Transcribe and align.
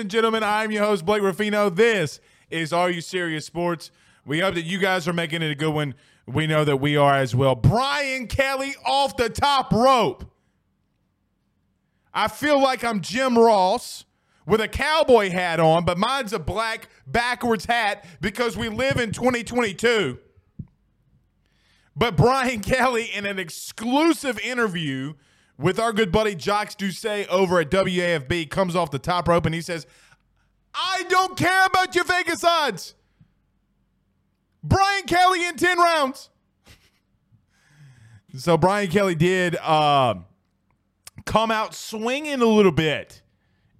And 0.00 0.10
gentlemen, 0.10 0.42
I'm 0.42 0.70
your 0.70 0.82
host, 0.82 1.04
Blake 1.04 1.22
Ruffino. 1.22 1.68
This 1.68 2.20
is 2.48 2.72
Are 2.72 2.90
You 2.90 3.02
Serious 3.02 3.44
Sports? 3.44 3.90
We 4.24 4.40
hope 4.40 4.54
that 4.54 4.64
you 4.64 4.78
guys 4.78 5.06
are 5.06 5.12
making 5.12 5.42
it 5.42 5.50
a 5.50 5.54
good 5.54 5.74
one. 5.74 5.94
We 6.26 6.46
know 6.46 6.64
that 6.64 6.78
we 6.78 6.96
are 6.96 7.14
as 7.14 7.36
well. 7.36 7.54
Brian 7.54 8.26
Kelly 8.26 8.74
off 8.86 9.18
the 9.18 9.28
top 9.28 9.70
rope. 9.72 10.24
I 12.14 12.28
feel 12.28 12.60
like 12.60 12.82
I'm 12.82 13.02
Jim 13.02 13.38
Ross 13.38 14.06
with 14.46 14.62
a 14.62 14.68
cowboy 14.68 15.30
hat 15.30 15.60
on, 15.60 15.84
but 15.84 15.98
mine's 15.98 16.32
a 16.32 16.38
black 16.38 16.88
backwards 17.06 17.66
hat 17.66 18.06
because 18.22 18.56
we 18.56 18.70
live 18.70 18.96
in 18.96 19.12
2022. 19.12 20.18
But 21.94 22.16
Brian 22.16 22.60
Kelly, 22.60 23.10
in 23.14 23.26
an 23.26 23.38
exclusive 23.38 24.38
interview 24.38 25.12
with 25.60 25.78
our 25.78 25.92
good 25.92 26.10
buddy 26.10 26.34
Jacques 26.34 26.76
Doucet 26.78 27.28
over 27.28 27.60
at 27.60 27.70
WAFB, 27.70 28.48
comes 28.50 28.74
off 28.74 28.90
the 28.90 28.98
top 28.98 29.28
rope 29.28 29.44
and 29.44 29.54
he 29.54 29.60
says, 29.60 29.86
I 30.74 31.04
don't 31.08 31.36
care 31.36 31.66
about 31.66 31.94
your 31.94 32.04
Vegas 32.04 32.42
odds. 32.42 32.94
Brian 34.62 35.04
Kelly 35.04 35.46
in 35.46 35.56
10 35.56 35.78
rounds. 35.78 36.30
so 38.36 38.56
Brian 38.56 38.88
Kelly 38.88 39.14
did 39.14 39.56
uh, 39.56 40.14
come 41.26 41.50
out 41.50 41.74
swinging 41.74 42.40
a 42.40 42.46
little 42.46 42.72
bit 42.72 43.20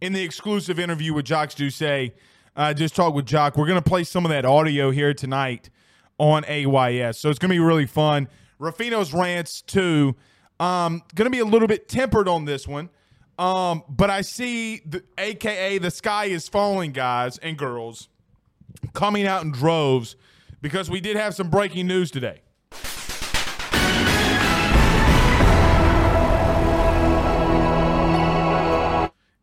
in 0.01 0.13
the 0.13 0.23
exclusive 0.23 0.79
interview 0.79 1.15
with 1.15 1.27
Jacques 1.27 1.55
Doucet. 1.55 2.17
Uh, 2.57 2.75
just 2.75 2.95
talk 2.95 3.15
with 3.15 3.27
Jock. 3.27 3.57
We're 3.57 3.67
going 3.67 3.83
to 3.83 3.89
play 3.89 4.05
some 4.05 4.27
of 4.27 4.31
that 4.31 4.45
audio 4.45 4.91
here 4.91 5.15
tonight 5.15 5.71
on 6.19 6.45
AYS. 6.45 7.19
So 7.19 7.31
it's 7.31 7.39
going 7.39 7.49
to 7.49 7.55
be 7.55 7.61
really 7.61 7.87
fun. 7.87 8.29
Ruffino's 8.61 9.15
rants, 9.15 9.63
too. 9.63 10.17
Um, 10.61 11.03
going 11.15 11.25
to 11.25 11.31
be 11.31 11.41
a 11.41 11.45
little 11.45 11.67
bit 11.67 11.89
tempered 11.89 12.29
on 12.29 12.45
this 12.45 12.69
one. 12.69 12.91
Um, 13.39 13.83
but 13.89 14.11
I 14.11 14.21
see 14.21 14.83
the 14.85 15.03
AKA 15.17 15.79
the 15.79 15.91
sky 15.91 16.27
is 16.27 16.47
falling 16.47 16.93
guys 16.93 17.39
and 17.39 17.57
girls 17.57 18.11
coming 18.93 19.27
out 19.27 19.43
in 19.43 19.51
droves 19.51 20.17
because 20.61 20.91
we 20.91 21.01
did 21.01 21.17
have 21.17 21.35
some 21.35 21.49
breaking 21.49 21.87
news 21.87 22.11
today. 22.11 22.43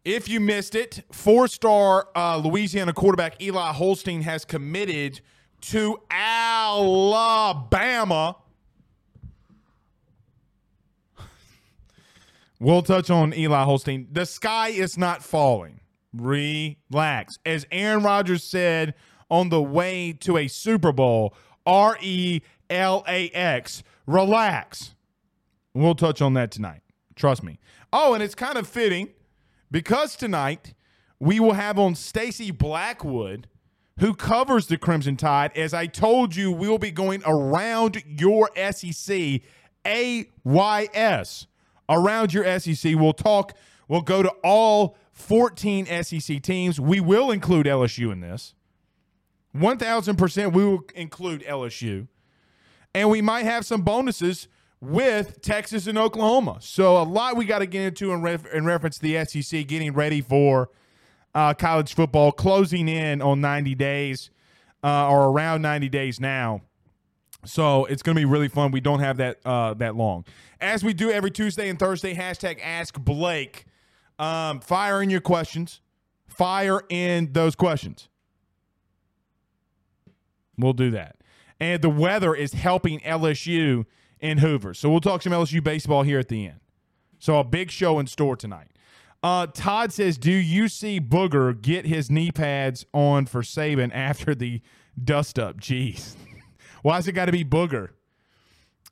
If 0.06 0.30
you 0.30 0.40
missed 0.40 0.76
it, 0.76 1.04
four 1.12 1.48
star 1.48 2.08
uh, 2.16 2.38
Louisiana 2.38 2.94
quarterback 2.94 3.42
Eli 3.42 3.74
Holstein 3.74 4.22
has 4.22 4.46
committed 4.46 5.22
to 5.62 6.00
Alabama. 6.12 7.58
We'll 12.60 12.82
touch 12.82 13.10
on 13.10 13.34
Eli 13.34 13.64
Holstein. 13.64 14.08
The 14.12 14.26
sky 14.26 14.70
is 14.70 14.98
not 14.98 15.24
falling. 15.24 15.80
Relax. 16.14 17.38
As 17.46 17.68
Aaron 17.72 18.04
Rodgers 18.04 18.44
said 18.44 18.96
on 19.30 19.50
the 19.50 19.62
way 19.62 20.14
to 20.22 20.38
a 20.38 20.48
Super 20.48 20.92
Bowl, 20.92 21.36
R 21.66 21.98
E 22.02 22.42
L 22.70 23.04
A 23.08 23.30
X, 23.30 23.84
relax. 24.06 24.96
We'll 25.74 25.96
touch 25.96 26.22
on 26.22 26.34
that 26.34 26.50
tonight. 26.50 26.82
Trust 27.16 27.44
me. 27.44 27.60
Oh, 27.94 28.14
and 28.14 28.24
it's 28.24 28.36
kind 28.36 28.58
of 28.58 28.68
fitting 28.68 29.10
because 29.70 30.16
tonight 30.16 30.74
we 31.20 31.40
will 31.40 31.54
have 31.54 31.78
on 31.78 31.96
Stacy 31.96 32.52
Blackwood, 32.52 33.48
who 34.00 34.14
covers 34.14 34.68
the 34.68 34.78
Crimson 34.78 35.18
Tide. 35.18 35.52
As 35.56 35.74
I 35.74 35.88
told 35.88 36.36
you, 36.36 36.52
we'll 36.52 36.78
be 36.78 36.92
going 36.92 37.22
around 37.26 38.04
your 38.08 38.50
SEC, 38.72 39.42
AYS, 39.86 41.48
around 41.90 42.34
your 42.34 42.60
SEC. 42.60 42.96
We'll 42.96 43.14
talk, 43.14 43.54
we'll 43.88 44.02
go 44.02 44.24
to 44.24 44.30
all 44.44 44.98
14 45.12 45.86
SEC 46.04 46.42
teams. 46.42 46.80
We 46.80 47.00
will 47.00 47.32
include 47.32 47.66
LSU 47.66 48.12
in 48.12 48.22
this. 48.22 48.54
1000% 49.56 50.54
we 50.54 50.66
will 50.66 50.84
include 50.96 51.44
LSU. 51.44 52.08
And 52.94 53.10
we 53.10 53.22
might 53.22 53.44
have 53.44 53.66
some 53.66 53.82
bonuses 53.82 54.48
with 54.80 55.42
Texas 55.42 55.88
and 55.88 55.98
Oklahoma. 55.98 56.58
So 56.62 56.98
a 56.98 57.04
lot 57.04 57.36
we 57.36 57.46
got 57.46 57.60
to 57.60 57.66
get 57.66 57.82
into 57.82 58.12
in, 58.12 58.22
ref- 58.22 58.46
in 58.54 58.66
reference 58.66 59.00
to 59.00 59.02
the 59.02 59.26
SEC 59.26 59.66
getting 59.68 59.94
ready 59.94 60.22
for 60.22 60.70
uh, 61.34 61.54
college 61.54 61.94
football, 61.94 62.32
closing 62.32 62.88
in 62.88 63.22
on 63.22 63.42
90 63.42 63.76
days 63.76 64.30
uh, 64.84 65.10
or 65.10 65.30
around 65.30 65.62
90 65.62 65.90
days 65.90 66.20
now. 66.20 66.62
So 67.48 67.86
it's 67.86 68.04
going 68.04 68.16
to 68.16 68.20
be 68.20 68.26
really 68.26 68.48
fun. 68.48 68.72
We 68.72 68.82
don't 68.82 69.00
have 69.00 69.18
that 69.18 69.40
uh, 69.46 69.74
that 69.76 69.96
long. 69.96 70.26
As 70.60 70.84
we 70.84 70.94
do 70.94 71.12
every 71.12 71.32
Tuesday 71.32 71.70
and 71.70 71.80
Thursday, 71.80 72.14
hashtag 72.14 72.60
Ask 72.62 73.00
Blake. 73.00 73.66
Um, 74.20 74.60
fire 74.60 75.02
in 75.02 75.10
your 75.10 75.22
questions. 75.22 75.82
Fire 76.28 76.82
in 76.90 77.34
those 77.34 77.56
questions. 77.56 78.10
We'll 80.58 80.74
do 80.74 80.92
that. 80.92 81.18
And 81.60 81.82
the 81.82 81.90
weather 81.90 82.36
is 82.36 82.54
helping 82.54 83.00
LSU 83.00 83.86
in 84.20 84.40
Hoover. 84.40 84.74
So 84.74 84.90
we'll 84.90 85.02
talk 85.02 85.22
some 85.22 85.34
LSU 85.34 85.64
baseball 85.64 86.04
here 86.04 86.20
at 86.20 86.28
the 86.28 86.48
end. 86.48 86.60
So 87.20 87.40
a 87.40 87.44
big 87.44 87.72
show 87.72 88.00
in 88.00 88.08
store 88.08 88.36
tonight. 88.36 88.68
Uh, 89.24 89.48
Todd 89.48 89.92
says, 89.92 90.18
"Do 90.18 90.32
you 90.32 90.68
see 90.68 91.02
Booger 91.02 91.60
get 91.60 91.86
his 91.86 92.12
knee 92.12 92.32
pads 92.32 92.86
on 92.94 93.26
for 93.26 93.42
Saban 93.42 93.92
after 93.94 94.36
the 94.36 94.62
dust 95.04 95.40
up?" 95.40 95.60
Jeez, 95.60 96.16
why's 96.88 97.06
it 97.06 97.12
got 97.12 97.26
to 97.26 97.34
be 97.34 97.44
Booger? 97.44 97.90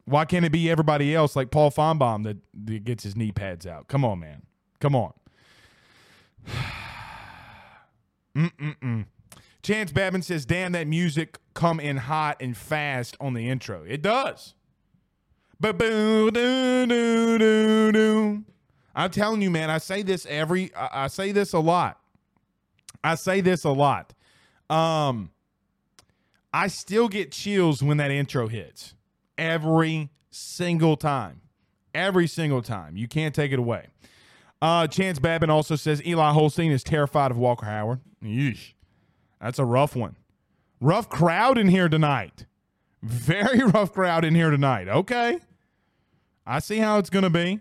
Why 0.04 0.26
can't 0.26 0.44
it 0.44 0.52
be 0.52 0.70
everybody 0.70 1.16
else 1.16 1.34
like 1.34 1.50
Paul 1.50 1.72
Finebaum 1.72 2.26
that, 2.26 2.36
that 2.66 2.84
gets 2.84 3.06
his 3.06 3.16
knee 3.16 3.32
pads 3.32 3.66
out? 3.66 3.88
Come 3.88 4.04
on, 4.04 4.20
man. 4.20 4.42
Come 4.82 4.98
on. 4.98 5.14
Mm-mm-mm. 8.36 9.06
Chance 9.64 9.94
Babin 9.94 10.22
says, 10.22 10.46
"Damn, 10.46 10.74
that 10.74 10.88
music 10.88 11.38
come 11.54 11.80
in 11.80 11.96
hot 11.96 12.36
and 12.42 12.58
fast 12.58 13.16
on 13.22 13.34
the 13.34 13.50
intro. 13.50 13.86
It 13.88 14.02
does." 14.02 14.56
I'm 15.64 15.78
telling 19.10 19.42
you, 19.42 19.50
man. 19.50 19.70
I 19.70 19.78
say 19.78 20.04
this 20.04 20.26
every. 20.26 20.76
I, 20.76 21.06
I 21.06 21.08
say 21.08 21.32
this 21.32 21.54
a 21.54 21.60
lot. 21.60 21.98
I 23.06 23.16
say 23.16 23.40
this 23.40 23.64
a 23.64 23.72
lot. 23.72 24.14
Um, 24.70 25.32
I 26.56 26.68
still 26.68 27.10
get 27.10 27.34
chills 27.34 27.84
when 27.84 27.98
that 27.98 28.12
intro 28.12 28.48
hits 28.48 28.94
every 29.38 30.10
single 30.30 30.96
time. 30.96 31.42
Every 31.94 32.28
single 32.28 32.62
time. 32.62 32.96
You 32.96 33.10
can't 33.10 33.36
take 33.36 33.52
it 33.52 33.60
away. 33.60 33.88
Uh, 34.62 34.88
Chance 34.88 35.20
Babin 35.20 35.50
also 35.50 35.76
says 35.76 36.02
Eli 36.06 36.32
Holstein 36.32 36.72
is 36.72 36.82
terrified 36.82 37.30
of 37.30 37.38
Walker 37.38 37.66
Howard. 37.66 38.00
Yeesh. 38.24 38.72
That's 39.42 39.60
a 39.60 39.66
rough 39.66 39.98
one. 39.98 40.16
Rough 40.80 41.10
crowd 41.10 41.58
in 41.58 41.68
here 41.68 41.90
tonight. 41.90 42.46
Very 43.04 43.60
rough 43.74 43.92
crowd 43.92 44.24
in 44.24 44.34
here 44.34 44.50
tonight. 44.50 44.88
Okay. 44.88 45.40
I 46.48 46.60
see 46.60 46.78
how 46.78 47.00
it's 47.00 47.10
going 47.10 47.24
to 47.24 47.30
be. 47.30 47.60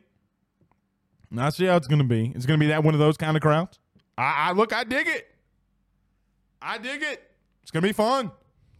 I 1.37 1.50
see 1.50 1.64
how 1.64 1.75
it's 1.75 1.88
going 1.88 1.99
to 1.99 2.05
be. 2.05 2.31
It's 2.37 2.47
going 2.47 2.61
to 2.61 2.64
be 2.64 2.69
that 2.69 2.85
one 2.85 2.94
of 2.94 3.00
those 3.00 3.17
kind 3.17 3.37
of 3.37 3.43
crowds. 3.43 3.81
I, 4.17 4.50
I 4.50 4.52
look, 4.52 4.73
I 4.73 4.85
dig 4.85 5.08
it. 5.08 5.26
I 6.62 6.79
dig 6.79 7.02
it. 7.02 7.29
It's 7.62 7.73
going 7.73 7.82
to 7.82 7.88
be 7.88 7.93
fun. 7.93 8.31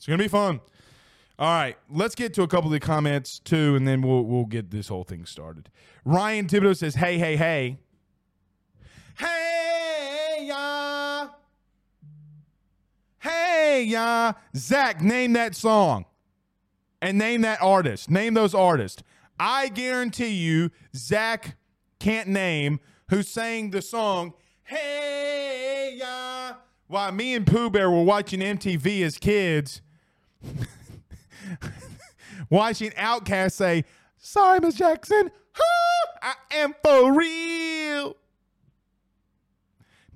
It's 0.05 0.19
to 0.19 0.23
be 0.23 0.29
fun. 0.29 0.61
All 1.39 1.49
right, 1.49 1.79
let's 1.89 2.15
get 2.15 2.35
to 2.35 2.43
a 2.43 2.47
couple 2.47 2.69
of 2.69 2.73
the 2.73 2.87
comments 2.87 3.39
too, 3.39 3.75
and 3.75 3.89
then 3.89 4.03
we'll 4.03 4.23
we'll 4.23 4.45
get 4.45 4.71
this 4.71 4.89
whole 4.89 5.03
thing 5.03 5.25
started. 5.25 5.71
Ryan 6.05 6.47
Thibodeau 6.47 6.77
says, 6.77 6.97
"Hey, 6.97 7.17
hey, 7.17 7.37
hey, 7.37 7.79
hey, 9.17 10.45
ya, 10.47 11.29
hey, 13.21 13.85
ya." 13.85 14.35
Zach, 14.55 15.01
name 15.01 15.33
that 15.33 15.57
song, 15.57 16.05
and 17.01 17.17
name 17.17 17.41
that 17.41 17.63
artist. 17.63 18.11
Name 18.11 18.35
those 18.35 18.55
artists. 18.55 19.03
I 19.41 19.69
guarantee 19.69 20.35
you, 20.35 20.71
Zach 20.95 21.57
can't 21.99 22.29
name 22.29 22.79
who 23.09 23.23
sang 23.23 23.71
the 23.71 23.81
song 23.81 24.35
"Hey, 24.65 25.95
ya." 25.97 26.57
While 26.89 27.13
me 27.13 27.35
and 27.35 27.47
Pooh 27.47 27.71
Bear 27.71 27.91
were 27.91 28.03
watching 28.03 28.41
MTV 28.41 29.03
as 29.03 29.17
kids. 29.17 29.81
watching 32.51 32.91
OutKast 32.91 33.53
say, 33.53 33.85
Sorry, 34.17 34.61
Miss 34.61 34.75
Jackson, 34.75 35.31
I 36.23 36.35
am 36.53 36.75
for 36.83 37.13
real. 37.13 38.17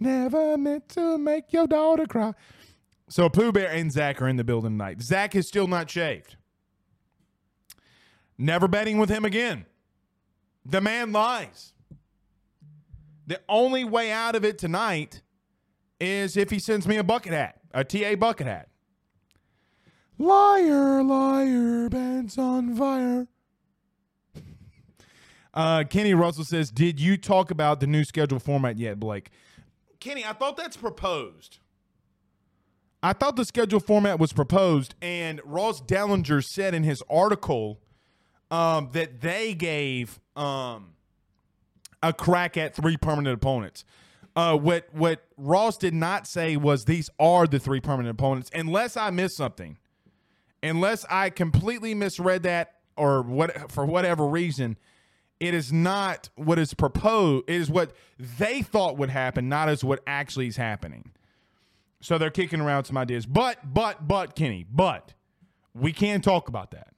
Never 0.00 0.56
meant 0.56 0.88
to 0.90 1.18
make 1.18 1.52
your 1.52 1.66
daughter 1.66 2.06
cry. 2.06 2.32
So 3.08 3.28
Pooh 3.28 3.52
Bear 3.52 3.70
and 3.70 3.90
Zach 3.90 4.22
are 4.22 4.28
in 4.28 4.36
the 4.36 4.44
building 4.44 4.72
tonight. 4.72 5.02
Zach 5.02 5.34
is 5.34 5.48
still 5.48 5.66
not 5.66 5.90
shaved. 5.90 6.36
Never 8.36 8.68
betting 8.68 8.98
with 8.98 9.10
him 9.10 9.24
again. 9.24 9.66
The 10.64 10.80
man 10.80 11.12
lies. 11.12 11.72
The 13.26 13.40
only 13.48 13.84
way 13.84 14.12
out 14.12 14.36
of 14.36 14.44
it 14.44 14.58
tonight 14.58 15.22
is 16.00 16.36
if 16.36 16.50
he 16.50 16.58
sends 16.58 16.86
me 16.86 16.96
a 16.96 17.04
bucket 17.04 17.32
hat, 17.32 17.60
a 17.72 17.82
TA 17.82 18.14
bucket 18.14 18.46
hat. 18.46 18.68
Liar, 20.18 21.02
liar, 21.04 21.88
band's 21.88 22.38
on 22.38 22.74
fire. 22.76 23.26
Uh, 25.54 25.82
Kenny 25.82 26.14
Russell 26.14 26.44
says, 26.44 26.70
Did 26.70 27.00
you 27.00 27.16
talk 27.16 27.50
about 27.50 27.80
the 27.80 27.86
new 27.86 28.04
schedule 28.04 28.38
format 28.38 28.78
yet, 28.78 29.00
Blake? 29.00 29.30
Kenny, 29.98 30.24
I 30.24 30.32
thought 30.32 30.56
that's 30.56 30.76
proposed. 30.76 31.58
I 33.02 33.12
thought 33.12 33.34
the 33.34 33.44
schedule 33.44 33.80
format 33.80 34.20
was 34.20 34.32
proposed, 34.32 34.94
and 35.00 35.40
Ross 35.44 35.80
Dellenger 35.80 36.44
said 36.44 36.74
in 36.74 36.84
his 36.84 37.02
article 37.10 37.80
um, 38.52 38.90
that 38.92 39.20
they 39.20 39.54
gave 39.54 40.20
um, 40.36 40.90
a 42.02 42.12
crack 42.12 42.56
at 42.56 42.76
three 42.76 42.96
permanent 42.96 43.34
opponents. 43.34 43.84
Uh, 44.36 44.56
what 44.56 44.86
what 44.92 45.24
Ross 45.36 45.76
did 45.76 45.94
not 45.94 46.28
say 46.28 46.56
was 46.56 46.84
these 46.84 47.10
are 47.18 47.46
the 47.46 47.58
three 47.58 47.80
permanent 47.80 48.10
opponents, 48.10 48.50
unless 48.54 48.96
I 48.96 49.10
missed 49.10 49.36
something 49.36 49.78
unless 50.62 51.04
I 51.10 51.30
completely 51.30 51.94
misread 51.94 52.42
that 52.44 52.74
or 52.96 53.22
what 53.22 53.70
for 53.70 53.86
whatever 53.86 54.26
reason, 54.26 54.76
it 55.40 55.54
is 55.54 55.72
not 55.72 56.30
what 56.34 56.58
is 56.58 56.74
proposed. 56.74 57.48
It 57.48 57.54
is 57.54 57.70
what 57.70 57.92
they 58.18 58.62
thought 58.62 58.96
would 58.96 59.10
happen, 59.10 59.48
not 59.48 59.68
as 59.68 59.84
what 59.84 60.00
actually 60.06 60.48
is 60.48 60.56
happening. 60.56 61.12
So 62.00 62.18
they're 62.18 62.30
kicking 62.30 62.60
around 62.60 62.84
some 62.84 62.96
ideas. 62.96 63.26
But, 63.26 63.72
but, 63.72 64.06
but, 64.06 64.34
Kenny, 64.36 64.64
but 64.70 65.14
we 65.74 65.92
can 65.92 66.20
talk 66.20 66.48
about 66.48 66.70
that. 66.72 66.88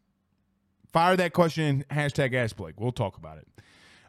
Fire 0.93 1.17
that 1.17 1.33
question 1.33 1.85
hashtag 1.91 2.35
Ask 2.35 2.57
Blake. 2.57 2.81
We'll 2.81 2.93
talk 2.93 3.17
about 3.17 3.39
it. 3.39 3.47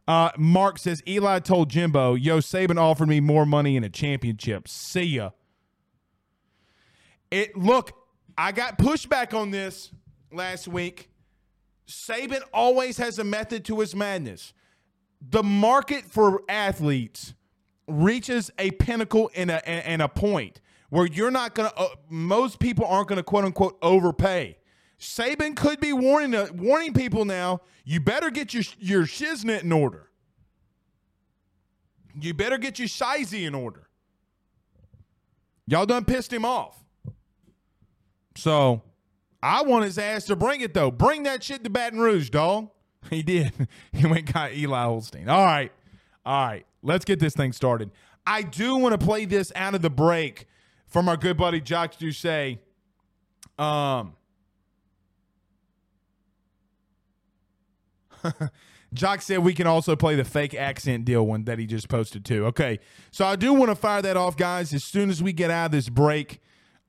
Uh, 0.08 0.32
Mark 0.38 0.80
says 0.80 1.04
Eli 1.08 1.40
told 1.40 1.70
Jimbo, 1.70 2.16
"Yo, 2.16 2.40
Saban 2.40 2.78
offered 2.80 3.08
me 3.08 3.20
more 3.20 3.46
money 3.46 3.76
in 3.76 3.84
a 3.84 3.90
championship. 3.90 4.68
See 4.68 5.04
ya." 5.04 5.30
It 7.30 7.56
look, 7.56 7.94
I 8.38 8.52
got 8.52 8.78
pushback 8.78 9.34
on 9.34 9.52
this 9.52 9.92
last 10.32 10.68
week. 10.68 11.10
Saban 11.88 12.42
always 12.54 12.98
has 12.98 13.20
a 13.20 13.24
method 13.24 13.66
to 13.66 13.80
his 13.80 13.96
madness. 13.96 14.54
The 15.22 15.44
market 15.44 16.06
for 16.06 16.42
athletes 16.48 17.34
reaches 17.88 18.50
a 18.58 18.72
pinnacle 18.72 19.30
and 19.36 19.52
a, 19.52 19.68
and 19.68 20.02
a 20.02 20.08
point 20.08 20.62
where 20.90 21.06
you're 21.06 21.32
not 21.32 21.56
going 21.56 21.70
to, 21.70 21.78
uh, 21.78 21.88
most 22.10 22.60
people 22.60 22.86
aren't 22.86 23.08
going 23.08 23.18
to 23.18 23.24
quote 23.24 23.46
unquote 23.46 23.78
overpay. 23.82 24.58
Saban 25.00 25.56
could 25.56 25.80
be 25.80 25.94
warning 25.94 26.36
uh, 26.36 26.48
warning 26.54 26.94
people 26.94 27.26
now. 27.26 27.62
You 27.84 28.00
better 28.00 28.30
get 28.30 28.54
your 28.54 28.64
your 28.78 29.04
shiznit 29.04 29.64
in 29.64 29.72
order. 29.72 30.10
You 32.20 32.36
better 32.36 32.60
get 32.60 32.78
your 32.78 32.88
shizy 32.88 33.48
in 33.48 33.56
order. 33.56 33.88
Y'all 35.66 35.88
done 35.88 36.06
pissed 36.06 36.32
him 36.32 36.46
off. 36.46 36.81
So 38.36 38.82
I 39.44 39.64
want 39.64 39.86
his 39.86 39.98
ass 39.98 40.26
to 40.26 40.36
bring 40.36 40.62
it 40.62 40.74
though. 40.74 40.92
Bring 40.92 41.24
that 41.24 41.44
shit 41.44 41.64
to 41.64 41.70
Baton 41.70 42.00
Rouge, 42.00 42.30
dog. 42.30 42.70
He 43.10 43.24
did. 43.24 43.52
He 43.92 44.06
went 44.06 44.32
got 44.32 44.54
Eli 44.54 44.84
Holstein. 44.84 45.28
All 45.28 45.44
right. 45.44 45.72
All 46.24 46.46
right. 46.46 46.66
Let's 46.84 47.04
get 47.04 47.20
this 47.20 47.34
thing 47.34 47.52
started. 47.52 47.90
I 48.28 48.44
do 48.44 48.78
want 48.78 49.00
to 49.00 49.04
play 49.04 49.26
this 49.26 49.52
out 49.56 49.74
of 49.74 49.82
the 49.82 49.90
break 49.90 50.46
from 50.86 51.10
our 51.10 51.18
good 51.18 51.36
buddy 51.36 51.62
Jock 51.62 51.98
Doucet. 51.98 52.60
Um 53.58 54.14
Jock 58.94 59.22
said 59.24 59.40
we 59.40 59.54
can 59.54 59.66
also 59.66 59.96
play 59.96 60.16
the 60.16 60.26
fake 60.26 60.54
accent 60.54 61.06
deal 61.06 61.26
one 61.26 61.46
that 61.46 61.58
he 61.58 61.66
just 61.66 61.90
posted 61.90 62.24
too. 62.24 62.46
Okay. 62.48 62.80
So 63.10 63.26
I 63.26 63.36
do 63.36 63.52
want 63.54 63.72
to 63.72 63.76
fire 63.76 64.04
that 64.04 64.16
off, 64.18 64.38
guys, 64.38 64.74
as 64.76 64.84
soon 64.84 65.10
as 65.10 65.24
we 65.24 65.34
get 65.34 65.50
out 65.50 65.68
of 65.68 65.72
this 65.72 65.90
break. 65.90 66.40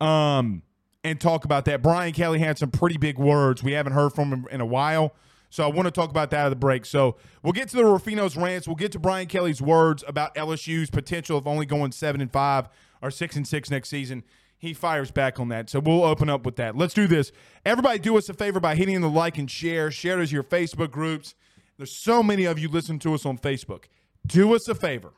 Um 0.01 0.63
and 1.05 1.21
talk 1.21 1.45
about 1.45 1.65
that. 1.67 1.83
Brian 1.83 2.13
Kelly 2.13 2.39
had 2.39 2.59
some 2.59 2.71
pretty 2.71 2.97
big 2.97 3.19
words. 3.19 3.63
We 3.63 3.73
haven't 3.73 3.93
heard 3.93 4.13
from 4.13 4.33
him 4.33 4.47
in 4.51 4.61
a 4.61 4.67
while. 4.67 5.15
So 5.51 5.65
I 5.65 5.67
want 5.67 5.87
to 5.87 5.91
talk 5.91 6.09
about 6.09 6.31
that 6.31 6.47
at 6.47 6.49
the 6.49 6.57
break. 6.57 6.87
So 6.87 7.17
we'll 7.43 7.53
get 7.53 7.69
to 7.71 7.77
the 7.77 7.83
Ruffino's 7.83 8.37
rants. 8.37 8.67
We'll 8.67 8.77
get 8.77 8.93
to 8.93 8.99
Brian 8.99 9.27
Kelly's 9.27 9.61
words 9.61 10.03
about 10.07 10.35
LSU's 10.35 10.89
potential 10.89 11.37
of 11.37 11.47
only 11.47 11.67
going 11.67 11.93
seven 11.93 12.23
and 12.23 12.33
five 12.33 12.69
or 13.03 13.11
six 13.11 13.37
and 13.37 13.47
six 13.47 13.71
next 13.71 13.91
season. 13.91 14.25
He 14.57 14.73
fires 14.73 15.11
back 15.11 15.39
on 15.39 15.49
that. 15.49 15.69
So 15.69 15.81
we'll 15.81 16.05
open 16.05 16.31
up 16.31 16.47
with 16.47 16.57
that. 16.57 16.77
Let's 16.77 16.95
do 16.95 17.07
this. 17.07 17.33
Everybody 17.67 17.99
do 17.99 18.17
us 18.17 18.29
a 18.29 18.35
favor 18.35 18.61
by 18.61 18.77
hitting 18.77 19.01
the 19.01 19.11
like 19.11 19.37
and 19.37 19.51
share. 19.51 19.91
Share 19.91 20.21
it 20.23 20.29
to 20.29 20.33
your 20.33 20.45
Facebook 20.45 20.91
groups. 20.91 21.35
There's 21.77 21.95
so 21.95 22.23
many 22.23 22.45
of 22.45 22.59
you 22.59 22.69
listen 22.69 22.99
to 23.01 23.13
us 23.13 23.27
on 23.27 23.37
Facebook. 23.37 23.85
Do 24.25 24.55
us 24.55 24.69
a 24.69 24.75
favor. 24.75 25.13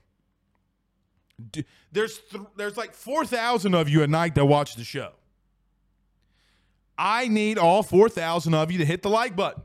Do, 1.52 1.62
there's 1.92 2.18
th- 2.30 2.44
there's 2.56 2.76
like 2.76 2.94
4,000 2.94 3.74
of 3.74 3.88
you 3.88 4.02
at 4.02 4.10
night 4.10 4.34
that 4.34 4.46
watch 4.46 4.76
the 4.76 4.84
show. 4.84 5.12
I 6.96 7.28
need 7.28 7.58
all 7.58 7.82
4,000 7.82 8.54
of 8.54 8.70
you 8.70 8.78
to 8.78 8.84
hit 8.84 9.02
the 9.02 9.10
like 9.10 9.34
button. 9.34 9.62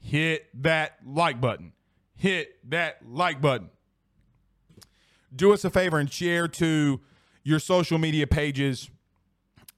Hit 0.00 0.48
that 0.62 0.98
like 1.06 1.40
button. 1.40 1.72
Hit 2.16 2.58
that 2.70 2.98
like 3.06 3.40
button. 3.40 3.70
Do 5.34 5.52
us 5.52 5.64
a 5.64 5.70
favor 5.70 5.98
and 5.98 6.10
share 6.10 6.48
to 6.48 7.00
your 7.44 7.58
social 7.58 7.98
media 7.98 8.26
pages 8.26 8.90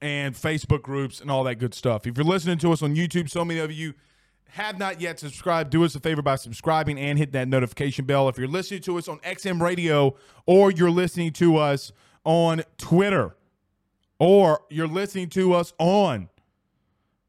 and 0.01 0.35
Facebook 0.35 0.83
groups 0.83 1.21
and 1.21 1.31
all 1.31 1.45
that 1.45 1.57
good 1.57 1.75
stuff. 1.75 2.07
If 2.07 2.17
you're 2.17 2.25
listening 2.25 2.59
to 2.59 2.73
us 2.73 2.83
on 2.83 2.97
YouTube, 2.97 3.31
so 3.31 3.45
many 3.45 3.61
of 3.61 3.71
you 3.71 3.95
have 4.49 4.79
not 4.79 5.01
yet 5.01 5.19
subscribed, 5.19 5.71
do 5.71 5.85
us 5.85 5.95
a 5.95 6.01
favor 6.01 6.21
by 6.23 6.37
subscribing 6.37 6.99
and 6.99 7.19
hit 7.19 7.33
that 7.33 7.49
notification 7.49 8.05
bell. 8.05 8.29
If 8.29 8.37
you're 8.37 8.49
listening 8.49 8.83
to 8.83 8.99
us 8.99 9.09
on 9.09 9.19
XM 9.21 9.61
Radio 9.61 10.17
or 10.45 10.71
you're 10.71 10.91
listening 10.91 11.33
to 11.35 11.57
us 11.57 11.93
on 12.25 12.63
Twitter, 12.77 13.37
or 14.23 14.61
you're 14.71 14.87
listening 14.87 15.29
to 15.29 15.53
us 15.53 15.73
on 15.81 16.29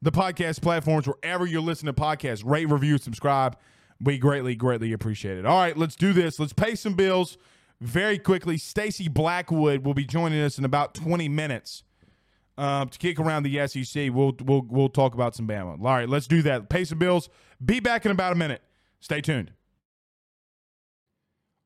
the 0.03 0.11
podcast 0.11 0.61
platforms, 0.61 1.07
wherever 1.07 1.43
you're 1.43 1.59
listening 1.59 1.91
to 1.91 1.99
podcasts, 1.99 2.43
rate, 2.45 2.69
review, 2.69 2.99
subscribe. 2.99 3.57
We 3.99 4.19
greatly, 4.19 4.53
greatly 4.53 4.93
appreciate 4.93 5.39
it. 5.39 5.45
All 5.47 5.57
right, 5.57 5.75
let's 5.75 5.95
do 5.95 6.13
this. 6.13 6.39
Let's 6.39 6.53
pay 6.53 6.75
some 6.75 6.93
bills 6.93 7.39
very 7.81 8.19
quickly. 8.19 8.59
Stacy 8.59 9.07
Blackwood 9.07 9.83
will 9.83 9.95
be 9.95 10.05
joining 10.05 10.39
us 10.43 10.59
in 10.59 10.65
about 10.65 10.93
20 10.93 11.27
minutes 11.29 11.81
um, 12.59 12.89
to 12.89 12.99
kick 12.99 13.19
around 13.19 13.41
the 13.41 13.67
SEC. 13.67 14.13
We'll 14.13 14.35
we'll 14.43 14.61
we'll 14.69 14.89
talk 14.89 15.15
about 15.15 15.33
some 15.33 15.47
Bama. 15.47 15.79
All 15.79 15.95
right, 15.95 16.07
let's 16.07 16.27
do 16.27 16.43
that. 16.43 16.69
Pay 16.69 16.85
some 16.85 16.99
bills. 16.99 17.27
Be 17.65 17.79
back 17.79 18.05
in 18.05 18.11
about 18.11 18.33
a 18.33 18.35
minute. 18.35 18.61
Stay 18.99 19.19
tuned. 19.19 19.51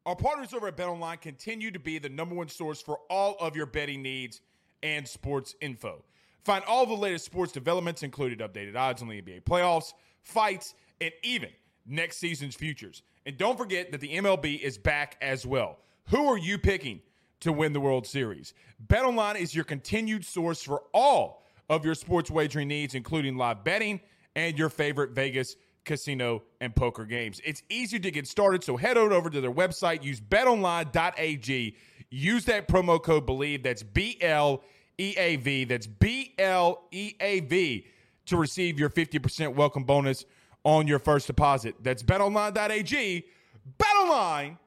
Our 0.06 0.16
partners 0.16 0.54
over 0.54 0.70
at 0.70 0.78
BetOnline 0.78 1.20
continue 1.20 1.70
to 1.72 1.80
be 1.80 2.00
the 2.00 2.08
number 2.08 2.34
one 2.34 2.48
source 2.48 2.82
for 2.82 3.00
all 3.10 3.36
of 3.42 3.58
your 3.58 3.66
betting 3.66 4.02
needs 4.02 4.40
and 4.84 5.08
sports 5.08 5.56
info. 5.62 6.04
Find 6.44 6.64
all 6.66 6.86
the 6.86 6.94
latest 6.94 7.26
sports 7.26 7.52
developments, 7.52 8.04
including 8.04 8.40
updated 8.40 8.76
odds 8.76 9.02
on 9.02 9.10
the 9.10 9.22
NBA 9.22 9.44
playoffs, 9.44 9.94
fights, 10.22 10.76
and 11.02 11.12
even 11.24 11.50
next 11.86 12.18
season's 12.18 12.56
futures. 12.56 13.04
And 13.26 13.38
don't 13.38 13.58
forget 13.58 13.92
that 13.92 14.02
the 14.02 14.16
MLB 14.16 14.60
is 14.60 14.78
back 14.78 15.18
as 15.22 15.46
well. 15.46 15.80
Who 16.10 16.28
are 16.28 16.38
you 16.38 16.58
picking 16.58 17.02
to 17.42 17.52
win 17.52 17.74
the 17.74 17.82
World 17.82 18.08
Series? 18.08 18.54
BetOnline 18.88 19.40
is 19.40 19.54
your 19.54 19.66
continued 19.66 20.24
source 20.24 20.62
for 20.62 20.84
all 20.94 21.44
of 21.70 21.84
your 21.84 21.96
sports 21.96 22.32
wagering 22.32 22.70
needs, 22.70 22.96
including 22.96 23.36
live 23.36 23.64
betting 23.64 24.00
and 24.36 24.58
your 24.58 24.70
favorite 24.70 25.12
Vegas 25.12 25.58
casino 25.84 26.44
and 26.62 26.76
poker 26.76 27.06
games. 27.06 27.42
It's 27.44 27.64
easy 27.70 28.00
to 28.00 28.12
get 28.12 28.28
started, 28.28 28.64
so 28.64 28.78
head 28.78 28.98
on 28.98 29.12
over 29.12 29.30
to 29.30 29.42
their 29.42 29.52
website, 29.52 30.04
use 30.04 30.22
betonline.ag, 30.22 31.76
use 32.10 32.46
that 32.46 32.68
promo 32.68 33.02
code 33.02 33.26
BLEAV. 33.26 33.64
that's 33.64 33.84
B 33.84 34.18
L 34.22 34.64
E 34.98 35.14
A 35.18 35.36
V, 35.38 35.64
that's 35.66 35.88
B 35.88 36.34
L 36.38 36.84
E 36.92 37.14
A 37.20 37.42
V, 37.42 37.86
to 38.26 38.38
receive 38.38 38.80
your 38.80 38.90
50% 38.90 39.56
welcome 39.56 39.84
bonus 39.84 40.26
on 40.64 40.88
your 40.88 41.00
first 41.00 41.28
deposit. 41.28 41.76
That's 41.82 42.04
betonline.ag, 42.04 43.26
betonline.ag. 43.80 44.58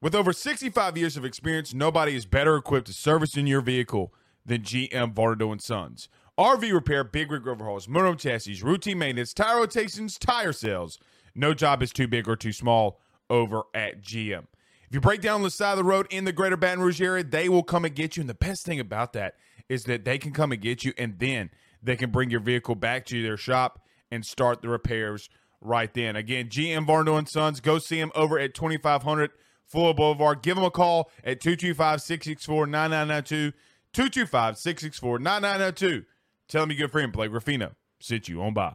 With 0.00 0.14
over 0.16 0.32
65 0.32 0.96
years 0.96 1.16
of 1.16 1.24
experience, 1.24 1.72
nobody 1.72 2.16
is 2.16 2.26
better 2.26 2.56
equipped 2.56 2.88
to 2.88 2.92
service 2.92 3.36
in 3.36 3.46
your 3.46 3.60
vehicle 3.60 4.12
than 4.44 4.62
GM 4.62 5.14
Vardo 5.14 5.52
and 5.52 5.62
Sons. 5.62 6.08
RV 6.38 6.72
repair, 6.72 7.04
big 7.04 7.30
rig 7.30 7.46
overhauls, 7.46 7.86
motorhome 7.86 8.18
chassis, 8.18 8.60
routine 8.62 8.98
maintenance, 8.98 9.32
tire 9.32 9.58
rotations, 9.58 10.18
tire 10.18 10.52
sales. 10.52 10.98
No 11.34 11.54
job 11.54 11.82
is 11.82 11.92
too 11.92 12.08
big 12.08 12.28
or 12.28 12.34
too 12.34 12.52
small 12.52 13.00
over 13.32 13.62
at 13.74 14.02
GM. 14.02 14.44
If 14.86 14.94
you 14.94 15.00
break 15.00 15.22
down 15.22 15.42
the 15.42 15.50
side 15.50 15.72
of 15.72 15.78
the 15.78 15.84
road 15.84 16.06
in 16.10 16.24
the 16.24 16.32
greater 16.32 16.56
Baton 16.56 16.82
Rouge 16.82 17.00
area, 17.00 17.24
they 17.24 17.48
will 17.48 17.62
come 17.62 17.84
and 17.84 17.94
get 17.94 18.16
you. 18.16 18.20
And 18.20 18.30
the 18.30 18.34
best 18.34 18.66
thing 18.66 18.78
about 18.78 19.14
that 19.14 19.36
is 19.68 19.84
that 19.84 20.04
they 20.04 20.18
can 20.18 20.32
come 20.32 20.52
and 20.52 20.60
get 20.60 20.84
you 20.84 20.92
and 20.98 21.18
then 21.18 21.50
they 21.82 21.96
can 21.96 22.10
bring 22.10 22.30
your 22.30 22.40
vehicle 22.40 22.74
back 22.74 23.06
to 23.06 23.22
their 23.22 23.38
shop 23.38 23.80
and 24.10 24.24
start 24.24 24.60
the 24.60 24.68
repairs 24.68 25.30
right 25.62 25.92
then. 25.94 26.14
Again, 26.14 26.48
GM 26.48 26.86
Varno 26.86 27.16
and 27.16 27.28
Sons, 27.28 27.60
go 27.60 27.78
see 27.78 27.98
them 27.98 28.12
over 28.14 28.38
at 28.38 28.54
2500 28.54 29.30
Fuller 29.64 29.94
Boulevard. 29.94 30.42
Give 30.42 30.56
them 30.56 30.64
a 30.64 30.70
call 30.70 31.10
at 31.24 31.40
225 31.40 32.02
664 32.02 32.66
9992. 32.66 33.56
225 33.94 34.58
664 34.58 35.18
9992. 35.18 36.04
Tell 36.48 36.66
me 36.66 36.74
your 36.74 36.86
good 36.86 36.92
friend 36.92 37.12
Blake 37.12 37.32
Ruffino 37.32 37.72
sit 38.02 38.28
you 38.28 38.42
on 38.42 38.52
by. 38.52 38.74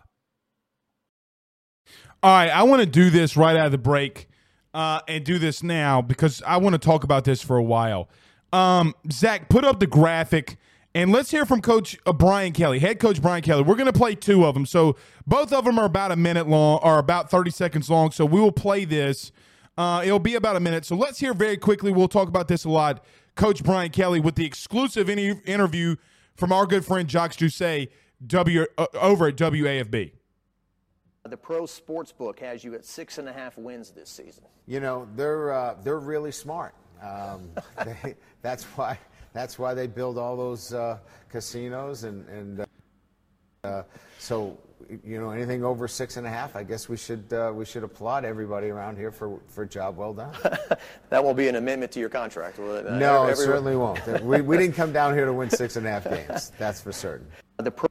All 2.23 2.31
right, 2.31 2.49
I 2.49 2.63
want 2.63 2.79
to 2.79 2.87
do 2.87 3.09
this 3.09 3.37
right 3.37 3.55
out 3.55 3.67
of 3.67 3.71
the 3.71 3.77
break 3.77 4.26
uh, 4.77 5.01
and 5.07 5.23
do 5.23 5.39
this 5.39 5.63
now 5.63 6.03
because 6.03 6.43
I 6.45 6.57
want 6.57 6.73
to 6.73 6.77
talk 6.77 7.03
about 7.03 7.23
this 7.23 7.41
for 7.41 7.57
a 7.57 7.63
while. 7.63 8.09
Um, 8.53 8.93
Zach, 9.11 9.49
put 9.49 9.65
up 9.65 9.79
the 9.79 9.87
graphic 9.87 10.57
and 10.93 11.11
let's 11.11 11.31
hear 11.31 11.47
from 11.47 11.61
Coach 11.61 11.97
uh, 12.05 12.13
Brian 12.13 12.53
Kelly, 12.53 12.77
head 12.77 12.99
coach 12.99 13.19
Brian 13.19 13.41
Kelly. 13.41 13.63
We're 13.63 13.75
going 13.75 13.91
to 13.91 13.97
play 13.97 14.13
two 14.13 14.45
of 14.45 14.53
them. 14.53 14.67
So 14.67 14.95
both 15.25 15.51
of 15.51 15.65
them 15.65 15.79
are 15.79 15.85
about 15.85 16.11
a 16.11 16.15
minute 16.15 16.47
long 16.47 16.79
or 16.83 16.99
about 16.99 17.31
30 17.31 17.49
seconds 17.49 17.89
long. 17.89 18.11
So 18.11 18.23
we 18.23 18.39
will 18.39 18.51
play 18.51 18.85
this. 18.85 19.31
Uh, 19.79 20.03
it'll 20.05 20.19
be 20.19 20.35
about 20.35 20.55
a 20.55 20.59
minute. 20.59 20.85
So 20.85 20.95
let's 20.95 21.19
hear 21.19 21.33
very 21.33 21.57
quickly. 21.57 21.91
We'll 21.91 22.07
talk 22.07 22.27
about 22.27 22.47
this 22.47 22.63
a 22.63 22.69
lot. 22.69 23.03
Coach 23.35 23.63
Brian 23.63 23.89
Kelly 23.89 24.19
with 24.19 24.35
the 24.35 24.45
exclusive 24.45 25.09
interview 25.09 25.95
from 26.35 26.51
our 26.51 26.67
good 26.67 26.85
friend 26.85 27.09
Jacques 27.09 27.35
Doucet 27.35 27.91
w, 28.27 28.67
uh, 28.77 28.85
over 28.93 29.27
at 29.27 29.37
WAFB. 29.37 30.11
The 31.27 31.37
Pro 31.37 31.65
Sports 31.65 32.11
Book 32.11 32.39
has 32.39 32.63
you 32.63 32.73
at 32.73 32.85
six 32.85 33.17
and 33.17 33.27
a 33.27 33.33
half 33.33 33.57
wins 33.57 33.91
this 33.91 34.09
season. 34.09 34.45
You 34.67 34.79
know 34.79 35.07
they're 35.15 35.51
uh, 35.51 35.75
they're 35.83 35.99
really 35.99 36.31
smart. 36.31 36.73
Um, 37.01 37.49
they, 37.85 38.15
that's 38.41 38.63
why 38.63 38.97
that's 39.33 39.59
why 39.59 39.73
they 39.73 39.87
build 39.87 40.17
all 40.17 40.35
those 40.35 40.73
uh, 40.73 40.97
casinos 41.29 42.03
and 42.03 42.27
and 42.29 42.65
uh, 43.63 43.83
so 44.19 44.57
you 45.03 45.19
know 45.19 45.31
anything 45.31 45.63
over 45.63 45.87
six 45.87 46.17
and 46.17 46.25
a 46.25 46.29
half. 46.29 46.55
I 46.55 46.63
guess 46.63 46.87
we 46.87 46.97
should 46.97 47.31
uh, 47.33 47.51
we 47.53 47.65
should 47.65 47.83
applaud 47.83 48.25
everybody 48.25 48.69
around 48.69 48.97
here 48.97 49.11
for 49.11 49.39
for 49.47 49.63
a 49.63 49.67
job 49.67 49.97
well 49.97 50.13
done. 50.13 50.33
that 51.09 51.23
won't 51.23 51.37
be 51.37 51.47
an 51.47 51.55
amendment 51.55 51.91
to 51.93 51.99
your 51.99 52.09
contract, 52.09 52.57
will 52.59 52.75
it? 52.75 52.87
Uh, 52.87 52.97
no, 52.97 53.23
every, 53.23 53.33
it 53.33 53.37
certainly 53.37 53.75
won't. 53.75 54.23
we, 54.23 54.41
we 54.41 54.57
didn't 54.57 54.75
come 54.75 54.93
down 54.93 55.13
here 55.13 55.25
to 55.25 55.33
win 55.33 55.49
six 55.49 55.75
and 55.75 55.85
a 55.85 55.89
half 55.89 56.03
games. 56.05 56.51
That's 56.57 56.81
for 56.81 56.91
certain. 56.91 57.27
The 57.57 57.71
pro- 57.71 57.89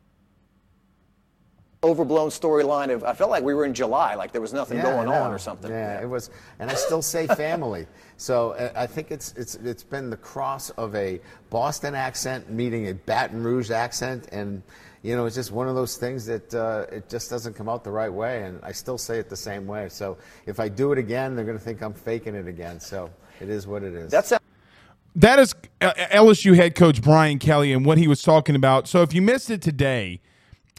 overblown 1.83 2.31
storyline 2.31 2.93
of 2.93 3.05
I 3.05 3.13
felt 3.13 3.31
like 3.31 3.43
we 3.43 3.55
were 3.55 3.65
in 3.65 3.75
July, 3.75 4.15
like 4.15 4.33
there 4.33 4.41
was 4.41 4.53
nothing 4.53 4.79
yeah, 4.79 4.85
going 4.85 5.09
on 5.09 5.33
or 5.33 5.39
something. 5.39 5.71
Yeah, 5.71 5.99
yeah, 5.99 6.03
it 6.03 6.09
was, 6.09 6.31
and 6.59 6.71
I 6.71 6.75
still 6.75 7.03
say 7.03 7.27
family. 7.37 7.87
so 8.17 8.53
uh, 8.53 8.73
I 8.75 8.87
think 8.87 9.11
it's 9.11 9.33
it's 9.37 9.57
it's 9.57 9.83
been 9.83 10.11
the 10.11 10.17
cross 10.17 10.71
of 10.71 10.95
a 10.95 11.21
Boston 11.51 11.95
accent 11.95 12.51
meeting 12.51 12.89
a 12.89 12.95
Baton 12.95 13.43
Rouge 13.43 13.71
accent, 13.71 14.29
and 14.33 14.63
you 15.03 15.17
know 15.17 15.27
it's 15.27 15.37
just 15.37 15.53
one 15.53 15.69
of 15.69 15.75
those 15.75 15.97
things 15.97 16.27
that 16.27 16.55
uh, 16.55 16.87
it 16.91 17.09
just 17.09 17.31
doesn't 17.31 17.55
come 17.55 17.69
out 17.69 17.85
the 17.85 17.91
right 17.91 18.13
way, 18.13 18.43
and 18.43 18.59
I 18.63 18.73
still 18.73 18.99
say 18.99 19.19
it 19.19 19.29
the 19.29 19.37
same 19.37 19.67
way. 19.67 19.89
So 19.89 20.17
if 20.47 20.59
I 20.61 20.69
do 20.69 20.93
it 20.93 20.99
again, 20.99 21.37
they're 21.37 21.45
going 21.45 21.59
to 21.59 21.65
think 21.65 21.83
I'm 21.83 21.95
faking 21.95 22.35
it 22.35 22.49
again. 22.49 22.81
So 22.81 23.11
it 23.41 23.49
is 23.49 23.67
what 23.67 23.83
it 23.83 23.95
is. 23.95 24.11
That's. 24.11 24.33
A- 24.33 24.41
that 25.19 25.39
is 25.39 25.55
uh, 25.81 25.95
LSU 26.13 26.55
head 26.57 26.75
coach 26.75 27.01
Brian 27.01 27.39
Kelly 27.39 27.73
and 27.73 27.87
what 27.87 27.97
he 27.97 28.07
was 28.07 28.21
talking 28.21 28.55
about. 28.55 28.87
So 28.87 29.01
if 29.01 29.15
you 29.15 29.23
missed 29.23 29.49
it 29.49 29.63
today, 29.63 30.21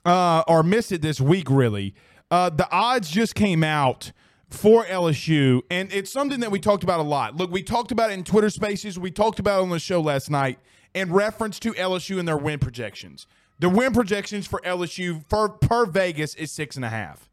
uh, 0.08 0.44
or 0.48 0.64
missed 0.64 0.92
it 0.92 1.02
this 1.02 1.22
week, 1.22 1.50
really, 1.50 1.94
uh, 2.32 2.50
the 2.50 2.68
odds 2.72 3.10
just 3.10 3.36
came 3.36 3.64
out 3.64 4.12
for 4.50 4.86
LSU, 4.86 5.62
and 5.70 5.92
it's 5.92 6.12
something 6.12 6.40
that 6.40 6.50
we 6.50 6.60
talked 6.60 6.84
about 6.84 7.02
a 7.02 7.04
lot. 7.04 7.36
Look, 7.36 7.52
we 7.52 7.62
talked 7.62 7.92
about 7.92 8.12
it 8.12 8.14
in 8.14 8.24
Twitter 8.24 8.50
Spaces. 8.50 8.98
We 8.98 9.12
talked 9.12 9.40
about 9.40 9.60
it 9.60 9.64
on 9.64 9.70
the 9.70 9.80
show 9.80 10.00
last 10.00 10.32
night 10.32 10.60
in 10.94 11.12
reference 11.12 11.60
to 11.60 11.74
LSU 11.74 12.18
and 12.18 12.28
their 12.28 12.38
win 12.38 12.60
projections. 12.60 13.28
The 13.60 13.68
win 13.70 13.92
projections 13.92 14.48
for 14.48 14.62
LSU 14.62 15.26
for, 15.28 15.50
per 15.50 15.86
Vegas 15.86 16.34
is 16.36 16.52
six 16.52 16.78
and 16.78 16.86
a 16.86 16.90
half. 16.90 17.30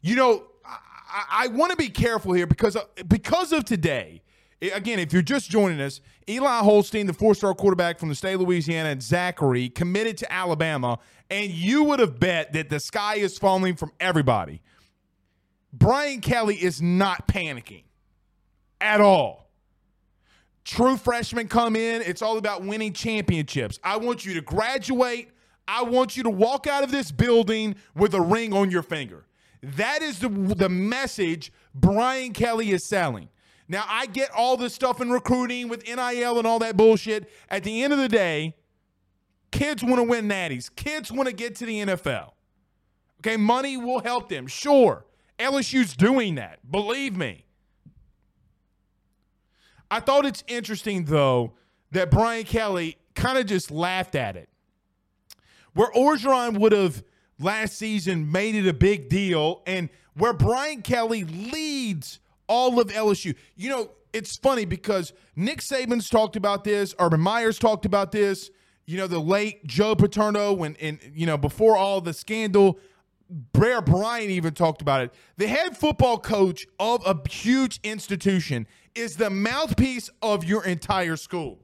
You 0.00 0.16
know, 0.16 0.44
I, 0.64 1.44
I 1.44 1.48
want 1.48 1.72
to 1.72 1.76
be 1.76 1.90
careful 1.90 2.32
here 2.32 2.46
because 2.46 2.76
uh, 2.76 2.84
because 3.06 3.52
of 3.52 3.64
today 3.64 4.22
again, 4.60 4.98
if 4.98 5.12
you're 5.12 5.22
just 5.22 5.50
joining 5.50 5.80
us, 5.80 6.00
Eli 6.28 6.60
Holstein, 6.60 7.06
the 7.06 7.12
four 7.12 7.34
star 7.34 7.54
quarterback 7.54 7.98
from 7.98 8.08
the 8.08 8.14
state 8.14 8.34
of 8.34 8.40
Louisiana, 8.40 8.90
and 8.90 9.02
Zachary 9.02 9.68
committed 9.68 10.18
to 10.18 10.32
Alabama, 10.32 10.98
and 11.30 11.50
you 11.50 11.84
would 11.84 12.00
have 12.00 12.20
bet 12.20 12.52
that 12.52 12.68
the 12.68 12.80
sky 12.80 13.16
is 13.16 13.38
falling 13.38 13.76
from 13.76 13.92
everybody. 14.00 14.62
Brian 15.72 16.20
Kelly 16.20 16.56
is 16.56 16.82
not 16.82 17.28
panicking 17.28 17.84
at 18.80 19.00
all. 19.00 19.50
True 20.64 20.96
freshmen 20.96 21.48
come 21.48 21.74
in, 21.74 22.02
it's 22.02 22.22
all 22.22 22.38
about 22.38 22.62
winning 22.62 22.92
championships. 22.92 23.78
I 23.82 23.96
want 23.96 24.24
you 24.24 24.34
to 24.34 24.40
graduate. 24.40 25.30
I 25.66 25.82
want 25.84 26.16
you 26.16 26.24
to 26.24 26.30
walk 26.30 26.66
out 26.66 26.82
of 26.84 26.90
this 26.90 27.12
building 27.12 27.76
with 27.94 28.14
a 28.14 28.20
ring 28.20 28.52
on 28.52 28.70
your 28.70 28.82
finger. 28.82 29.24
That 29.62 30.02
is 30.02 30.18
the, 30.18 30.28
the 30.28 30.68
message 30.68 31.52
Brian 31.74 32.32
Kelly 32.32 32.70
is 32.70 32.84
selling. 32.84 33.28
Now, 33.70 33.84
I 33.86 34.06
get 34.06 34.32
all 34.32 34.56
this 34.56 34.74
stuff 34.74 35.00
in 35.00 35.10
recruiting 35.10 35.68
with 35.68 35.86
NIL 35.86 36.38
and 36.38 36.46
all 36.46 36.58
that 36.58 36.76
bullshit. 36.76 37.30
At 37.48 37.62
the 37.62 37.84
end 37.84 37.92
of 37.92 38.00
the 38.00 38.08
day, 38.08 38.56
kids 39.52 39.84
want 39.84 39.98
to 39.98 40.02
win 40.02 40.28
natties, 40.28 40.74
kids 40.74 41.12
want 41.12 41.28
to 41.28 41.32
get 41.32 41.54
to 41.56 41.66
the 41.66 41.78
NFL. 41.78 42.32
Okay, 43.20 43.36
money 43.36 43.76
will 43.76 44.00
help 44.00 44.28
them. 44.28 44.48
Sure. 44.48 45.06
LSU's 45.38 45.94
doing 45.94 46.34
that. 46.34 46.58
Believe 46.68 47.16
me. 47.16 47.44
I 49.88 50.00
thought 50.00 50.26
it's 50.26 50.42
interesting, 50.48 51.04
though, 51.04 51.52
that 51.92 52.10
Brian 52.10 52.44
Kelly 52.44 52.96
kind 53.14 53.38
of 53.38 53.46
just 53.46 53.70
laughed 53.70 54.16
at 54.16 54.36
it. 54.36 54.48
Where 55.74 55.92
Orgeron 55.92 56.58
would 56.58 56.72
have 56.72 57.04
last 57.38 57.76
season 57.78 58.32
made 58.32 58.56
it 58.56 58.66
a 58.66 58.74
big 58.74 59.08
deal, 59.08 59.62
and 59.64 59.90
where 60.14 60.32
Brian 60.32 60.82
Kelly 60.82 61.22
leads 61.22 62.18
all 62.50 62.80
of 62.80 62.88
LSU. 62.88 63.34
You 63.54 63.70
know, 63.70 63.90
it's 64.12 64.36
funny 64.36 64.64
because 64.64 65.12
Nick 65.36 65.60
Saban's 65.60 66.10
talked 66.10 66.36
about 66.36 66.64
this, 66.64 66.94
Urban 66.98 67.20
Meyer's 67.20 67.58
talked 67.58 67.86
about 67.86 68.12
this. 68.12 68.50
You 68.86 68.98
know, 68.98 69.06
the 69.06 69.20
late 69.20 69.64
Joe 69.64 69.94
Paterno, 69.94 70.52
when 70.52 70.76
and 70.80 70.98
you 71.14 71.24
know 71.24 71.38
before 71.38 71.76
all 71.76 72.00
the 72.00 72.12
scandal, 72.12 72.80
Bear 73.30 73.80
Bryant 73.80 74.30
even 74.30 74.52
talked 74.52 74.82
about 74.82 75.02
it. 75.02 75.14
The 75.36 75.46
head 75.46 75.76
football 75.76 76.18
coach 76.18 76.66
of 76.80 77.06
a 77.06 77.16
huge 77.30 77.78
institution 77.84 78.66
is 78.96 79.16
the 79.16 79.30
mouthpiece 79.30 80.10
of 80.20 80.42
your 80.42 80.64
entire 80.64 81.16
school. 81.16 81.60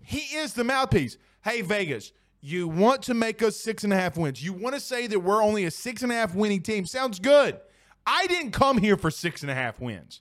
He 0.00 0.36
is 0.38 0.54
the 0.54 0.64
mouthpiece. 0.64 1.18
Hey, 1.44 1.60
Vegas, 1.60 2.12
you 2.40 2.68
want 2.68 3.02
to 3.02 3.12
make 3.12 3.42
us 3.42 3.56
six 3.56 3.84
and 3.84 3.92
a 3.92 3.96
half 3.96 4.16
wins. 4.16 4.42
You 4.42 4.54
want 4.54 4.74
to 4.74 4.80
say 4.80 5.06
that 5.08 5.20
we're 5.20 5.42
only 5.42 5.66
a 5.66 5.70
six 5.70 6.02
and 6.02 6.10
a 6.10 6.14
half 6.14 6.34
winning 6.34 6.62
team. 6.62 6.86
Sounds 6.86 7.18
good. 7.18 7.60
I 8.06 8.26
didn't 8.26 8.52
come 8.52 8.78
here 8.78 8.96
for 8.96 9.10
six 9.10 9.42
and 9.42 9.50
a 9.50 9.54
half 9.54 9.80
wins. 9.80 10.20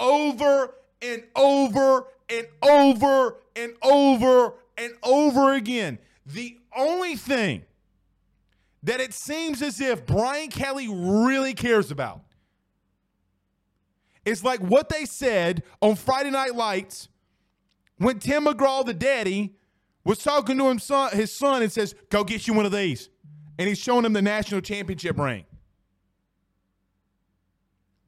Over 0.00 0.74
and 1.00 1.22
over 1.34 2.06
and 2.28 2.46
over 2.62 3.36
and 3.54 3.74
over 3.82 4.54
and 4.76 4.92
over 5.02 5.54
again. 5.54 5.98
The 6.26 6.58
only 6.76 7.16
thing 7.16 7.62
that 8.82 9.00
it 9.00 9.14
seems 9.14 9.62
as 9.62 9.80
if 9.80 10.04
Brian 10.04 10.48
Kelly 10.48 10.88
really 10.88 11.54
cares 11.54 11.90
about. 11.90 12.22
It's 14.24 14.42
like 14.42 14.60
what 14.60 14.88
they 14.88 15.04
said 15.04 15.62
on 15.80 15.94
Friday 15.94 16.30
Night 16.30 16.54
Lights 16.54 17.08
when 17.98 18.18
Tim 18.18 18.44
McGraw, 18.44 18.84
the 18.84 18.92
daddy, 18.92 19.54
was 20.04 20.18
talking 20.18 20.58
to 20.58 20.68
him 20.68 20.78
son, 20.78 21.12
his 21.12 21.32
son 21.32 21.62
and 21.62 21.70
says, 21.70 21.94
Go 22.10 22.24
get 22.24 22.46
you 22.46 22.54
one 22.54 22.66
of 22.66 22.72
these. 22.72 23.08
And 23.58 23.68
he's 23.68 23.78
showing 23.78 24.04
him 24.04 24.12
the 24.12 24.22
national 24.22 24.60
championship 24.60 25.18
ring. 25.18 25.44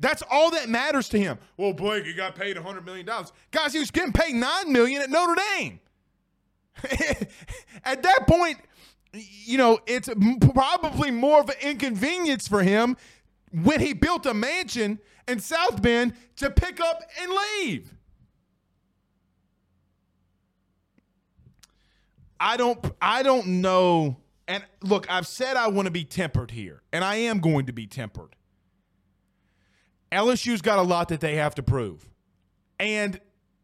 That's 0.00 0.22
all 0.30 0.50
that 0.52 0.68
matters 0.68 1.08
to 1.10 1.18
him. 1.18 1.38
Well, 1.56 1.72
Blake, 1.72 2.04
he 2.04 2.14
got 2.14 2.34
paid 2.34 2.56
$100 2.56 2.84
million. 2.84 3.06
Guys, 3.50 3.72
he 3.72 3.80
was 3.80 3.90
getting 3.90 4.12
paid 4.12 4.34
9 4.34 4.72
million 4.72 5.02
at 5.02 5.10
Notre 5.10 5.34
Dame. 5.56 5.80
at 7.84 8.02
that 8.02 8.26
point, 8.28 8.58
you 9.12 9.58
know, 9.58 9.80
it's 9.86 10.08
probably 10.52 11.10
more 11.10 11.40
of 11.40 11.48
an 11.48 11.56
inconvenience 11.60 12.46
for 12.46 12.62
him 12.62 12.96
when 13.50 13.80
he 13.80 13.92
built 13.92 14.26
a 14.26 14.34
mansion 14.34 15.00
in 15.26 15.40
South 15.40 15.82
Bend 15.82 16.14
to 16.36 16.50
pick 16.50 16.80
up 16.80 17.02
and 17.20 17.32
leave. 17.32 17.94
I 22.40 22.56
don't 22.56 22.78
I 23.02 23.24
don't 23.24 23.60
know 23.60 24.18
and 24.48 24.64
look, 24.82 25.10
I've 25.10 25.26
said 25.26 25.56
I 25.56 25.68
want 25.68 25.86
to 25.86 25.92
be 25.92 26.04
tempered 26.04 26.50
here, 26.50 26.82
and 26.90 27.04
I 27.04 27.16
am 27.16 27.40
going 27.40 27.66
to 27.66 27.72
be 27.72 27.86
tempered. 27.86 28.34
LSU's 30.12 30.62
got 30.62 30.78
a 30.78 30.82
lot 30.82 31.08
that 31.08 31.20
they 31.20 31.36
have 31.36 31.54
to 31.56 31.62
prove. 31.62 32.08
And 32.80 33.20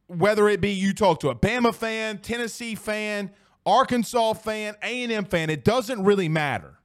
whether 0.06 0.48
it 0.48 0.60
be 0.60 0.70
you 0.70 0.92
talk 0.92 1.20
to 1.20 1.30
a 1.30 1.34
Bama 1.34 1.74
fan, 1.74 2.18
Tennessee 2.18 2.74
fan, 2.74 3.30
Arkansas 3.64 4.34
fan, 4.34 4.74
A&M 4.82 5.24
fan, 5.24 5.50
it 5.50 5.64
doesn't 5.64 6.02
really 6.04 6.28
matter. 6.28 6.78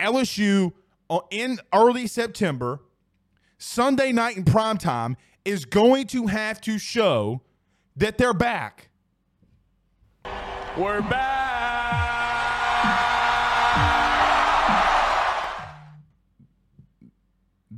LSU 0.00 0.72
uh, 1.10 1.20
in 1.30 1.58
early 1.72 2.06
September, 2.06 2.80
Sunday 3.58 4.12
night 4.12 4.36
in 4.36 4.44
prime 4.44 4.78
time, 4.78 5.16
is 5.44 5.64
going 5.64 6.06
to 6.08 6.26
have 6.26 6.60
to 6.62 6.78
show 6.78 7.42
that 7.96 8.18
they're 8.18 8.34
back. 8.34 8.88
We're 10.76 11.02
back. 11.02 11.43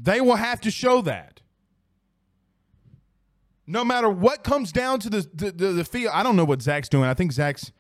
They 0.06 0.20
will 0.20 0.36
have 0.36 0.60
to 0.60 0.70
show 0.70 1.02
that. 1.02 1.40
No 3.66 3.84
matter 3.84 4.08
what 4.08 4.44
comes 4.44 4.70
down 4.70 5.00
to 5.00 5.10
the 5.10 5.28
the, 5.34 5.50
the, 5.50 5.66
the 5.72 5.84
field, 5.84 6.12
I 6.14 6.22
don't 6.22 6.36
know 6.36 6.44
what 6.44 6.62
Zach's 6.62 6.88
doing. 6.88 7.04
I 7.04 7.14
think 7.14 7.32
Zach's 7.32 7.72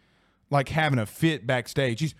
like 0.50 0.68
having 0.68 0.98
a 0.98 1.06
fit 1.06 1.46
backstage. 1.46 2.00
He's 2.00 2.16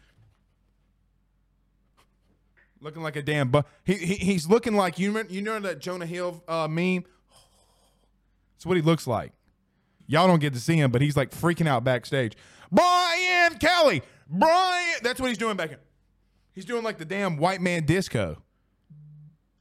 looking 2.81 3.03
like 3.03 3.17
a 3.17 3.23
damn 3.23 3.49
but 3.49 3.67
he, 3.83 3.95
he 3.95 4.15
he's 4.15 4.49
looking 4.49 4.77
like 4.77 5.01
you 5.01 5.25
you 5.29 5.43
know 5.43 5.59
that 5.59 5.81
Jonah 5.81 6.07
Hill 6.07 6.41
uh, 6.47 6.69
meme. 6.69 7.05
That's 8.55 8.65
what 8.65 8.77
he 8.77 8.83
looks 8.85 9.09
like. 9.09 9.33
Y'all 10.07 10.29
don't 10.29 10.39
get 10.39 10.55
to 10.55 10.61
see 10.61 10.77
him, 10.77 10.93
but 10.93 11.03
he's 11.03 11.17
like 11.17 11.33
freaking 11.33 11.67
out 11.67 11.83
backstage. 11.83 12.37
Brian 12.71 13.59
Kelly, 13.59 14.03
Brian. 14.31 14.99
That's 15.03 15.21
what 15.21 15.31
he's 15.31 15.39
doing 15.39 15.57
back 15.57 15.71
here. 15.71 15.81
He's 16.53 16.65
doing 16.65 16.85
like 16.85 16.99
the 16.99 17.05
damn 17.05 17.39
white 17.39 17.61
man 17.61 17.87
disco. 17.87 18.41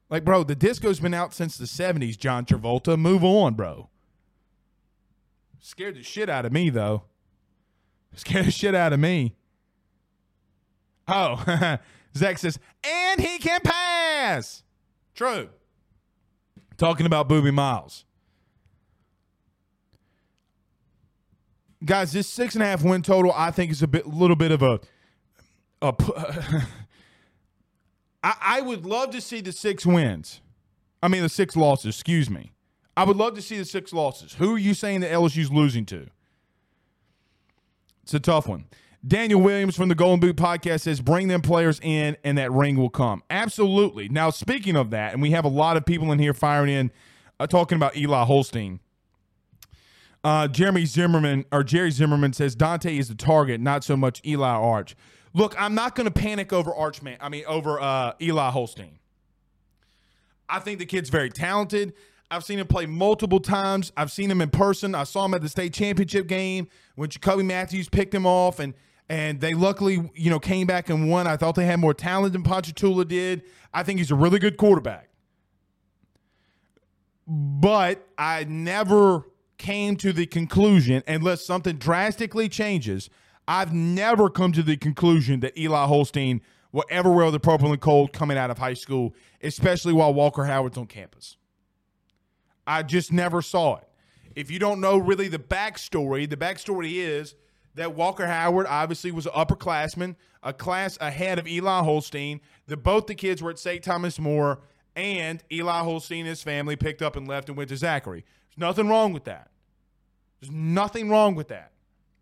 Like, 0.10 0.24
bro, 0.24 0.44
the 0.44 0.56
disco's 0.56 1.00
been 1.00 1.14
out 1.14 1.34
since 1.34 1.58
the 1.58 1.66
70s, 1.66 2.18
John 2.18 2.46
Travolta. 2.46 2.98
Move 2.98 3.24
on, 3.24 3.56
bro. 3.56 3.90
Scared 5.60 5.96
the 5.96 6.04
shit 6.04 6.30
out 6.30 6.46
of 6.46 6.52
me, 6.52 6.70
though. 6.70 7.04
Scared 8.16 8.46
the 8.46 8.52
shit 8.52 8.76
out 8.76 8.94
of 8.94 9.00
me. 9.00 9.36
Oh, 11.08 11.78
Zach 12.16 12.38
says, 12.38 12.60
and 12.84 13.20
he 13.20 13.40
can 13.40 13.60
pass. 13.62 14.64
True. 15.16 15.50
Talking 16.78 17.06
about 17.06 17.28
Boobie 17.28 17.54
Miles. 17.54 18.06
Guys, 21.84 22.12
this 22.12 22.28
six 22.28 22.56
and 22.56 22.63
a 22.63 22.68
half 22.68 22.84
win 22.84 23.02
total, 23.02 23.32
I 23.34 23.52
think, 23.52 23.72
is 23.72 23.84
a 23.84 23.88
bit, 23.88 24.08
little 24.08 24.36
bit 24.36 24.52
of 24.52 24.62
a, 24.63 24.80
a 25.82 25.94
I, 28.26 28.36
I 28.42 28.62
would 28.62 28.88
love 28.88 29.12
to 29.12 29.22
see 29.22 29.40
the 29.40 29.52
six 29.52 29.86
wins. 29.86 30.42
I 31.04 31.08
mean, 31.08 31.22
the 31.22 31.30
six 31.30 31.56
losses, 31.56 31.96
excuse 31.96 32.28
me. 32.28 32.54
I 32.98 33.04
would 33.04 33.18
love 33.18 33.36
to 33.36 33.42
see 33.42 33.58
the 33.58 33.66
six 33.66 33.94
losses. 33.94 34.34
Who 34.34 34.56
are 34.56 34.58
you 34.58 34.74
saying 34.74 35.02
that 35.02 35.12
LSU's 35.12 35.52
losing 35.52 35.86
to? 35.88 36.08
It's 38.02 38.16
a 38.16 38.20
tough 38.20 38.48
one. 38.48 38.66
Daniel 39.08 39.40
Williams 39.40 39.76
from 39.76 39.90
the 39.90 39.96
Golden 39.96 40.20
Boot 40.20 40.38
podcast 40.38 40.82
says, 40.82 41.02
bring 41.02 41.28
them 41.28 41.42
players 41.42 41.80
in 41.84 42.18
and 42.24 42.40
that 42.40 42.52
ring 42.52 42.78
will 42.78 42.90
come. 42.90 43.22
Absolutely. 43.30 44.10
Now, 44.10 44.32
speaking 44.32 44.76
of 44.76 44.90
that, 44.90 45.14
and 45.14 45.22
we 45.22 45.30
have 45.32 45.46
a 45.46 45.50
lot 45.50 45.78
of 45.78 45.86
people 45.86 46.12
in 46.12 46.18
here 46.18 46.34
firing 46.34 46.74
in 46.74 46.92
uh, 47.40 47.46
talking 47.46 47.76
about 47.76 47.96
Eli 47.96 48.24
Holstein. 48.26 48.80
Uh, 50.24 50.48
Jeremy 50.48 50.86
Zimmerman 50.86 51.46
or 51.52 51.64
Jerry 51.64 51.92
Zimmerman 51.92 52.34
says 52.34 52.56
Dante 52.56 52.98
is 52.98 53.10
the 53.10 53.16
target, 53.16 53.62
not 53.62 53.84
so 53.84 53.96
much 53.96 54.22
Eli 54.26 54.50
Arch. 54.50 54.96
Look, 55.36 55.54
I'm 55.62 55.76
not 55.76 55.95
going 55.95 56.06
to 56.06 56.12
panic 56.12 56.54
over 56.54 56.71
Archman. 56.71 57.17
I 57.19 57.28
mean, 57.28 57.43
over 57.45 57.78
uh, 57.80 58.13
Eli 58.21 58.52
Holstein. 58.52 59.00
I 60.48 60.60
think 60.60 60.80
the 60.80 60.86
kid's 60.86 61.10
very 61.10 61.30
talented. 61.30 61.93
I've 62.32 62.45
seen 62.45 62.58
him 62.58 62.67
play 62.67 62.86
multiple 62.86 63.41
times. 63.41 63.91
I've 63.98 64.12
seen 64.12 64.32
him 64.32 64.39
in 64.39 64.50
person. 64.50 64.95
I 64.95 65.04
saw 65.04 65.26
him 65.26 65.34
at 65.34 65.41
the 65.41 65.50
state 65.50 65.74
championship 65.74 66.28
game 66.28 66.69
when 66.95 67.10
Jacoby 67.10 67.43
Matthews 67.43 67.89
picked 67.89 68.13
him 68.13 68.26
off, 68.26 68.60
and 68.60 68.74
and 69.10 69.41
they 69.41 69.54
luckily, 69.54 70.10
you 70.15 70.30
know, 70.30 70.39
came 70.39 70.67
back 70.67 70.89
and 70.89 71.10
won. 71.10 71.28
I 71.28 71.36
thought 71.36 71.56
they 71.56 71.65
had 71.65 71.80
more 71.82 71.93
talent 71.93 72.32
than 72.32 72.41
Ponchatoula 72.41 73.04
did. 73.06 73.43
I 73.74 73.84
think 73.84 74.00
he's 74.00 74.12
a 74.12 74.15
really 74.15 74.39
good 74.39 74.56
quarterback. 74.56 75.10
But 77.28 78.08
I 78.17 78.45
never 78.45 79.26
came 79.58 79.98
to 79.98 80.13
the 80.13 80.26
conclusion, 80.26 81.04
unless 81.08 81.45
something 81.45 81.76
drastically 81.76 82.48
changes, 82.48 83.10
I've 83.47 83.73
never 83.73 84.29
come 84.29 84.51
to 84.53 84.63
the 84.63 84.77
conclusion 84.77 85.39
that 85.41 85.58
Eli 85.58 85.86
Holstein 85.86 86.41
will 86.71 86.86
ever 86.89 87.12
wear 87.12 87.31
the 87.31 87.39
purple 87.39 87.71
and 87.71 87.79
cold 87.79 88.12
coming 88.12 88.38
out 88.38 88.51
of 88.51 88.58
high 88.58 88.73
school, 88.73 89.13
especially 89.41 89.93
while 89.93 90.13
Walker 90.13 90.45
Howard's 90.45 90.77
on 90.77 90.88
campus. 90.88 91.38
I 92.67 92.84
just 92.84 93.13
never 93.13 93.41
saw 93.41 93.77
it. 93.77 93.88
If 94.36 94.51
you 94.51 94.60
don't 94.60 94.81
know 94.81 94.97
really 94.97 95.27
the 95.27 95.39
backstory, 95.39 96.29
the 96.29 96.36
backstory 96.36 96.93
is 96.93 97.36
that 97.75 97.93
Walker 97.93 98.27
Howard 98.27 98.65
obviously 98.67 99.12
was 99.12 99.25
an 99.25 99.31
upperclassman, 99.34 100.15
a 100.43 100.51
class 100.51 100.97
ahead 100.99 101.39
of 101.39 101.47
Eli 101.47 101.84
Holstein. 101.84 102.41
That 102.67 102.77
both 102.77 103.08
the 103.08 103.15
kids 103.15 103.41
were 103.41 103.51
at 103.51 103.60
St. 103.60 103.84
Thomas 103.84 104.19
More, 104.19 104.60
and 104.95 105.43
Eli 105.51 105.79
Holstein 105.79 106.21
and 106.21 106.29
his 106.29 106.41
family 106.41 106.75
picked 106.75 107.01
up 107.01 107.15
and 107.15 107.27
left 107.27 107.49
and 107.49 107.58
went 107.58 107.69
to 107.69 107.77
Zachary. 107.77 108.25
There's 108.49 108.58
nothing 108.58 108.88
wrong 108.88 109.13
with 109.13 109.25
that. 109.25 109.49
There's 110.39 110.51
nothing 110.51 111.10
wrong 111.10 111.36
with 111.36 111.49
that. 111.49 111.71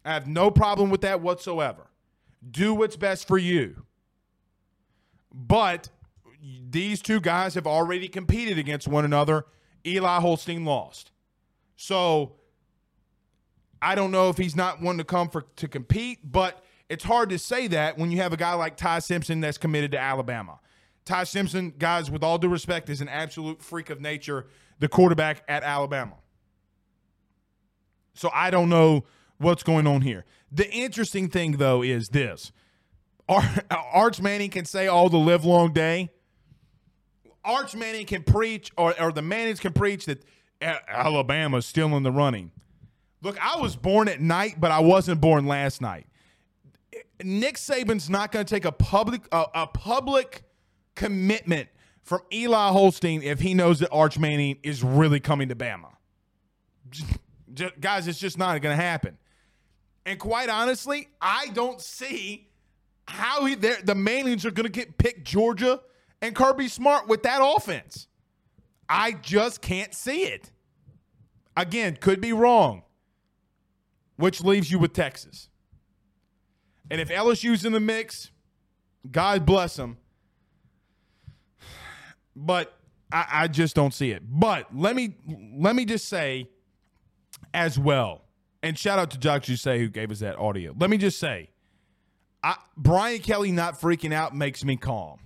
I 0.05 0.13
have 0.13 0.27
no 0.27 0.51
problem 0.51 0.89
with 0.89 1.01
that 1.01 1.21
whatsoever. 1.21 1.87
Do 2.49 2.73
what's 2.73 2.97
best 2.97 3.27
for 3.27 3.37
you. 3.37 3.83
But 5.33 5.89
these 6.69 7.01
two 7.01 7.21
guys 7.21 7.55
have 7.55 7.65
already 7.65 8.07
competed 8.07 8.57
against 8.57 8.87
one 8.87 9.05
another. 9.05 9.45
Eli 9.85 10.19
Holstein 10.19 10.65
lost. 10.65 11.11
So 11.75 12.33
I 13.81 13.95
don't 13.95 14.11
know 14.11 14.29
if 14.29 14.37
he's 14.37 14.55
not 14.55 14.81
one 14.81 14.97
to 14.97 15.03
come 15.03 15.29
for 15.29 15.41
to 15.57 15.67
compete, 15.67 16.19
but 16.23 16.63
it's 16.89 17.03
hard 17.03 17.29
to 17.29 17.39
say 17.39 17.67
that 17.67 17.97
when 17.97 18.11
you 18.11 18.17
have 18.17 18.33
a 18.33 18.37
guy 18.37 18.53
like 18.53 18.77
Ty 18.77 18.99
Simpson 18.99 19.39
that's 19.39 19.57
committed 19.57 19.91
to 19.91 19.99
Alabama. 19.99 20.59
Ty 21.05 21.25
Simpson, 21.25 21.73
guys, 21.77 22.09
with 22.09 22.23
all 22.23 22.37
due 22.37 22.47
respect, 22.47 22.89
is 22.89 23.01
an 23.01 23.09
absolute 23.09 23.61
freak 23.61 23.89
of 23.89 23.99
nature, 23.99 24.47
the 24.79 24.87
quarterback 24.87 25.43
at 25.47 25.63
Alabama. 25.63 26.15
So 28.13 28.29
I 28.33 28.51
don't 28.51 28.69
know 28.69 29.03
what's 29.43 29.63
going 29.63 29.85
on 29.87 30.01
here. 30.01 30.25
The 30.51 30.69
interesting 30.71 31.29
thing, 31.29 31.53
though, 31.53 31.81
is 31.81 32.09
this 32.09 32.51
Arch 33.71 34.21
Manning 34.21 34.49
can 34.49 34.65
say 34.65 34.87
all 34.87 35.09
the 35.09 35.17
live 35.17 35.45
long 35.45 35.73
day. 35.73 36.11
Arch 37.45 37.75
Manning 37.75 38.05
can 38.05 38.23
preach, 38.23 38.71
or, 38.77 38.99
or 38.99 39.11
the 39.11 39.21
Mannings 39.21 39.59
can 39.59 39.73
preach 39.73 40.05
that 40.05 40.23
uh, 40.61 40.77
Alabama's 40.87 41.65
still 41.65 41.95
in 41.97 42.03
the 42.03 42.11
running. 42.11 42.51
Look, 43.21 43.37
I 43.43 43.59
was 43.59 43.75
born 43.75 44.07
at 44.07 44.21
night, 44.21 44.55
but 44.59 44.71
I 44.71 44.79
wasn't 44.79 45.21
born 45.21 45.45
last 45.45 45.81
night. 45.81 46.07
Nick 47.23 47.55
Saban's 47.55 48.09
not 48.09 48.31
going 48.31 48.45
to 48.45 48.53
take 48.53 48.65
a 48.65 48.71
public 48.71 49.27
a, 49.31 49.45
a 49.55 49.67
public 49.67 50.43
commitment 50.95 51.69
from 52.03 52.21
Eli 52.31 52.69
Holstein 52.69 53.21
if 53.23 53.39
he 53.39 53.53
knows 53.53 53.79
that 53.79 53.89
Arch 53.91 54.19
Manning 54.19 54.57
is 54.61 54.83
really 54.83 55.19
coming 55.19 55.49
to 55.49 55.55
Bama. 55.55 55.93
Just, 56.89 57.79
guys, 57.79 58.07
it's 58.07 58.19
just 58.19 58.37
not 58.37 58.61
going 58.61 58.77
to 58.77 58.81
happen. 58.81 59.17
And 60.05 60.19
quite 60.19 60.49
honestly, 60.49 61.09
I 61.21 61.47
don't 61.53 61.81
see 61.81 62.49
how 63.07 63.45
he, 63.45 63.55
the 63.55 63.95
Mannings 63.95 64.45
are 64.45 64.51
going 64.51 64.65
to 64.65 64.71
get 64.71 64.97
picked 64.97 65.23
Georgia 65.23 65.81
and 66.21 66.35
Kirby 66.35 66.67
Smart 66.67 67.07
with 67.07 67.23
that 67.23 67.39
offense. 67.41 68.07
I 68.87 69.13
just 69.13 69.61
can't 69.61 69.93
see 69.93 70.23
it. 70.23 70.51
Again, 71.55 71.97
could 71.99 72.19
be 72.19 72.33
wrong, 72.33 72.83
which 74.17 74.41
leaves 74.41 74.71
you 74.71 74.79
with 74.79 74.93
Texas. 74.93 75.49
And 76.89 76.99
if 76.99 77.09
LSU's 77.09 77.65
in 77.65 77.73
the 77.73 77.79
mix, 77.79 78.31
God 79.09 79.45
bless 79.45 79.77
him. 79.77 79.97
But 82.35 82.77
I, 83.11 83.25
I 83.31 83.47
just 83.47 83.75
don't 83.75 83.93
see 83.93 84.11
it. 84.11 84.23
But 84.27 84.75
let 84.75 84.95
me 84.95 85.15
let 85.55 85.75
me 85.75 85.85
just 85.85 86.09
say 86.09 86.49
as 87.53 87.77
well, 87.77 88.22
and 88.63 88.79
shout 88.79 88.97
out 88.97 89.11
to 89.11 89.19
Jock 89.19 89.43
Say 89.43 89.77
who 89.77 89.89
gave 89.89 90.09
us 90.09 90.19
that 90.19 90.39
audio. 90.39 90.73
Let 90.79 90.89
me 90.89 90.97
just 90.97 91.19
say, 91.19 91.49
I, 92.41 92.55
Brian 92.75 93.19
Kelly 93.19 93.51
not 93.51 93.79
freaking 93.79 94.13
out 94.13 94.35
makes 94.35 94.63
me 94.63 94.77
calm, 94.77 95.19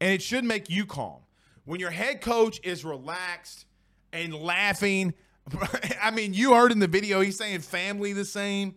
and 0.00 0.12
it 0.12 0.22
should 0.22 0.44
make 0.44 0.70
you 0.70 0.86
calm 0.86 1.20
when 1.64 1.80
your 1.80 1.90
head 1.90 2.20
coach 2.22 2.60
is 2.62 2.84
relaxed 2.84 3.66
and 4.12 4.32
laughing. 4.32 5.12
I 6.02 6.12
mean, 6.12 6.34
you 6.34 6.54
heard 6.54 6.72
in 6.72 6.78
the 6.78 6.86
video 6.86 7.20
he's 7.20 7.36
saying 7.36 7.60
family 7.60 8.12
the 8.12 8.24
same. 8.24 8.76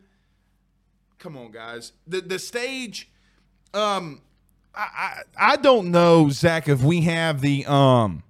Come 1.20 1.38
on, 1.38 1.52
guys. 1.52 1.94
The 2.08 2.22
the 2.22 2.40
stage. 2.40 3.10
Um, 3.74 4.22
I, 4.74 5.22
I 5.38 5.54
I 5.54 5.56
don't 5.58 5.92
know, 5.92 6.30
Zach, 6.30 6.68
if 6.68 6.82
we 6.82 7.02
have 7.02 7.42
the 7.42 7.66
um 7.68 8.24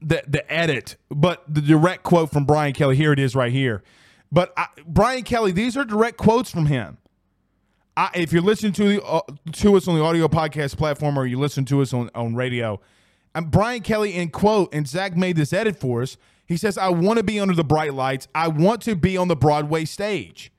the 0.00 0.22
the 0.26 0.50
edit, 0.52 0.96
but 1.10 1.42
the 1.48 1.60
direct 1.60 2.02
quote 2.02 2.30
from 2.30 2.44
Brian 2.44 2.72
Kelly. 2.72 2.96
Here 2.96 3.12
it 3.12 3.18
is, 3.18 3.34
right 3.34 3.52
here. 3.52 3.82
But 4.30 4.52
I, 4.56 4.66
Brian 4.86 5.22
Kelly, 5.22 5.52
these 5.52 5.76
are 5.76 5.84
direct 5.84 6.16
quotes 6.16 6.50
from 6.50 6.66
him. 6.66 6.98
I, 7.96 8.10
if 8.14 8.32
you're 8.32 8.42
listening 8.42 8.72
to 8.74 8.88
the, 8.88 9.04
uh, 9.04 9.20
to 9.52 9.76
us 9.76 9.88
on 9.88 9.94
the 9.94 10.02
audio 10.02 10.28
podcast 10.28 10.76
platform 10.76 11.18
or 11.18 11.24
you 11.26 11.38
listen 11.38 11.64
to 11.66 11.80
us 11.80 11.94
on, 11.94 12.10
on 12.14 12.34
radio, 12.34 12.80
and 13.34 13.50
Brian 13.50 13.82
Kelly 13.82 14.14
in 14.14 14.30
quote, 14.30 14.74
and 14.74 14.86
Zach 14.86 15.16
made 15.16 15.36
this 15.36 15.52
edit 15.52 15.78
for 15.78 16.02
us. 16.02 16.16
He 16.46 16.56
says, 16.56 16.78
I 16.78 16.90
want 16.90 17.18
to 17.18 17.24
be 17.24 17.40
under 17.40 17.54
the 17.54 17.64
bright 17.64 17.94
lights. 17.94 18.28
I 18.34 18.48
want 18.48 18.82
to 18.82 18.94
be 18.94 19.16
on 19.16 19.28
the 19.28 19.36
Broadway 19.36 19.84
stage. 19.84 20.52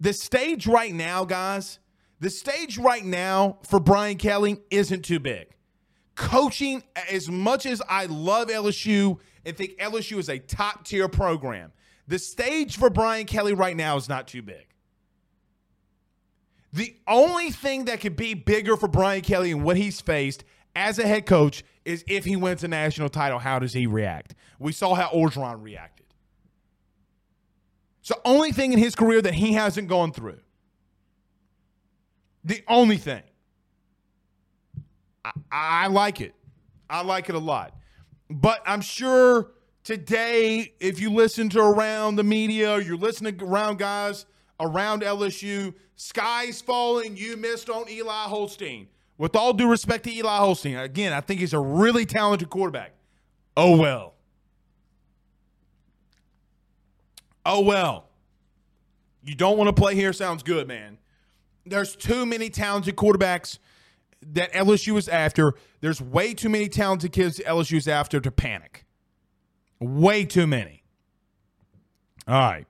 The 0.00 0.12
stage 0.12 0.66
right 0.66 0.92
now, 0.92 1.24
guys, 1.24 1.78
the 2.18 2.30
stage 2.30 2.78
right 2.78 3.04
now 3.04 3.58
for 3.62 3.78
Brian 3.78 4.16
Kelly 4.16 4.60
isn't 4.70 5.04
too 5.04 5.20
big. 5.20 5.48
Coaching, 6.20 6.82
as 7.10 7.30
much 7.30 7.64
as 7.64 7.80
I 7.88 8.04
love 8.04 8.48
LSU 8.48 9.18
and 9.46 9.56
think 9.56 9.78
LSU 9.78 10.18
is 10.18 10.28
a 10.28 10.38
top 10.38 10.84
tier 10.84 11.08
program, 11.08 11.72
the 12.06 12.18
stage 12.18 12.76
for 12.76 12.90
Brian 12.90 13.24
Kelly 13.24 13.54
right 13.54 13.74
now 13.74 13.96
is 13.96 14.06
not 14.06 14.28
too 14.28 14.42
big. 14.42 14.66
The 16.74 16.94
only 17.08 17.50
thing 17.50 17.86
that 17.86 18.02
could 18.02 18.16
be 18.16 18.34
bigger 18.34 18.76
for 18.76 18.86
Brian 18.86 19.22
Kelly 19.22 19.50
and 19.50 19.64
what 19.64 19.78
he's 19.78 20.02
faced 20.02 20.44
as 20.76 20.98
a 20.98 21.06
head 21.06 21.24
coach 21.24 21.64
is 21.86 22.04
if 22.06 22.26
he 22.26 22.36
wins 22.36 22.62
a 22.64 22.68
national 22.68 23.08
title, 23.08 23.38
how 23.38 23.58
does 23.58 23.72
he 23.72 23.86
react? 23.86 24.34
We 24.58 24.72
saw 24.72 24.94
how 24.94 25.08
Orgeron 25.08 25.62
reacted. 25.62 26.04
It's 28.00 28.10
the 28.10 28.20
only 28.26 28.52
thing 28.52 28.74
in 28.74 28.78
his 28.78 28.94
career 28.94 29.22
that 29.22 29.32
he 29.32 29.54
hasn't 29.54 29.88
gone 29.88 30.12
through. 30.12 30.40
The 32.44 32.62
only 32.68 32.98
thing. 32.98 33.22
I, 35.50 35.86
like 35.88 36.20
it. 36.20 36.34
I 36.88 37.02
like 37.02 37.28
it 37.28 37.34
a 37.34 37.38
lot. 37.40 37.74
But 38.28 38.62
I'm 38.66 38.80
sure 38.80 39.52
today, 39.84 40.72
if 40.80 41.00
you 41.00 41.10
listen 41.10 41.48
to 41.50 41.60
around 41.60 42.16
the 42.16 42.24
media, 42.24 42.78
you're 42.80 42.96
listening 42.96 43.40
around 43.42 43.78
guys 43.78 44.26
around 44.60 45.02
LSU, 45.02 45.74
sky's 45.96 46.60
falling. 46.60 47.16
You 47.16 47.36
missed 47.36 47.70
on 47.70 47.88
Eli 47.88 48.24
Holstein. 48.24 48.88
With 49.18 49.36
all 49.36 49.52
due 49.52 49.68
respect 49.68 50.04
to 50.04 50.12
Eli 50.12 50.38
Holstein, 50.38 50.76
again, 50.76 51.12
I 51.12 51.20
think 51.20 51.40
he's 51.40 51.52
a 51.52 51.58
really 51.58 52.06
talented 52.06 52.48
quarterback. 52.48 52.92
Oh 53.56 53.76
well. 53.76 54.14
Oh 57.44 57.60
well. 57.60 58.06
You 59.22 59.34
don't 59.34 59.58
want 59.58 59.68
to 59.68 59.78
play 59.78 59.94
here 59.94 60.12
sounds 60.12 60.42
good, 60.42 60.66
man. 60.66 60.96
There's 61.66 61.94
too 61.94 62.24
many 62.24 62.48
talented 62.48 62.96
quarterbacks 62.96 63.58
that 64.22 64.52
LSU 64.52 64.96
is 64.96 65.08
after. 65.08 65.54
There's 65.80 66.00
way 66.00 66.34
too 66.34 66.48
many 66.48 66.68
talented 66.68 67.12
kids 67.12 67.40
LSU 67.40 67.76
is 67.76 67.88
after 67.88 68.20
to 68.20 68.30
panic. 68.30 68.84
Way 69.80 70.24
too 70.24 70.46
many. 70.46 70.82
All 72.28 72.34
right. 72.34 72.66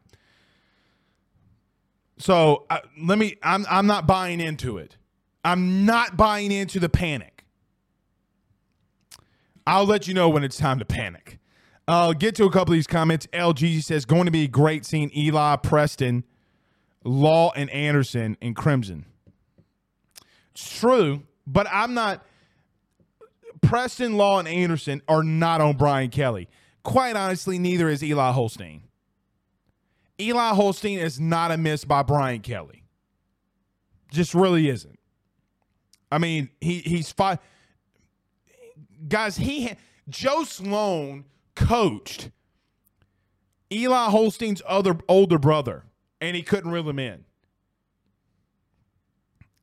So 2.18 2.66
uh, 2.70 2.80
let 3.00 3.18
me. 3.18 3.36
I'm 3.42 3.66
I'm 3.68 3.86
not 3.86 4.06
buying 4.06 4.40
into 4.40 4.78
it. 4.78 4.96
I'm 5.44 5.86
not 5.86 6.16
buying 6.16 6.52
into 6.52 6.78
the 6.78 6.88
panic. 6.88 7.44
I'll 9.66 9.86
let 9.86 10.06
you 10.06 10.14
know 10.14 10.28
when 10.28 10.44
it's 10.44 10.58
time 10.58 10.78
to 10.78 10.84
panic. 10.84 11.38
I'll 11.88 12.12
get 12.12 12.34
to 12.36 12.44
a 12.44 12.50
couple 12.50 12.72
of 12.72 12.76
these 12.76 12.86
comments. 12.86 13.26
LG 13.32 13.82
says 13.82 14.04
going 14.04 14.26
to 14.26 14.30
be 14.30 14.46
great 14.46 14.84
seeing 14.84 15.10
Eli 15.16 15.56
Preston, 15.56 16.24
Law, 17.04 17.52
and 17.56 17.68
Anderson 17.70 18.36
in 18.40 18.54
Crimson. 18.54 19.06
It's 20.52 20.78
true, 20.78 21.24
but 21.52 21.66
I'm 21.70 21.94
not. 21.94 22.24
Preston, 23.62 24.16
Law, 24.16 24.38
and 24.38 24.48
Anderson 24.48 25.02
are 25.06 25.22
not 25.22 25.60
on 25.60 25.76
Brian 25.76 26.10
Kelly. 26.10 26.48
Quite 26.82 27.16
honestly, 27.16 27.58
neither 27.58 27.88
is 27.88 28.02
Eli 28.02 28.32
Holstein. 28.32 28.84
Eli 30.18 30.54
Holstein 30.54 30.98
is 30.98 31.20
not 31.20 31.50
a 31.50 31.56
miss 31.56 31.84
by 31.84 32.02
Brian 32.02 32.40
Kelly. 32.40 32.84
Just 34.10 34.34
really 34.34 34.68
isn't. 34.68 34.98
I 36.10 36.18
mean, 36.18 36.50
he 36.60 36.78
he's 36.78 37.12
five 37.12 37.38
guys. 39.06 39.36
He 39.36 39.72
Joe 40.08 40.44
Sloan 40.44 41.24
coached 41.54 42.30
Eli 43.72 44.10
Holstein's 44.10 44.62
other 44.66 44.98
older 45.08 45.38
brother, 45.38 45.84
and 46.20 46.36
he 46.36 46.42
couldn't 46.42 46.70
reel 46.70 46.88
him 46.88 46.98
in. 46.98 47.24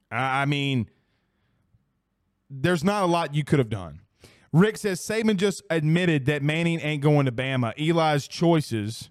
I 0.09 0.45
mean, 0.45 0.89
there's 2.49 2.83
not 2.83 3.03
a 3.03 3.05
lot 3.05 3.33
you 3.35 3.43
could 3.43 3.59
have 3.59 3.69
done. 3.69 4.01
Rick 4.53 4.77
says 4.77 5.01
Saban 5.01 5.37
just 5.37 5.61
admitted 5.69 6.25
that 6.25 6.41
Manning 6.41 6.79
ain't 6.79 7.03
going 7.03 7.25
to 7.25 7.31
Bama. 7.31 7.73
Eli's 7.77 8.27
choices 8.27 9.09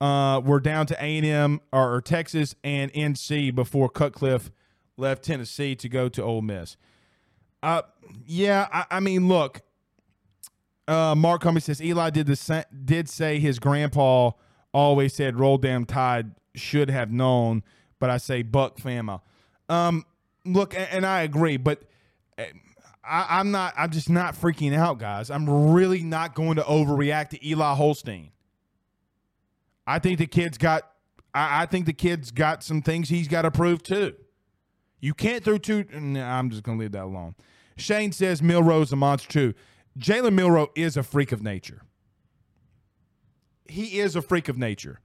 uh, 0.00 0.40
were 0.44 0.60
down 0.60 0.86
to 0.86 0.94
A&M 1.00 1.60
or, 1.72 1.94
or, 1.94 2.00
Texas 2.02 2.54
and 2.62 2.92
NC 2.92 3.54
before 3.54 3.88
Cutcliffe 3.88 4.50
left 4.96 5.24
Tennessee 5.24 5.74
to 5.76 5.88
go 5.88 6.08
to 6.10 6.22
Ole 6.22 6.42
Miss. 6.42 6.76
Uh, 7.62 7.82
yeah, 8.26 8.68
I, 8.70 8.84
I 8.90 9.00
mean, 9.00 9.28
look, 9.28 9.62
uh, 10.86 11.14
Mark 11.14 11.42
Cummings 11.42 11.64
says 11.64 11.82
Eli 11.82 12.10
did 12.10 12.26
the 12.26 12.66
did 12.84 13.08
say 13.08 13.38
his 13.38 13.58
grandpa 13.58 14.32
always 14.72 15.14
said 15.14 15.40
roll 15.40 15.58
damn 15.58 15.84
tide 15.84 16.32
should 16.54 16.90
have 16.90 17.10
known, 17.10 17.62
but 17.98 18.10
I 18.10 18.18
say 18.18 18.42
Buck 18.42 18.78
Fama. 18.78 19.22
Um, 19.68 20.04
look, 20.44 20.74
and, 20.74 20.88
and 20.92 21.06
I 21.06 21.22
agree, 21.22 21.56
but 21.56 21.82
I, 22.38 23.26
I'm 23.38 23.50
not. 23.50 23.74
I'm 23.76 23.90
just 23.90 24.10
not 24.10 24.34
freaking 24.34 24.74
out, 24.74 24.98
guys. 24.98 25.30
I'm 25.30 25.72
really 25.72 26.02
not 26.02 26.34
going 26.34 26.56
to 26.56 26.62
overreact 26.62 27.30
to 27.30 27.48
Eli 27.48 27.74
Holstein. 27.74 28.30
I 29.86 29.98
think 29.98 30.18
the 30.18 30.26
kid's 30.26 30.58
got. 30.58 30.90
I, 31.34 31.62
I 31.62 31.66
think 31.66 31.86
the 31.86 31.92
kid's 31.92 32.30
got 32.30 32.62
some 32.62 32.82
things 32.82 33.08
he's 33.08 33.28
got 33.28 33.42
to 33.42 33.50
prove 33.50 33.82
too. 33.82 34.14
You 35.00 35.14
can't 35.14 35.44
throw 35.44 35.58
two. 35.58 35.84
Nah, 35.92 36.38
I'm 36.38 36.50
just 36.50 36.62
gonna 36.62 36.78
leave 36.78 36.92
that 36.92 37.04
alone. 37.04 37.34
Shane 37.76 38.12
says 38.12 38.42
Milroe's 38.42 38.92
a 38.92 38.96
monster 38.96 39.28
too. 39.28 39.54
Jalen 39.98 40.34
Milroe 40.34 40.70
is 40.74 40.96
a 40.96 41.02
freak 41.02 41.32
of 41.32 41.42
nature. 41.42 41.82
He 43.68 43.98
is 43.98 44.16
a 44.16 44.22
freak 44.22 44.48
of 44.48 44.58
nature. 44.58 45.00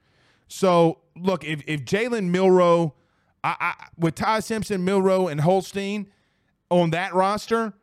So 0.48 1.00
look, 1.16 1.44
if 1.44 1.62
if 1.68 1.86
Jalen 1.86 2.30
Milroe, 2.30 2.96
I, 3.44 3.56
I, 3.60 3.88
with 3.98 4.16
Ty 4.16 4.40
Simpson, 4.40 4.84
Milroe, 4.84 5.28
and 5.28 5.42
Holstein 5.42 6.08
on 6.72 6.92
that 6.92 7.14
roster, 7.14 7.74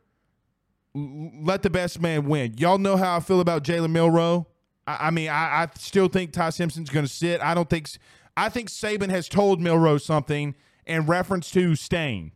let 0.93 1.61
the 1.61 1.69
best 1.69 2.01
man 2.01 2.25
win. 2.25 2.55
Y'all 2.57 2.79
know 2.79 2.97
how 2.97 3.15
I 3.15 3.19
feel 3.21 3.39
about 3.39 3.63
Jalen 3.63 3.91
Milroe. 3.91 4.47
I, 4.87 5.07
I 5.07 5.11
mean, 5.11 5.29
I, 5.29 5.63
I, 5.63 5.67
still 5.77 6.07
think 6.07 6.33
Ty 6.33 6.49
Simpson's 6.49 6.89
going 6.89 7.05
to 7.05 7.11
sit. 7.11 7.39
I 7.41 7.53
don't 7.53 7.69
think. 7.69 7.87
I 8.35 8.49
think 8.49 8.69
Saban 8.69 9.09
has 9.09 9.29
told 9.29 9.61
Milroe 9.61 9.97
something 9.97 10.55
in 10.85 11.05
reference 11.05 11.51
to 11.51 11.75
staying. 11.75 12.31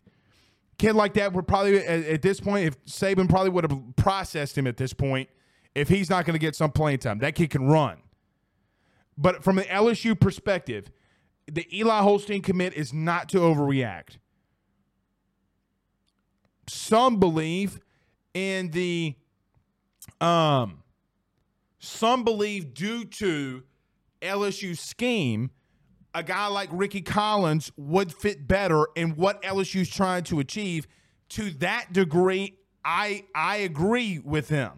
Kid 0.77 0.93
like 0.93 1.13
that 1.13 1.33
would 1.33 1.47
probably 1.47 1.77
at, 1.77 2.21
this 2.21 2.39
point, 2.39 2.67
if 2.67 2.85
Saban 2.85 3.29
probably 3.29 3.49
would 3.49 3.63
have 3.63 3.81
processed 3.95 4.57
him 4.57 4.67
at 4.67 4.77
this 4.77 4.93
point, 4.93 5.29
if 5.75 5.87
he's 5.87 6.09
not 6.09 6.25
going 6.25 6.33
to 6.33 6.39
get 6.39 6.55
some 6.55 6.71
playing 6.71 6.99
time, 6.99 7.19
that 7.19 7.35
kid 7.35 7.51
can 7.51 7.65
run. 7.67 7.97
But 9.17 9.43
from 9.43 9.55
the 9.55 9.63
LSU 9.63 10.19
perspective, 10.19 10.91
the 11.49 11.65
Eli 11.75 12.01
Holstein 12.01 12.41
commit 12.41 12.73
is 12.73 12.91
not 12.91 13.29
to 13.29 13.37
overreact. 13.37 14.17
Some 16.67 17.19
believe 17.19 17.79
in 18.33 18.71
the 18.71 19.15
um 20.21 20.83
some 21.79 22.23
believe 22.23 22.73
due 22.73 23.03
to 23.05 23.63
LSU's 24.21 24.79
scheme, 24.79 25.51
a 26.13 26.23
guy 26.23 26.47
like 26.47 26.69
Rickie 26.71 27.01
Collins 27.01 27.71
would 27.75 28.13
fit 28.13 28.47
better 28.47 28.87
in 28.95 29.15
what 29.15 29.41
LSU's 29.41 29.89
trying 29.89 30.23
to 30.25 30.39
achieve. 30.39 30.87
To 31.29 31.49
that 31.55 31.91
degree, 31.91 32.57
I 32.85 33.25
I 33.35 33.57
agree 33.57 34.19
with 34.19 34.49
him. 34.49 34.71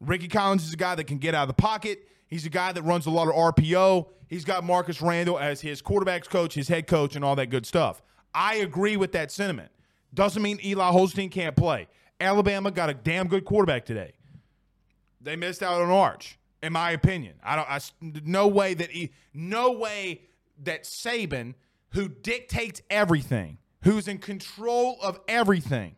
Rickie 0.00 0.28
Collins 0.28 0.64
is 0.64 0.72
a 0.72 0.76
guy 0.76 0.94
that 0.94 1.04
can 1.04 1.18
get 1.18 1.34
out 1.34 1.42
of 1.42 1.48
the 1.48 1.60
pocket. 1.60 2.06
He's 2.28 2.46
a 2.46 2.50
guy 2.50 2.72
that 2.72 2.82
runs 2.82 3.06
a 3.06 3.10
lot 3.10 3.28
of 3.28 3.34
RPO. 3.34 4.08
He's 4.28 4.44
got 4.44 4.62
Marcus 4.62 5.00
Randall 5.00 5.38
as 5.38 5.60
his 5.60 5.82
quarterbacks 5.82 6.28
coach, 6.28 6.54
his 6.54 6.68
head 6.68 6.86
coach, 6.86 7.16
and 7.16 7.24
all 7.24 7.34
that 7.36 7.46
good 7.46 7.66
stuff. 7.66 8.02
I 8.34 8.56
agree 8.56 8.96
with 8.96 9.12
that 9.12 9.32
sentiment. 9.32 9.70
Doesn't 10.14 10.42
mean 10.42 10.58
Eli 10.64 10.90
Holstein 10.90 11.30
can't 11.30 11.56
play. 11.56 11.86
Alabama 12.20 12.70
got 12.70 12.90
a 12.90 12.94
damn 12.94 13.28
good 13.28 13.44
quarterback 13.44 13.84
today. 13.84 14.12
They 15.20 15.36
missed 15.36 15.62
out 15.62 15.80
on 15.80 15.90
Arch, 15.90 16.38
in 16.62 16.72
my 16.72 16.90
opinion. 16.92 17.34
I 17.42 17.56
don't. 17.56 17.70
I 17.70 17.80
no 18.24 18.46
way 18.46 18.74
that 18.74 18.90
he, 18.90 19.12
no 19.34 19.72
way 19.72 20.22
that 20.62 20.84
Saban, 20.84 21.54
who 21.90 22.08
dictates 22.08 22.82
everything, 22.90 23.58
who's 23.82 24.08
in 24.08 24.18
control 24.18 24.96
of 25.02 25.20
everything, 25.28 25.96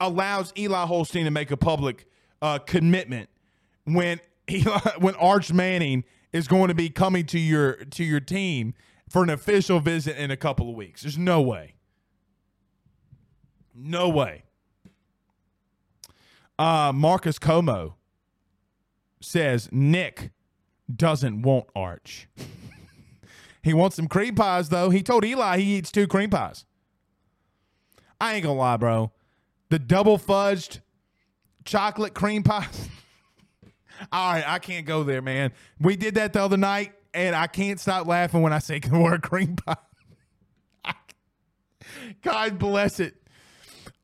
allows 0.00 0.52
Eli 0.56 0.86
Holstein 0.86 1.24
to 1.24 1.30
make 1.30 1.50
a 1.50 1.56
public 1.56 2.06
uh, 2.40 2.58
commitment 2.58 3.28
when 3.84 4.20
Eli, 4.50 4.80
when 4.98 5.14
Arch 5.16 5.52
Manning 5.52 6.04
is 6.32 6.48
going 6.48 6.68
to 6.68 6.74
be 6.74 6.88
coming 6.88 7.26
to 7.26 7.38
your 7.38 7.74
to 7.74 8.04
your 8.04 8.20
team 8.20 8.74
for 9.08 9.22
an 9.22 9.30
official 9.30 9.80
visit 9.80 10.16
in 10.16 10.30
a 10.30 10.36
couple 10.36 10.68
of 10.70 10.74
weeks. 10.74 11.02
There's 11.02 11.18
no 11.18 11.40
way. 11.40 11.74
No 13.74 14.08
way. 14.08 14.44
Uh, 16.58 16.92
Marcus 16.94 17.38
Como 17.38 17.96
says 19.20 19.68
Nick 19.72 20.30
doesn't 20.94 21.42
want 21.42 21.66
Arch. 21.74 22.28
he 23.62 23.72
wants 23.72 23.96
some 23.96 24.08
cream 24.08 24.34
pies, 24.34 24.68
though. 24.68 24.90
He 24.90 25.02
told 25.02 25.24
Eli 25.24 25.58
he 25.58 25.76
eats 25.76 25.90
two 25.90 26.06
cream 26.06 26.30
pies. 26.30 26.64
I 28.20 28.34
ain't 28.34 28.44
gonna 28.44 28.58
lie, 28.58 28.76
bro. 28.76 29.10
The 29.70 29.78
double 29.78 30.18
fudged 30.18 30.80
chocolate 31.64 32.14
cream 32.14 32.42
pies. 32.42 32.88
All 34.12 34.32
right, 34.32 34.44
I 34.46 34.58
can't 34.58 34.86
go 34.86 35.02
there, 35.04 35.22
man. 35.22 35.52
We 35.80 35.96
did 35.96 36.16
that 36.16 36.32
the 36.32 36.42
other 36.42 36.56
night, 36.56 36.92
and 37.14 37.34
I 37.34 37.46
can't 37.46 37.80
stop 37.80 38.06
laughing 38.06 38.42
when 38.42 38.52
I 38.52 38.58
say 38.58 38.78
the 38.80 38.98
word 38.98 39.22
cream 39.22 39.56
pie. 39.56 39.76
God 42.22 42.58
bless 42.58 43.00
it. 43.00 43.21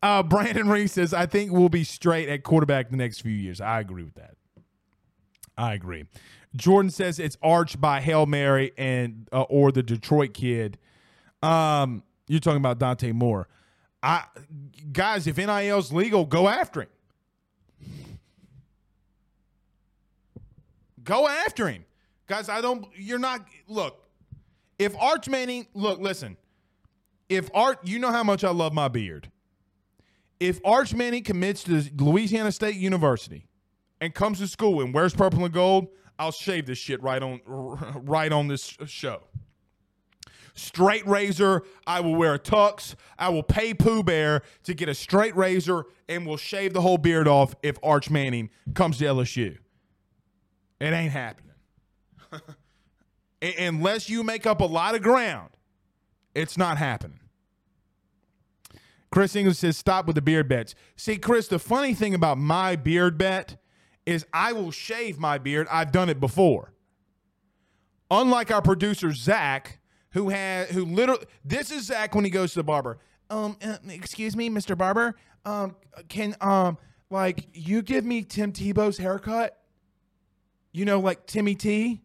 Uh, 0.03 0.23
Brandon 0.23 0.69
Reese 0.71 0.93
says, 0.93 1.13
I 1.13 1.27
think 1.27 1.53
we'll 1.53 1.69
be 1.69 1.85
straight 1.85 2.29
at 2.29 2.43
quarterback 2.43 2.91
the 2.91 2.97
next 2.97 3.21
few 3.21 3.33
years. 3.33 3.61
I 3.61 3.81
agree 3.81 4.05
with 4.05 4.15
that. 4.15 4.37
I 5.57 5.75
agree. 5.75 6.05
Jordan 6.55 6.91
says 6.91 7.19
it's 7.19 7.37
Arch 7.43 7.81
by 7.81 8.01
Hail 8.01 8.27
Mary 8.27 8.73
and 8.79 9.29
uh, 9.33 9.43
or 9.43 9.73
the 9.73 9.83
Detroit 9.83 10.33
kid. 10.33 10.79
Um, 11.43 12.03
you're 12.27 12.41
talking 12.41 12.59
about 12.59 12.79
Dante 12.79 13.13
Moore. 13.13 13.49
I 14.03 14.25
guys, 14.93 15.27
if 15.27 15.37
NIL's 15.37 15.93
legal, 15.93 16.25
go 16.25 16.49
after 16.49 16.83
him. 16.83 16.89
Go 21.03 21.27
after 21.27 21.69
him. 21.69 21.85
Guys, 22.27 22.49
I 22.49 22.61
don't 22.61 22.87
you're 22.95 23.19
not 23.19 23.45
look. 23.67 24.05
If 24.79 24.97
Arch 24.97 25.29
Manning, 25.29 25.67
look, 25.75 25.99
listen. 25.99 26.37
If 27.29 27.51
Art, 27.53 27.81
you 27.83 27.99
know 27.99 28.13
how 28.13 28.23
much 28.23 28.45
I 28.45 28.51
love 28.51 28.73
my 28.73 28.89
beard. 28.89 29.31
If 30.41 30.61
Arch 30.65 30.95
Manning 30.95 31.25
commits 31.25 31.65
to 31.65 31.83
Louisiana 31.97 32.53
State 32.53 32.77
University 32.77 33.49
and 34.01 34.15
comes 34.15 34.39
to 34.39 34.47
school 34.47 34.81
and 34.81 34.95
wears 34.95 35.15
purple 35.15 35.45
and 35.45 35.53
gold, 35.53 35.89
I'll 36.19 36.33
shave 36.33 36.67
this 36.67 36.79
shit 36.79 37.03
right 37.03 37.23
on 37.23 37.41
right 38.05 38.33
on 38.33 38.49
this 38.49 38.77
show. 38.87 39.23
Straight 40.55 41.07
razor, 41.07 41.63
I 41.87 42.01
will 42.01 42.17
wear 42.17 42.35
a 42.35 42.39
tux. 42.39 42.97
I 43.17 43.29
will 43.29 43.45
pay 43.45 43.75
Pooh 43.75 44.03
Bear 44.03 44.43
to 44.65 44.75
get 44.75 44.89
a 44.89 44.95
straight 44.95 45.37
razor 45.37 45.85
and 46.09 46.27
will 46.27 46.37
shave 46.37 46.73
the 46.73 46.81
whole 46.81 46.99
beard 46.99 47.29
off 47.29 47.55
if 47.63 47.79
Arch 47.81 48.11
Manning 48.11 48.51
comes 48.75 48.99
to 48.99 49.05
LSU. 49.05 49.57
It 50.81 50.93
ain't 50.93 51.13
happening. 51.13 51.53
Unless 53.59 54.11
you 54.11 54.25
make 54.25 54.47
up 54.47 54.61
a 54.61 54.65
lot 54.65 54.97
of 54.97 55.03
ground, 55.03 55.51
it's 56.35 56.59
not 56.59 56.77
happening. 56.77 57.21
Chris 59.11 59.35
English 59.35 59.59
says, 59.59 59.77
stop 59.77 60.07
with 60.07 60.17
the 60.17 60.23
beard 60.23 60.49
bets. 60.49 60.75
See, 60.97 61.17
Chris, 61.17 61.49
the 61.49 61.59
funny 61.59 61.95
thing 61.95 62.15
about 62.15 62.39
my 62.39 62.77
beard 62.77 63.17
bet 63.17 63.57
is 64.05 64.27
I 64.33 64.53
will 64.53 64.71
shave 64.71 65.19
my 65.19 65.39
beard. 65.39 65.67
I've 65.71 65.93
done 65.93 66.09
it 66.09 66.21
before. 66.21 66.73
Unlike 68.11 68.51
our 68.51 68.63
producer, 68.63 69.13
Zach, 69.13 69.81
who 70.13 70.31
had 70.31 70.69
who 70.69 70.85
literally 70.85 71.25
this 71.45 71.71
is 71.71 71.87
Zach 71.87 72.15
when 72.15 72.25
he 72.25 72.31
goes 72.31 72.53
to 72.53 72.61
the 72.61 72.65
barber. 72.65 72.99
Um, 73.31 73.57
uh, 73.63 73.77
excuse 73.89 74.35
me, 74.35 74.49
Mr. 74.49 74.77
Barber. 74.77 75.15
Um, 75.45 75.77
can 76.09 76.35
um 76.41 76.79
like 77.11 77.49
you 77.53 77.83
give 77.83 78.05
me 78.05 78.23
Tim 78.23 78.53
Tebow's 78.53 78.97
haircut? 78.97 79.59
You 80.73 80.85
know, 80.85 81.01
like 81.01 81.27
Timmy 81.27 81.55
T. 81.55 82.01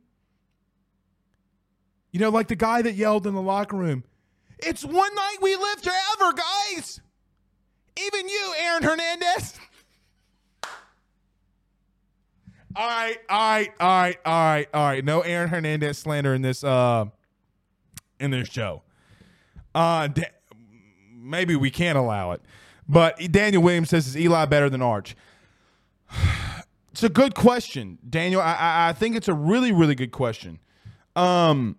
You 2.11 2.19
know, 2.19 2.29
like 2.29 2.47
the 2.47 2.55
guy 2.55 2.81
that 2.81 2.93
yelled 2.93 3.25
in 3.25 3.33
the 3.33 3.41
locker 3.41 3.77
room. 3.77 4.03
It's 4.65 4.83
one 4.83 5.15
night 5.15 5.37
we 5.41 5.55
live 5.55 5.81
forever, 5.81 6.33
guys. 6.33 7.01
Even 7.99 8.27
you, 8.27 8.53
Aaron 8.59 8.83
Hernandez. 8.83 9.59
all 12.75 12.87
right, 12.87 13.17
all 13.29 13.37
right, 13.39 13.69
all 13.79 13.87
right, 13.87 14.17
all 14.25 14.33
right, 14.33 14.67
all 14.73 14.85
right. 14.87 15.05
No 15.05 15.21
Aaron 15.21 15.49
Hernandez 15.49 15.97
slander 15.97 16.33
in 16.33 16.41
this 16.41 16.63
uh 16.63 17.05
in 18.19 18.31
this 18.31 18.47
show. 18.47 18.81
Uh 19.75 20.07
da- 20.07 20.31
maybe 21.11 21.55
we 21.55 21.69
can't 21.69 21.97
allow 21.97 22.31
it. 22.31 22.41
But 22.87 23.31
Daniel 23.31 23.61
Williams 23.63 23.89
says 23.89 24.07
is 24.07 24.17
Eli 24.17 24.45
better 24.45 24.69
than 24.69 24.81
Arch? 24.81 25.15
It's 26.91 27.01
a 27.01 27.09
good 27.09 27.33
question, 27.33 27.97
Daniel. 28.07 28.39
I, 28.39 28.53
I, 28.53 28.89
I 28.89 28.93
think 28.93 29.15
it's 29.15 29.27
a 29.27 29.33
really, 29.33 29.71
really 29.71 29.95
good 29.95 30.11
question. 30.11 30.59
Um, 31.15 31.75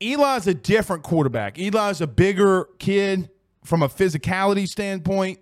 Eli's 0.00 0.46
a 0.46 0.54
different 0.54 1.02
quarterback. 1.02 1.58
Eli's 1.58 2.00
a 2.00 2.06
bigger 2.06 2.68
kid 2.78 3.30
from 3.64 3.82
a 3.82 3.88
physicality 3.88 4.66
standpoint. 4.66 5.40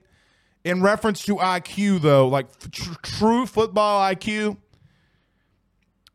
In 0.65 0.83
reference 0.83 1.25
to 1.27 1.37
IQ, 1.37 2.01
though, 2.03 2.29
like 2.29 2.47
tr- 2.71 2.95
true 3.03 3.47
football 3.47 4.03
IQ, 4.03 4.57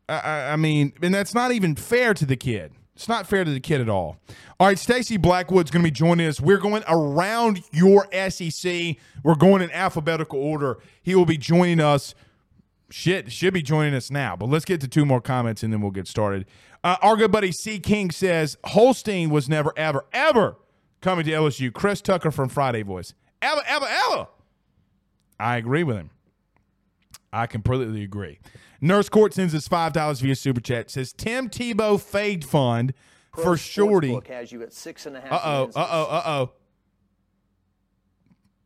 I, 0.09 0.51
I 0.51 0.55
mean, 0.57 0.93
and 1.01 1.13
that's 1.13 1.33
not 1.33 1.51
even 1.51 1.75
fair 1.75 2.13
to 2.13 2.25
the 2.25 2.35
kid. 2.35 2.73
It's 2.95 3.07
not 3.07 3.25
fair 3.25 3.43
to 3.43 3.51
the 3.51 3.59
kid 3.59 3.81
at 3.81 3.89
all. 3.89 4.17
All 4.59 4.67
right, 4.67 4.77
Stacy 4.77 5.17
Blackwood's 5.17 5.71
going 5.71 5.83
to 5.83 5.87
be 5.87 5.91
joining 5.91 6.27
us. 6.27 6.39
We're 6.39 6.59
going 6.59 6.83
around 6.87 7.61
your 7.71 8.07
SEC. 8.29 8.97
We're 9.23 9.35
going 9.35 9.61
in 9.63 9.71
alphabetical 9.71 10.39
order. 10.39 10.77
He 11.01 11.15
will 11.15 11.25
be 11.25 11.37
joining 11.37 11.79
us. 11.79 12.13
Shit, 12.91 13.31
should 13.31 13.55
be 13.55 13.63
joining 13.63 13.95
us 13.95 14.11
now. 14.11 14.35
But 14.35 14.49
let's 14.49 14.65
get 14.65 14.79
to 14.81 14.87
two 14.87 15.05
more 15.05 15.21
comments 15.21 15.63
and 15.63 15.73
then 15.73 15.81
we'll 15.81 15.89
get 15.89 16.07
started. 16.07 16.45
Uh, 16.83 16.97
our 17.01 17.15
good 17.15 17.31
buddy 17.31 17.51
C. 17.51 17.79
King 17.79 18.11
says 18.11 18.57
Holstein 18.65 19.29
was 19.29 19.47
never, 19.47 19.71
ever, 19.77 20.05
ever 20.11 20.57
coming 21.01 21.25
to 21.25 21.31
LSU. 21.31 21.71
Chris 21.73 22.01
Tucker 22.01 22.31
from 22.31 22.49
Friday 22.49 22.83
Voice. 22.83 23.13
Ever, 23.41 23.61
ever, 23.67 23.85
ever. 23.85 24.27
I 25.39 25.57
agree 25.57 25.83
with 25.83 25.97
him. 25.97 26.09
I 27.31 27.47
completely 27.47 28.03
agree. 28.03 28.39
Nurse 28.79 29.09
Court 29.09 29.33
sends 29.33 29.55
us 29.55 29.67
five 29.67 29.93
dollars 29.93 30.19
via 30.19 30.35
super 30.35 30.61
chat. 30.61 30.91
Says 30.91 31.13
Tim 31.13 31.49
Tebow 31.49 31.99
Fade 31.99 32.45
Fund 32.45 32.93
Pro 33.31 33.43
for 33.43 33.57
Shorty. 33.57 34.17
Has 34.27 34.51
you 34.51 34.61
at 34.61 34.73
six 34.73 35.05
and 35.05 35.17
a 35.17 35.21
half. 35.21 35.31
Uh 35.31 35.39
oh. 35.43 35.63
Uh 35.75 35.87
oh. 35.89 36.03
Uh 36.03 36.23
oh. 36.25 36.51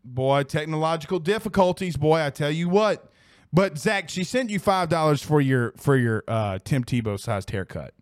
Boy, 0.03 0.43
technological 0.43 1.19
difficulties. 1.19 1.97
Boy, 1.97 2.21
I 2.21 2.29
tell 2.29 2.51
you 2.51 2.67
what. 2.67 3.11
But 3.53 3.77
Zach, 3.77 4.09
she 4.09 4.23
sent 4.23 4.49
you 4.49 4.59
five 4.59 4.89
dollars 4.89 5.21
for 5.21 5.39
your 5.39 5.73
for 5.77 5.95
your 5.95 6.23
uh, 6.27 6.59
Tim 6.63 6.83
Tebow 6.83 7.19
sized 7.19 7.51
haircut. 7.51 7.93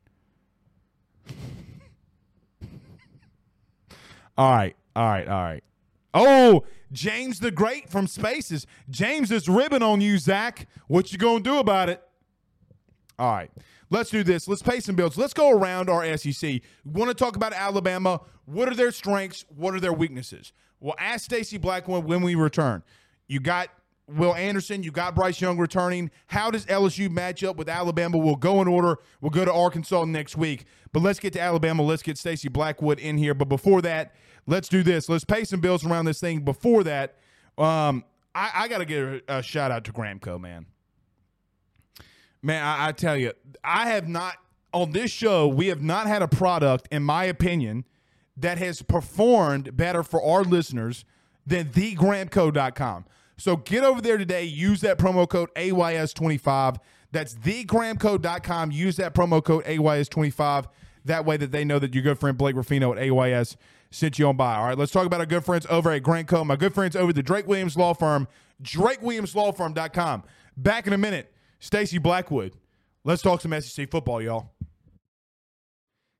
All 4.37 4.51
right. 4.55 4.75
All 4.95 5.07
right. 5.07 5.27
All 5.27 5.41
right. 5.41 5.63
Oh, 6.13 6.63
James 6.91 7.39
the 7.39 7.51
Great 7.51 7.89
from 7.89 8.07
Spaces. 8.07 8.65
James 8.89 9.31
is 9.31 9.49
ribbing 9.49 9.83
on 9.83 9.99
you, 10.01 10.17
Zach. 10.17 10.67
What 10.87 11.11
you 11.11 11.17
gonna 11.17 11.41
do 11.41 11.57
about 11.57 11.89
it? 11.89 12.01
All 13.19 13.31
right. 13.31 13.51
Let's 13.89 14.09
do 14.09 14.23
this. 14.23 14.47
Let's 14.47 14.61
pay 14.61 14.79
some 14.79 14.95
bills. 14.95 15.17
Let's 15.17 15.33
go 15.33 15.51
around 15.51 15.89
our 15.89 16.17
SEC. 16.17 16.41
We 16.41 16.61
want 16.85 17.09
to 17.09 17.13
talk 17.13 17.35
about 17.35 17.53
Alabama. 17.53 18.21
What 18.45 18.67
are 18.67 18.75
their 18.75 18.91
strengths? 18.91 19.45
What 19.49 19.73
are 19.73 19.79
their 19.79 19.93
weaknesses? 19.93 20.53
We'll 20.79 20.95
ask 20.97 21.25
Stacy 21.25 21.57
Blackwood 21.57 22.05
when 22.05 22.21
we 22.21 22.35
return. 22.35 22.83
You 23.27 23.39
got 23.39 23.69
Will 24.07 24.35
Anderson, 24.35 24.83
you 24.83 24.91
got 24.91 25.15
Bryce 25.15 25.41
Young 25.41 25.57
returning. 25.57 26.11
How 26.27 26.51
does 26.51 26.65
LSU 26.67 27.09
match 27.09 27.43
up 27.43 27.55
with 27.55 27.67
Alabama? 27.67 28.17
We'll 28.17 28.35
go 28.35 28.61
in 28.61 28.67
order. 28.67 28.97
We'll 29.19 29.31
go 29.31 29.45
to 29.45 29.51
Arkansas 29.51 30.05
next 30.05 30.37
week. 30.37 30.65
But 30.91 31.01
let's 31.01 31.19
get 31.19 31.33
to 31.33 31.41
Alabama. 31.41 31.81
Let's 31.81 32.03
get 32.03 32.17
Stacy 32.17 32.47
Blackwood 32.47 32.99
in 32.99 33.17
here. 33.17 33.33
But 33.33 33.49
before 33.49 33.81
that, 33.81 34.13
let's 34.45 34.69
do 34.69 34.83
this. 34.83 35.09
Let's 35.09 35.25
pay 35.25 35.43
some 35.43 35.59
bills 35.59 35.83
around 35.83 36.05
this 36.05 36.19
thing. 36.19 36.41
Before 36.41 36.83
that, 36.83 37.17
um, 37.57 38.03
I, 38.35 38.51
I 38.53 38.67
got 38.67 38.77
to 38.77 38.85
give 38.85 39.21
a, 39.27 39.37
a 39.37 39.41
shout 39.41 39.71
out 39.71 39.83
to 39.85 39.93
Gramco, 39.93 40.39
man. 40.39 40.67
Man, 42.43 42.63
I, 42.63 42.89
I 42.89 42.91
tell 42.91 43.17
you, 43.17 43.33
I 43.63 43.87
have 43.87 44.07
not 44.07 44.35
on 44.71 44.91
this 44.91 45.09
show. 45.09 45.47
We 45.47 45.67
have 45.67 45.81
not 45.81 46.05
had 46.05 46.21
a 46.21 46.27
product, 46.27 46.87
in 46.91 47.01
my 47.01 47.23
opinion, 47.23 47.85
that 48.37 48.59
has 48.59 48.83
performed 48.83 49.75
better 49.75 50.03
for 50.03 50.21
our 50.23 50.43
listeners 50.43 51.05
than 51.47 51.69
thegramco.com. 51.69 53.05
So 53.37 53.57
get 53.57 53.83
over 53.83 54.01
there 54.01 54.17
today. 54.17 54.43
Use 54.45 54.81
that 54.81 54.97
promo 54.97 55.27
code 55.27 55.49
AYS25. 55.55 56.77
That's 57.11 57.35
thegramco.com. 57.35 58.71
Use 58.71 58.95
that 58.97 59.13
promo 59.13 59.43
code 59.43 59.65
AYS25. 59.65 60.67
That 61.05 61.25
way 61.25 61.37
that 61.37 61.51
they 61.51 61.63
know 61.63 61.79
that 61.79 61.93
your 61.93 62.03
good 62.03 62.19
friend 62.19 62.37
Blake 62.37 62.55
Ruffino 62.55 62.93
at 62.93 62.99
AYS 62.99 63.57
sent 63.91 64.19
you 64.19 64.27
on 64.27 64.37
by. 64.37 64.55
All 64.55 64.65
right, 64.65 64.77
let's 64.77 64.91
talk 64.91 65.05
about 65.05 65.19
our 65.19 65.25
good 65.25 65.45
friends 65.45 65.65
over 65.69 65.91
at 65.91 66.03
Gramco. 66.03 66.45
My 66.45 66.55
good 66.55 66.73
friends 66.73 66.95
over 66.95 67.09
at 67.09 67.15
the 67.15 67.23
Drake 67.23 67.47
Williams 67.47 67.77
Law 67.77 67.93
Firm, 67.93 68.27
drakewilliamslawfirm.com. 68.63 70.23
Back 70.57 70.87
in 70.87 70.93
a 70.93 70.97
minute, 70.97 71.33
Stacy 71.59 71.97
Blackwood. 71.97 72.53
Let's 73.03 73.21
talk 73.21 73.41
some 73.41 73.59
SEC 73.61 73.89
football, 73.89 74.21
y'all. 74.21 74.51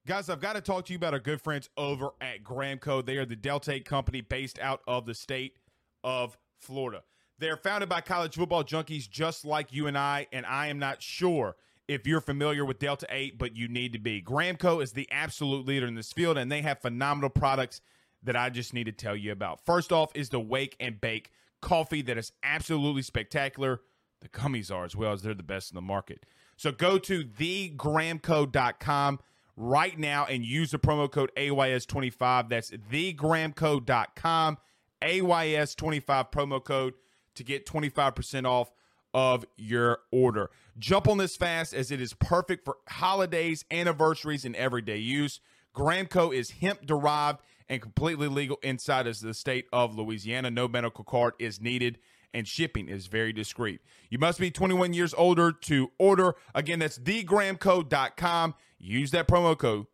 Guys, 0.08 0.30
I've 0.30 0.39
got 0.39 0.54
to 0.54 0.62
talk 0.62 0.86
to 0.86 0.93
you 0.93 0.97
about 0.97 1.13
our 1.13 1.19
good 1.19 1.41
friends 1.41 1.67
over 1.78 2.12
at 2.21 2.43
Gramco. 2.43 3.04
They 3.04 3.17
are 3.17 3.25
the 3.25 3.36
Delta 3.36 3.80
company 3.80 4.21
based 4.21 4.60
out 4.60 4.82
of 4.88 5.08
the 5.08 5.15
state 5.15 5.58
of 6.04 6.38
Florida. 6.60 7.04
They're 7.38 7.58
founded 7.58 7.89
by 7.89 8.02
college 8.02 8.36
football 8.36 8.63
junkies 8.63 9.10
just 9.10 9.44
like 9.46 9.74
you 9.74 9.88
and 9.88 9.98
I, 9.98 10.28
and 10.32 10.46
I 10.46 10.68
am 10.68 10.80
not 10.80 11.02
sure 11.02 11.56
if 11.88 12.08
you're 12.08 12.22
familiar 12.22 12.65
with 12.65 12.80
Delta 12.80 13.06
8, 13.10 13.38
but 13.38 13.56
you 13.56 13.68
need 13.68 13.94
to 13.94 14.00
be. 14.00 14.22
Gramco 14.22 14.82
is 14.82 14.94
the 14.94 15.08
absolute 15.12 15.65
leader 15.65 15.86
in 15.86 15.96
this 15.96 16.13
field, 16.13 16.38
and 16.38 16.52
they 16.52 16.62
have 16.62 16.80
phenomenal 16.80 17.30
products 17.30 17.82
that 18.24 18.36
I 18.36 18.50
just 18.50 18.74
need 18.74 18.86
to 18.86 18.91
tell 18.91 19.15
you 19.15 19.32
about. 19.32 19.63
First 19.65 19.91
off 19.91 20.12
is 20.15 20.30
the 20.30 20.39
Wake 20.39 20.76
and 20.80 21.00
Bake 21.00 21.32
coffee 21.62 22.02
that 22.04 22.18
is 22.18 22.32
absolutely 22.44 23.02
spectacular. 23.02 23.82
The 24.22 24.30
gummies 24.30 24.74
are 24.74 24.86
as 24.86 24.96
well 24.96 25.13
as 25.13 25.22
they're 25.22 25.34
the 25.34 25.44
best 25.44 25.72
in 25.72 25.76
the 25.76 25.82
market. 25.82 26.26
So 26.58 26.72
go 26.72 26.98
to 27.00 27.24
thegramco.com 27.24 29.20
right 29.58 29.98
now 29.98 30.26
and 30.26 30.46
use 30.46 30.72
the 30.72 30.80
promo 30.80 31.12
code 31.12 31.32
AYS25. 31.38 32.50
That's 32.50 32.72
thegramco.com, 32.72 34.58
AYS25 35.06 36.32
promo 36.32 36.63
code 36.63 36.94
to 37.36 37.44
get 37.44 37.65
25% 37.65 38.46
off 38.46 38.72
of 39.13 39.46
your 39.56 40.00
order. 40.12 40.50
Jump 40.78 41.08
on 41.08 41.18
this 41.18 41.38
fast 41.38 41.74
as 41.74 41.91
it 41.91 42.02
is 42.02 42.13
perfect 42.13 42.65
for 42.65 42.78
holidays, 42.89 43.63
anniversaries, 43.72 44.44
and 44.44 44.56
everyday 44.56 44.98
use. 44.98 45.39
Gramco 45.74 46.36
is 46.36 46.52
hemp 46.52 46.86
derived 46.86 47.39
and 47.70 47.82
completely 47.82 48.28
legal 48.28 48.58
inside 48.62 49.08
of 49.08 49.20
the 49.20 49.34
state 49.34 49.65
of 49.72 49.96
Louisiana. 49.96 50.52
No 50.52 50.68
medical 50.68 51.04
card 51.04 51.34
is 51.39 51.62
needed 51.62 51.98
and 52.34 52.48
shipping 52.48 52.89
is 52.89 53.08
very 53.08 53.32
discreet. 53.32 53.80
You 54.10 54.20
must 54.20 54.39
be 54.39 54.52
21 54.52 54.94
years 54.94 55.13
older 55.13 55.54
to 55.54 55.91
order. 55.98 56.36
Again, 56.54 56.80
that's 56.80 57.00
thegramco.com. 57.00 58.56
Use 58.78 59.12
that 59.12 59.28
promo 59.28 59.58
code 59.58 59.86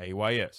AYS25. 0.00 0.58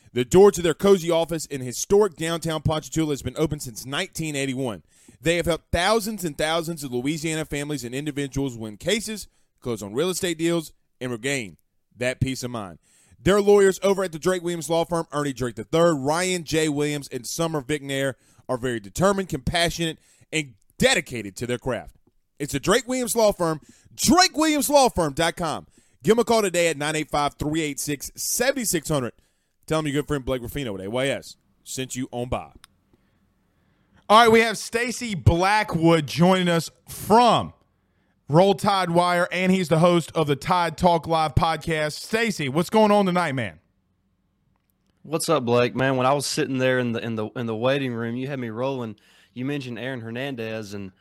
The 0.13 0.25
door 0.25 0.51
to 0.51 0.61
their 0.61 0.73
cozy 0.73 1.09
office 1.09 1.45
in 1.45 1.61
historic 1.61 2.15
downtown 2.17 2.61
Ponchatoula 2.61 3.11
has 3.11 3.21
been 3.21 3.37
open 3.37 3.61
since 3.61 3.85
1981. 3.85 4.83
They 5.21 5.37
have 5.37 5.45
helped 5.45 5.71
thousands 5.71 6.25
and 6.25 6.37
thousands 6.37 6.83
of 6.83 6.91
Louisiana 6.91 7.45
families 7.45 7.85
and 7.85 7.95
individuals 7.95 8.57
win 8.57 8.75
cases, 8.75 9.27
close 9.61 9.81
on 9.81 9.93
real 9.93 10.09
estate 10.09 10.37
deals, 10.37 10.73
and 10.99 11.11
regain 11.11 11.55
that 11.95 12.19
peace 12.19 12.43
of 12.43 12.51
mind. 12.51 12.79
Their 13.23 13.39
lawyers 13.39 13.79
over 13.83 14.03
at 14.03 14.11
the 14.11 14.19
Drake 14.19 14.43
Williams 14.43 14.69
Law 14.69 14.83
Firm, 14.83 15.07
Ernie 15.13 15.31
Drake 15.31 15.57
III, 15.57 15.93
Ryan 15.95 16.43
J. 16.43 16.67
Williams, 16.69 17.07
and 17.09 17.25
Summer 17.25 17.61
Vignair, 17.61 18.15
are 18.49 18.57
very 18.57 18.79
determined, 18.79 19.29
compassionate, 19.29 19.97
and 20.33 20.55
dedicated 20.77 21.37
to 21.37 21.47
their 21.47 21.59
craft. 21.59 21.95
It's 22.39 22.53
the 22.53 22.59
Drake 22.59 22.87
Williams 22.87 23.15
Law 23.15 23.31
Firm, 23.31 23.61
drakewilliamslawfirm.com. 23.95 25.67
Give 26.03 26.11
them 26.15 26.19
a 26.19 26.25
call 26.25 26.41
today 26.41 26.67
at 26.67 26.77
985 26.77 27.35
386 27.35 28.11
7600. 28.15 29.13
Tell 29.67 29.79
them 29.79 29.87
your 29.87 30.01
good 30.01 30.07
friend 30.07 30.25
Blake 30.25 30.41
Ruffino 30.41 30.77
at 30.77 30.81
AYS 30.81 31.37
sent 31.63 31.95
you 31.95 32.07
on 32.11 32.29
by. 32.29 32.51
All 34.09 34.19
right, 34.19 34.31
we 34.31 34.41
have 34.41 34.57
Stacy 34.57 35.15
Blackwood 35.15 36.05
joining 36.05 36.49
us 36.49 36.69
from 36.89 37.53
Roll 38.27 38.53
Tide 38.53 38.89
Wire, 38.89 39.27
and 39.31 39.51
he's 39.51 39.69
the 39.69 39.79
host 39.79 40.11
of 40.13 40.27
the 40.27 40.35
Tide 40.35 40.77
Talk 40.77 41.07
Live 41.07 41.35
podcast. 41.35 41.93
Stacy, 41.93 42.49
what's 42.49 42.69
going 42.69 42.91
on 42.91 43.05
tonight, 43.05 43.33
man? 43.33 43.59
What's 45.03 45.29
up, 45.29 45.45
Blake? 45.45 45.75
Man, 45.75 45.95
when 45.95 46.05
I 46.05 46.13
was 46.13 46.25
sitting 46.25 46.57
there 46.57 46.77
in 46.77 46.91
the 46.91 46.99
in 46.99 47.15
the 47.15 47.27
in 47.35 47.45
the 47.45 47.55
waiting 47.55 47.93
room, 47.93 48.15
you 48.15 48.27
had 48.27 48.39
me 48.39 48.49
rolling. 48.49 48.97
You 49.33 49.45
mentioned 49.45 49.79
Aaron 49.79 50.01
Hernandez 50.01 50.73
and 50.73 50.91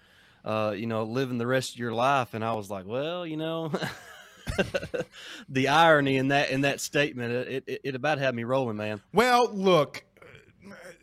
uh, 0.44 0.72
you 0.76 0.86
know 0.86 1.02
living 1.02 1.38
the 1.38 1.46
rest 1.46 1.72
of 1.74 1.78
your 1.78 1.92
life, 1.92 2.32
and 2.32 2.44
I 2.44 2.52
was 2.52 2.70
like, 2.70 2.86
well, 2.86 3.26
you 3.26 3.36
know, 3.36 3.72
the 5.48 5.68
irony 5.68 6.16
in 6.16 6.28
that 6.28 6.50
in 6.50 6.62
that 6.62 6.80
statement, 6.80 7.32
it, 7.32 7.64
it 7.66 7.80
it 7.84 7.94
about 7.94 8.18
had 8.18 8.34
me 8.34 8.44
rolling, 8.44 8.76
man. 8.76 9.00
Well, 9.12 9.50
look, 9.52 10.04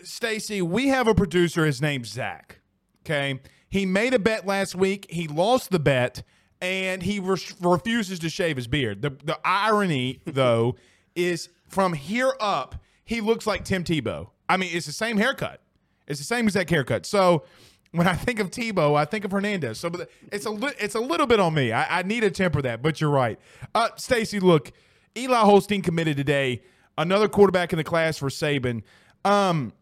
Stacy, 0.03 0.61
we 0.61 0.87
have 0.87 1.07
a 1.07 1.15
producer. 1.15 1.65
His 1.65 1.81
name's 1.81 2.09
Zach. 2.09 2.59
Okay, 3.05 3.39
he 3.69 3.85
made 3.85 4.13
a 4.13 4.19
bet 4.19 4.45
last 4.45 4.75
week. 4.75 5.07
He 5.09 5.27
lost 5.27 5.71
the 5.71 5.79
bet, 5.79 6.23
and 6.61 7.03
he 7.03 7.19
re- 7.19 7.37
refuses 7.61 8.19
to 8.19 8.29
shave 8.29 8.57
his 8.57 8.67
beard. 8.67 9.01
The 9.01 9.11
the 9.23 9.39
irony, 9.43 10.21
though, 10.25 10.75
is 11.15 11.49
from 11.67 11.93
here 11.93 12.33
up, 12.39 12.75
he 13.03 13.21
looks 13.21 13.47
like 13.47 13.65
Tim 13.65 13.83
Tebow. 13.83 14.29
I 14.49 14.57
mean, 14.57 14.69
it's 14.73 14.85
the 14.85 14.91
same 14.91 15.17
haircut. 15.17 15.61
It's 16.07 16.19
the 16.19 16.25
same 16.25 16.45
exact 16.45 16.69
haircut. 16.69 17.05
So 17.05 17.43
when 17.91 18.07
I 18.07 18.13
think 18.13 18.39
of 18.39 18.51
Tebow, 18.51 18.95
I 18.95 19.05
think 19.05 19.25
of 19.25 19.31
Hernandez. 19.31 19.79
So 19.79 19.91
it's 20.31 20.45
a 20.45 20.49
li- 20.49 20.73
it's 20.79 20.95
a 20.95 20.99
little 20.99 21.27
bit 21.27 21.39
on 21.39 21.53
me. 21.53 21.71
I, 21.71 21.99
I 21.99 22.03
need 22.03 22.21
to 22.21 22.31
temper 22.31 22.61
that, 22.61 22.81
but 22.81 23.01
you're 23.01 23.09
right. 23.09 23.39
Uh, 23.73 23.89
Stacy, 23.95 24.39
look, 24.39 24.71
Eli 25.17 25.39
Holstein 25.39 25.81
committed 25.81 26.17
today. 26.17 26.61
Another 26.97 27.27
quarterback 27.27 27.73
in 27.73 27.77
the 27.77 27.83
class 27.83 28.17
for 28.17 28.29
Saban. 28.29 28.81
Um, 29.23 29.73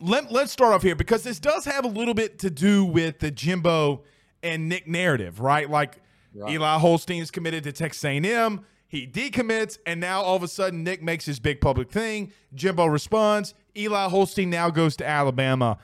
let, 0.00 0.30
let's 0.32 0.52
start 0.52 0.74
off 0.74 0.82
here 0.82 0.94
because 0.94 1.22
this 1.22 1.38
does 1.38 1.64
have 1.64 1.84
a 1.84 1.88
little 1.88 2.14
bit 2.14 2.38
to 2.40 2.50
do 2.50 2.84
with 2.84 3.18
the 3.18 3.30
Jimbo 3.30 4.02
and 4.42 4.68
Nick 4.68 4.86
narrative, 4.86 5.40
right? 5.40 5.68
Like 5.68 5.98
right. 6.34 6.52
Eli 6.52 6.78
Holstein 6.78 7.22
is 7.22 7.30
committed 7.30 7.64
to 7.64 7.72
Texas 7.72 8.04
A&M. 8.04 8.64
He 8.86 9.06
decommits, 9.06 9.78
and 9.86 10.00
now 10.00 10.22
all 10.22 10.36
of 10.36 10.42
a 10.42 10.48
sudden 10.48 10.84
Nick 10.84 11.02
makes 11.02 11.24
his 11.24 11.40
big 11.40 11.60
public 11.60 11.90
thing. 11.90 12.32
Jimbo 12.54 12.86
responds. 12.86 13.54
Eli 13.76 14.08
Holstein 14.08 14.50
now 14.50 14.70
goes 14.70 14.96
to 14.96 15.06
Alabama. 15.06 15.78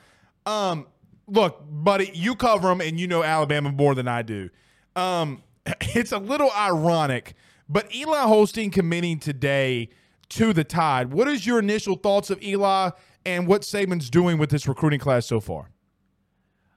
Um, 0.45 0.87
look, 1.31 1.63
buddy, 1.67 2.11
you 2.13 2.35
cover 2.35 2.67
them, 2.67 2.81
and 2.81 2.99
you 2.99 3.07
know 3.07 3.23
Alabama 3.23 3.71
more 3.71 3.95
than 3.95 4.07
I 4.07 4.21
do. 4.21 4.49
Um, 4.95 5.43
it's 5.81 6.11
a 6.11 6.19
little 6.19 6.51
ironic, 6.51 7.33
but 7.67 7.93
Eli 7.95 8.21
Holstein 8.21 8.69
committing 8.69 9.19
today 9.19 9.89
to 10.29 10.53
the 10.53 10.63
Tide. 10.63 11.11
What 11.11 11.27
is 11.27 11.45
your 11.45 11.59
initial 11.59 11.95
thoughts 11.95 12.29
of 12.29 12.41
Eli 12.43 12.91
and 13.25 13.47
what 13.47 13.61
Saban's 13.61 14.09
doing 14.09 14.37
with 14.37 14.49
this 14.49 14.67
recruiting 14.67 14.99
class 14.99 15.25
so 15.25 15.39
far? 15.39 15.71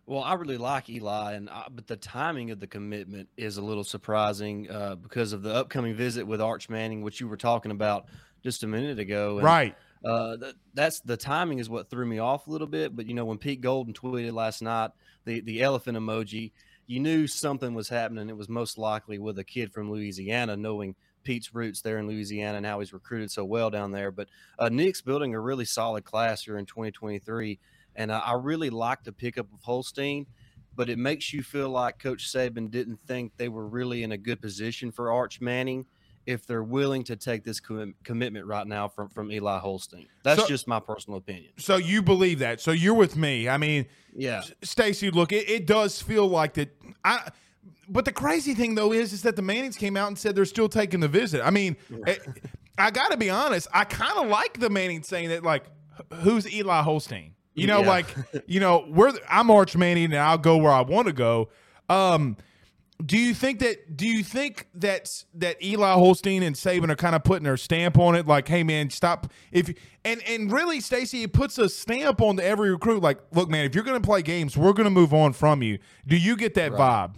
Well, 0.06 0.22
I 0.22 0.34
really 0.34 0.58
like 0.58 0.90
Eli, 0.90 1.32
and 1.32 1.48
I, 1.48 1.66
but 1.70 1.86
the 1.86 1.96
timing 1.96 2.50
of 2.50 2.60
the 2.60 2.66
commitment 2.66 3.28
is 3.38 3.56
a 3.56 3.62
little 3.62 3.84
surprising 3.84 4.70
uh, 4.70 4.96
because 4.96 5.32
of 5.32 5.42
the 5.42 5.54
upcoming 5.54 5.94
visit 5.94 6.26
with 6.26 6.42
Arch 6.42 6.68
Manning, 6.68 7.00
which 7.00 7.20
you 7.20 7.28
were 7.28 7.38
talking 7.38 7.70
about 7.70 8.06
just 8.42 8.62
a 8.62 8.66
minute 8.66 8.98
ago. 8.98 9.38
And, 9.38 9.44
right. 9.44 9.74
Uh, 10.04 10.36
that's 10.74 11.00
the 11.00 11.16
timing 11.16 11.58
is 11.58 11.70
what 11.70 11.88
threw 11.88 12.04
me 12.04 12.18
off 12.18 12.46
a 12.46 12.50
little 12.50 12.66
bit. 12.66 12.94
But 12.94 13.06
you 13.06 13.14
know, 13.14 13.24
when 13.24 13.38
Pete 13.38 13.60
Golding 13.60 13.94
tweeted 13.94 14.32
last 14.32 14.62
night 14.62 14.90
the 15.24 15.40
the 15.40 15.62
elephant 15.62 15.96
emoji, 15.96 16.52
you 16.86 17.00
knew 17.00 17.26
something 17.26 17.74
was 17.74 17.88
happening. 17.88 18.28
It 18.28 18.36
was 18.36 18.48
most 18.48 18.78
likely 18.78 19.18
with 19.18 19.38
a 19.38 19.44
kid 19.44 19.72
from 19.72 19.90
Louisiana, 19.90 20.56
knowing 20.56 20.94
Pete's 21.22 21.54
roots 21.54 21.80
there 21.80 21.98
in 21.98 22.06
Louisiana 22.06 22.58
and 22.58 22.66
how 22.66 22.80
he's 22.80 22.92
recruited 22.92 23.30
so 23.30 23.44
well 23.44 23.70
down 23.70 23.92
there. 23.92 24.10
But 24.10 24.28
uh, 24.58 24.68
Nick's 24.68 25.00
building 25.00 25.34
a 25.34 25.40
really 25.40 25.64
solid 25.64 26.04
class 26.04 26.42
here 26.42 26.58
in 26.58 26.66
2023 26.66 27.58
and 27.96 28.12
I, 28.12 28.18
I 28.18 28.32
really 28.34 28.70
like 28.70 29.04
the 29.04 29.12
pickup 29.12 29.52
of 29.52 29.62
Holstein, 29.62 30.26
but 30.74 30.88
it 30.88 30.98
makes 30.98 31.32
you 31.32 31.42
feel 31.42 31.68
like 31.68 31.98
Coach 31.98 32.30
Saban 32.30 32.70
didn't 32.70 32.98
think 33.06 33.32
they 33.36 33.48
were 33.48 33.66
really 33.66 34.02
in 34.02 34.12
a 34.12 34.18
good 34.18 34.40
position 34.40 34.90
for 34.90 35.12
Arch 35.12 35.40
Manning 35.40 35.86
if 36.26 36.46
they're 36.46 36.62
willing 36.62 37.04
to 37.04 37.16
take 37.16 37.44
this 37.44 37.60
com- 37.60 37.94
commitment 38.04 38.46
right 38.46 38.66
now 38.66 38.88
from, 38.88 39.08
from 39.08 39.30
Eli 39.30 39.58
Holstein. 39.58 40.06
That's 40.22 40.42
so, 40.42 40.48
just 40.48 40.66
my 40.66 40.80
personal 40.80 41.18
opinion. 41.18 41.52
So 41.58 41.76
you 41.76 42.02
believe 42.02 42.38
that. 42.40 42.60
So 42.60 42.72
you're 42.72 42.94
with 42.94 43.16
me. 43.16 43.48
I 43.48 43.58
mean, 43.58 43.86
yeah. 44.14 44.42
Stacy, 44.62 45.10
look, 45.10 45.32
it, 45.32 45.48
it 45.48 45.66
does 45.66 46.00
feel 46.00 46.26
like 46.26 46.54
that. 46.54 46.70
I 47.04 47.28
but 47.88 48.04
the 48.04 48.12
crazy 48.12 48.54
thing 48.54 48.74
though 48.74 48.92
is 48.92 49.12
is 49.12 49.22
that 49.22 49.36
the 49.36 49.42
Mannings 49.42 49.76
came 49.76 49.96
out 49.96 50.08
and 50.08 50.18
said 50.18 50.34
they're 50.34 50.44
still 50.44 50.68
taking 50.68 51.00
the 51.00 51.08
visit. 51.08 51.42
I 51.42 51.50
mean, 51.50 51.76
it, 52.06 52.20
I 52.78 52.90
got 52.90 53.10
to 53.10 53.16
be 53.16 53.30
honest. 53.30 53.68
I 53.72 53.84
kind 53.84 54.18
of 54.18 54.28
like 54.28 54.58
the 54.58 54.70
Mannings 54.70 55.06
saying 55.08 55.28
that, 55.28 55.42
like, 55.42 55.64
who's 56.22 56.50
Eli 56.52 56.82
Holstein? 56.82 57.34
You 57.54 57.68
know, 57.68 57.80
yeah. 57.80 57.88
like 57.88 58.06
you 58.46 58.60
know, 58.60 58.86
we're 58.88 59.12
I'm 59.28 59.50
Arch 59.50 59.76
Manning 59.76 60.06
and 60.06 60.16
I'll 60.16 60.38
go 60.38 60.56
where 60.56 60.72
I 60.72 60.80
want 60.80 61.06
to 61.06 61.12
go. 61.12 61.50
Um, 61.88 62.36
do 63.04 63.18
you 63.18 63.34
think 63.34 63.58
that 63.58 63.96
do 63.96 64.06
you 64.06 64.22
think 64.22 64.68
that 64.74 65.24
that 65.34 65.62
Eli 65.62 65.94
Holstein 65.94 66.42
and 66.42 66.54
Saban 66.54 66.90
are 66.90 66.96
kind 66.96 67.14
of 67.14 67.24
putting 67.24 67.44
their 67.44 67.56
stamp 67.56 67.98
on 67.98 68.14
it? 68.14 68.26
Like, 68.26 68.48
hey 68.48 68.62
man, 68.62 68.90
stop 68.90 69.32
if 69.50 69.74
and 70.04 70.22
and 70.22 70.50
really, 70.52 70.80
Stacy, 70.80 71.22
it 71.22 71.32
puts 71.32 71.58
a 71.58 71.68
stamp 71.68 72.20
on 72.20 72.38
every 72.38 72.70
recruit. 72.70 73.02
Like, 73.02 73.18
look, 73.32 73.48
man, 73.48 73.64
if 73.64 73.74
you're 73.74 73.84
going 73.84 74.00
to 74.00 74.06
play 74.06 74.22
games, 74.22 74.56
we're 74.56 74.72
going 74.72 74.84
to 74.84 74.90
move 74.90 75.12
on 75.12 75.32
from 75.32 75.62
you. 75.62 75.78
Do 76.06 76.16
you 76.16 76.36
get 76.36 76.54
that 76.54 76.72
right. 76.72 77.10
vibe? 77.10 77.14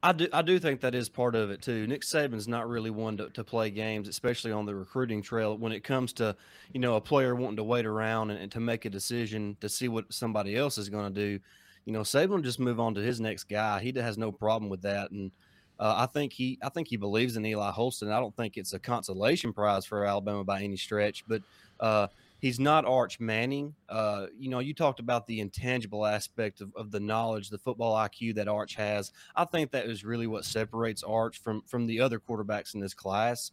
I 0.00 0.12
do, 0.12 0.28
I 0.32 0.42
do 0.42 0.60
think 0.60 0.80
that 0.82 0.94
is 0.94 1.08
part 1.08 1.34
of 1.34 1.50
it 1.50 1.60
too. 1.60 1.86
Nick 1.88 2.02
Saban's 2.02 2.46
not 2.46 2.68
really 2.68 2.90
one 2.90 3.16
to, 3.16 3.30
to 3.30 3.42
play 3.42 3.68
games, 3.70 4.06
especially 4.06 4.52
on 4.52 4.64
the 4.64 4.74
recruiting 4.74 5.22
trail. 5.22 5.58
When 5.58 5.72
it 5.72 5.82
comes 5.82 6.12
to, 6.14 6.36
you 6.72 6.78
know, 6.78 6.94
a 6.94 7.00
player 7.00 7.34
wanting 7.34 7.56
to 7.56 7.64
wait 7.64 7.84
around 7.84 8.30
and, 8.30 8.40
and 8.40 8.52
to 8.52 8.60
make 8.60 8.84
a 8.84 8.90
decision 8.90 9.56
to 9.60 9.68
see 9.68 9.88
what 9.88 10.12
somebody 10.12 10.56
else 10.56 10.78
is 10.78 10.88
going 10.88 11.12
to 11.12 11.20
do, 11.20 11.40
you 11.88 11.94
know, 11.94 12.02
Saban 12.02 12.44
just 12.44 12.60
move 12.60 12.78
on 12.78 12.94
to 12.96 13.00
his 13.00 13.18
next 13.18 13.44
guy. 13.44 13.80
He 13.80 13.98
has 13.98 14.18
no 14.18 14.30
problem 14.30 14.68
with 14.68 14.82
that, 14.82 15.10
and 15.10 15.30
uh, 15.80 15.94
I 15.96 16.04
think 16.04 16.34
he, 16.34 16.58
I 16.62 16.68
think 16.68 16.86
he 16.86 16.98
believes 16.98 17.38
in 17.38 17.46
Eli 17.46 17.70
Holstein. 17.70 18.10
I 18.10 18.20
don't 18.20 18.36
think 18.36 18.58
it's 18.58 18.74
a 18.74 18.78
consolation 18.78 19.54
prize 19.54 19.86
for 19.86 20.04
Alabama 20.04 20.44
by 20.44 20.60
any 20.60 20.76
stretch, 20.76 21.24
but 21.26 21.40
uh, 21.80 22.08
he's 22.40 22.60
not 22.60 22.84
Arch 22.84 23.18
Manning. 23.20 23.74
Uh, 23.88 24.26
you 24.38 24.50
know, 24.50 24.58
you 24.58 24.74
talked 24.74 25.00
about 25.00 25.26
the 25.26 25.40
intangible 25.40 26.04
aspect 26.04 26.60
of, 26.60 26.76
of, 26.76 26.90
the 26.90 27.00
knowledge, 27.00 27.48
the 27.48 27.56
football 27.56 27.94
IQ 27.94 28.34
that 28.34 28.48
Arch 28.48 28.74
has. 28.74 29.10
I 29.34 29.46
think 29.46 29.70
that 29.70 29.86
is 29.86 30.04
really 30.04 30.26
what 30.26 30.44
separates 30.44 31.02
Arch 31.02 31.40
from 31.40 31.62
from 31.62 31.86
the 31.86 32.02
other 32.02 32.20
quarterbacks 32.20 32.74
in 32.74 32.80
this 32.80 32.92
class. 32.92 33.52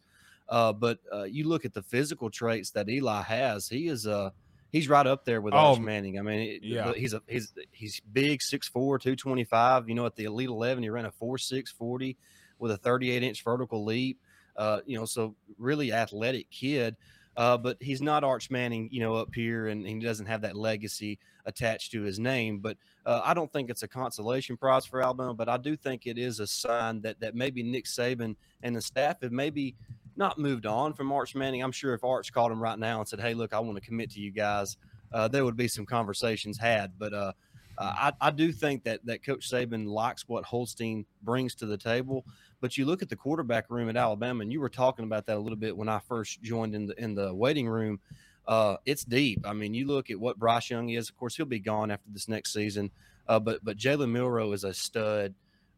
Uh, 0.49 0.73
but 0.73 0.99
uh, 1.13 1.23
you 1.23 1.47
look 1.47 1.63
at 1.63 1.73
the 1.73 1.81
physical 1.81 2.29
traits 2.29 2.69
that 2.71 2.89
Eli 2.89 3.21
has. 3.21 3.69
He 3.69 3.87
is 3.87 4.07
a 4.07 4.33
he's 4.75 4.89
right 4.89 5.07
up 5.07 5.23
there 5.23 5.39
with 5.39 5.53
oh, 5.53 5.57
Arch 5.57 5.79
Manning. 5.79 6.19
I 6.19 6.21
mean, 6.21 6.59
yeah. 6.61 6.91
he's 6.93 7.13
a 7.13 7.21
he's 7.27 7.53
he's 7.71 8.01
big, 8.01 8.41
6'4", 8.41 8.73
225. 8.73 9.87
You 9.87 9.95
know, 9.95 10.05
at 10.05 10.15
the 10.15 10.25
Elite 10.25 10.49
Eleven, 10.49 10.83
he 10.83 10.89
ran 10.89 11.05
a 11.05 11.11
four 11.11 11.37
six 11.37 11.71
forty 11.71 12.17
with 12.59 12.71
a 12.71 12.77
thirty 12.77 13.09
eight 13.11 13.23
inch 13.23 13.43
vertical 13.43 13.85
leap. 13.85 14.19
Uh, 14.55 14.81
you 14.85 14.97
know, 14.97 15.05
so 15.05 15.35
really 15.57 15.93
athletic 15.93 16.49
kid. 16.51 16.95
Uh, 17.37 17.57
but 17.57 17.75
he's 17.81 18.01
not 18.01 18.23
Arch 18.23 18.49
Manning, 18.49 18.87
you 18.93 19.01
know, 19.01 19.15
up 19.15 19.35
here, 19.35 19.67
and 19.67 19.85
he 19.85 19.99
doesn't 19.99 20.27
have 20.27 20.41
that 20.41 20.55
legacy 20.55 21.19
attached 21.45 21.91
to 21.91 22.01
his 22.01 22.17
name. 22.17 22.59
But 22.59 22.77
uh, 23.05 23.21
I 23.25 23.33
don't 23.33 23.51
think 23.51 23.69
it's 23.69 23.83
a 23.83 23.89
consolation 23.89 24.55
prize 24.55 24.85
for 24.85 25.01
Alabama, 25.01 25.33
but 25.33 25.49
I 25.49 25.57
do 25.57 25.75
think 25.75 26.05
it 26.05 26.17
is 26.17 26.39
a 26.39 26.47
sign 26.47 27.01
that 27.01 27.19
that 27.19 27.35
maybe 27.35 27.63
Nick 27.63 27.85
Saban 27.85 28.35
and 28.63 28.75
the 28.75 28.81
staff 28.81 29.21
have 29.21 29.33
maybe 29.33 29.75
not 30.17 30.37
moved 30.39 30.65
on 30.65 30.93
from 30.93 31.11
Arch 31.11 31.35
Manning. 31.35 31.61
I'm 31.61 31.71
sure 31.71 31.93
if 31.93 32.03
Arch 32.03 32.31
called 32.31 32.51
him 32.51 32.61
right 32.61 32.79
now 32.79 32.99
and 32.99 33.07
said, 33.07 33.19
"Hey, 33.19 33.33
look, 33.33 33.53
I 33.53 33.59
want 33.59 33.77
to 33.77 33.85
commit 33.85 34.11
to 34.11 34.19
you 34.19 34.31
guys," 34.31 34.77
uh, 35.11 35.27
there 35.27 35.45
would 35.45 35.57
be 35.57 35.67
some 35.67 35.85
conversations 35.85 36.57
had. 36.57 36.93
But 36.97 37.13
uh, 37.13 37.33
I, 37.77 38.13
I 38.21 38.31
do 38.31 38.51
think 38.51 38.83
that 38.83 39.05
that 39.05 39.23
Coach 39.25 39.49
Saban 39.49 39.87
likes 39.87 40.27
what 40.27 40.45
Holstein 40.45 41.05
brings 41.23 41.55
to 41.55 41.65
the 41.65 41.77
table. 41.77 42.25
But 42.61 42.77
you 42.77 42.85
look 42.85 43.01
at 43.01 43.09
the 43.09 43.15
quarterback 43.15 43.69
room 43.69 43.89
at 43.89 43.97
Alabama, 43.97 44.41
and 44.41 44.51
you 44.51 44.59
were 44.59 44.69
talking 44.69 45.05
about 45.05 45.25
that 45.25 45.37
a 45.37 45.39
little 45.39 45.57
bit 45.57 45.75
when 45.75 45.89
I 45.89 45.99
first 45.99 46.41
joined 46.41 46.75
in 46.75 46.87
the 46.87 47.01
in 47.01 47.15
the 47.15 47.33
waiting 47.33 47.67
room. 47.67 47.99
Uh, 48.47 48.77
it's 48.85 49.03
deep. 49.03 49.45
I 49.45 49.53
mean, 49.53 49.73
you 49.73 49.87
look 49.87 50.09
at 50.11 50.19
what 50.19 50.37
Bryce 50.37 50.69
Young 50.69 50.89
is. 50.89 51.09
Of 51.09 51.17
course, 51.17 51.35
he'll 51.35 51.45
be 51.45 51.59
gone 51.59 51.91
after 51.91 52.09
this 52.11 52.27
next 52.27 52.53
season. 52.53 52.91
Uh, 53.27 53.39
but 53.39 53.63
but 53.63 53.77
Jalen 53.77 54.11
Milroe 54.11 54.51
is 54.51 54.63
a 54.63 54.73
stud, 54.73 55.33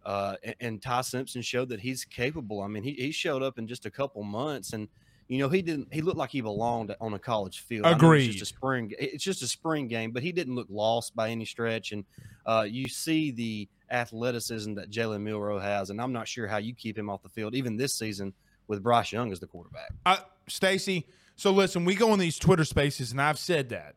uh, 0.07 0.37
and, 0.41 0.55
and, 0.61 0.81
Ty 0.81 1.01
Simpson 1.01 1.41
showed 1.41 1.67
that 1.67 1.81
he's 1.81 2.05
capable. 2.05 2.61
I 2.61 2.67
mean, 2.67 2.81
he, 2.81 2.93
he 2.93 3.11
showed 3.11 3.43
up 3.43 3.59
in 3.59 3.67
just 3.67 3.85
a 3.85 3.91
couple 3.91 4.23
months, 4.23 4.71
and 4.71 4.87
you 5.27 5.37
know 5.37 5.49
he 5.49 5.61
didn't. 5.61 5.93
He 5.93 6.01
looked 6.01 6.17
like 6.17 6.29
he 6.29 6.39
belonged 6.39 6.95
on 7.01 7.13
a 7.13 7.19
college 7.19 7.59
field. 7.59 7.85
Agreed. 7.85 8.29
It's 8.29 8.39
just 8.39 8.53
a 8.53 8.55
spring. 8.55 8.93
It's 8.97 9.23
just 9.23 9.41
a 9.41 9.47
spring 9.47 9.89
game, 9.89 10.11
but 10.11 10.23
he 10.23 10.31
didn't 10.31 10.55
look 10.55 10.67
lost 10.69 11.13
by 11.13 11.29
any 11.29 11.43
stretch. 11.43 11.91
And 11.91 12.05
uh, 12.45 12.65
you 12.69 12.87
see 12.87 13.31
the 13.31 13.67
athleticism 13.91 14.75
that 14.75 14.89
Jalen 14.89 15.23
Milroe 15.23 15.59
has, 15.59 15.89
and 15.89 15.99
I'm 15.99 16.13
not 16.13 16.29
sure 16.29 16.47
how 16.47 16.57
you 16.57 16.73
keep 16.73 16.97
him 16.97 17.09
off 17.09 17.21
the 17.21 17.27
field 17.27 17.53
even 17.53 17.75
this 17.75 17.93
season 17.93 18.33
with 18.67 18.81
Bryce 18.81 19.11
Young 19.11 19.33
as 19.33 19.41
the 19.41 19.47
quarterback. 19.47 19.89
Uh, 20.05 20.19
Stacy, 20.47 21.05
so 21.35 21.51
listen, 21.51 21.83
we 21.83 21.95
go 21.95 22.13
in 22.13 22.19
these 22.19 22.39
Twitter 22.39 22.63
spaces, 22.63 23.11
and 23.11 23.21
I've 23.21 23.39
said 23.39 23.67
that, 23.69 23.95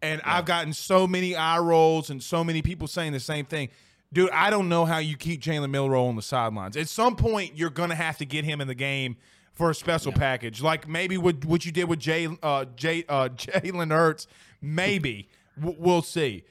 and 0.00 0.22
yeah. 0.24 0.38
I've 0.38 0.46
gotten 0.46 0.72
so 0.72 1.06
many 1.06 1.36
eye 1.36 1.58
rolls 1.58 2.08
and 2.08 2.22
so 2.22 2.42
many 2.42 2.62
people 2.62 2.88
saying 2.88 3.12
the 3.12 3.20
same 3.20 3.44
thing. 3.44 3.68
Dude, 4.12 4.30
I 4.30 4.50
don't 4.50 4.68
know 4.68 4.84
how 4.84 4.98
you 4.98 5.16
keep 5.16 5.40
Jalen 5.40 5.70
Milroe 5.70 6.06
on 6.06 6.16
the 6.16 6.22
sidelines. 6.22 6.76
At 6.76 6.88
some 6.88 7.14
point, 7.14 7.56
you're 7.56 7.70
going 7.70 7.90
to 7.90 7.94
have 7.94 8.18
to 8.18 8.24
get 8.24 8.44
him 8.44 8.60
in 8.60 8.66
the 8.66 8.74
game 8.74 9.16
for 9.52 9.70
a 9.70 9.74
special 9.74 10.12
yeah. 10.12 10.18
package, 10.18 10.62
like 10.62 10.88
maybe 10.88 11.18
what 11.18 11.44
what 11.44 11.64
you 11.64 11.72
did 11.72 11.84
with 11.84 11.98
Jay, 11.98 12.28
uh, 12.42 12.64
Jay, 12.76 13.04
uh, 13.08 13.28
Jalen 13.36 13.90
Hurts. 13.90 14.26
Maybe 14.60 15.28
we'll 15.56 16.02
see 16.02 16.44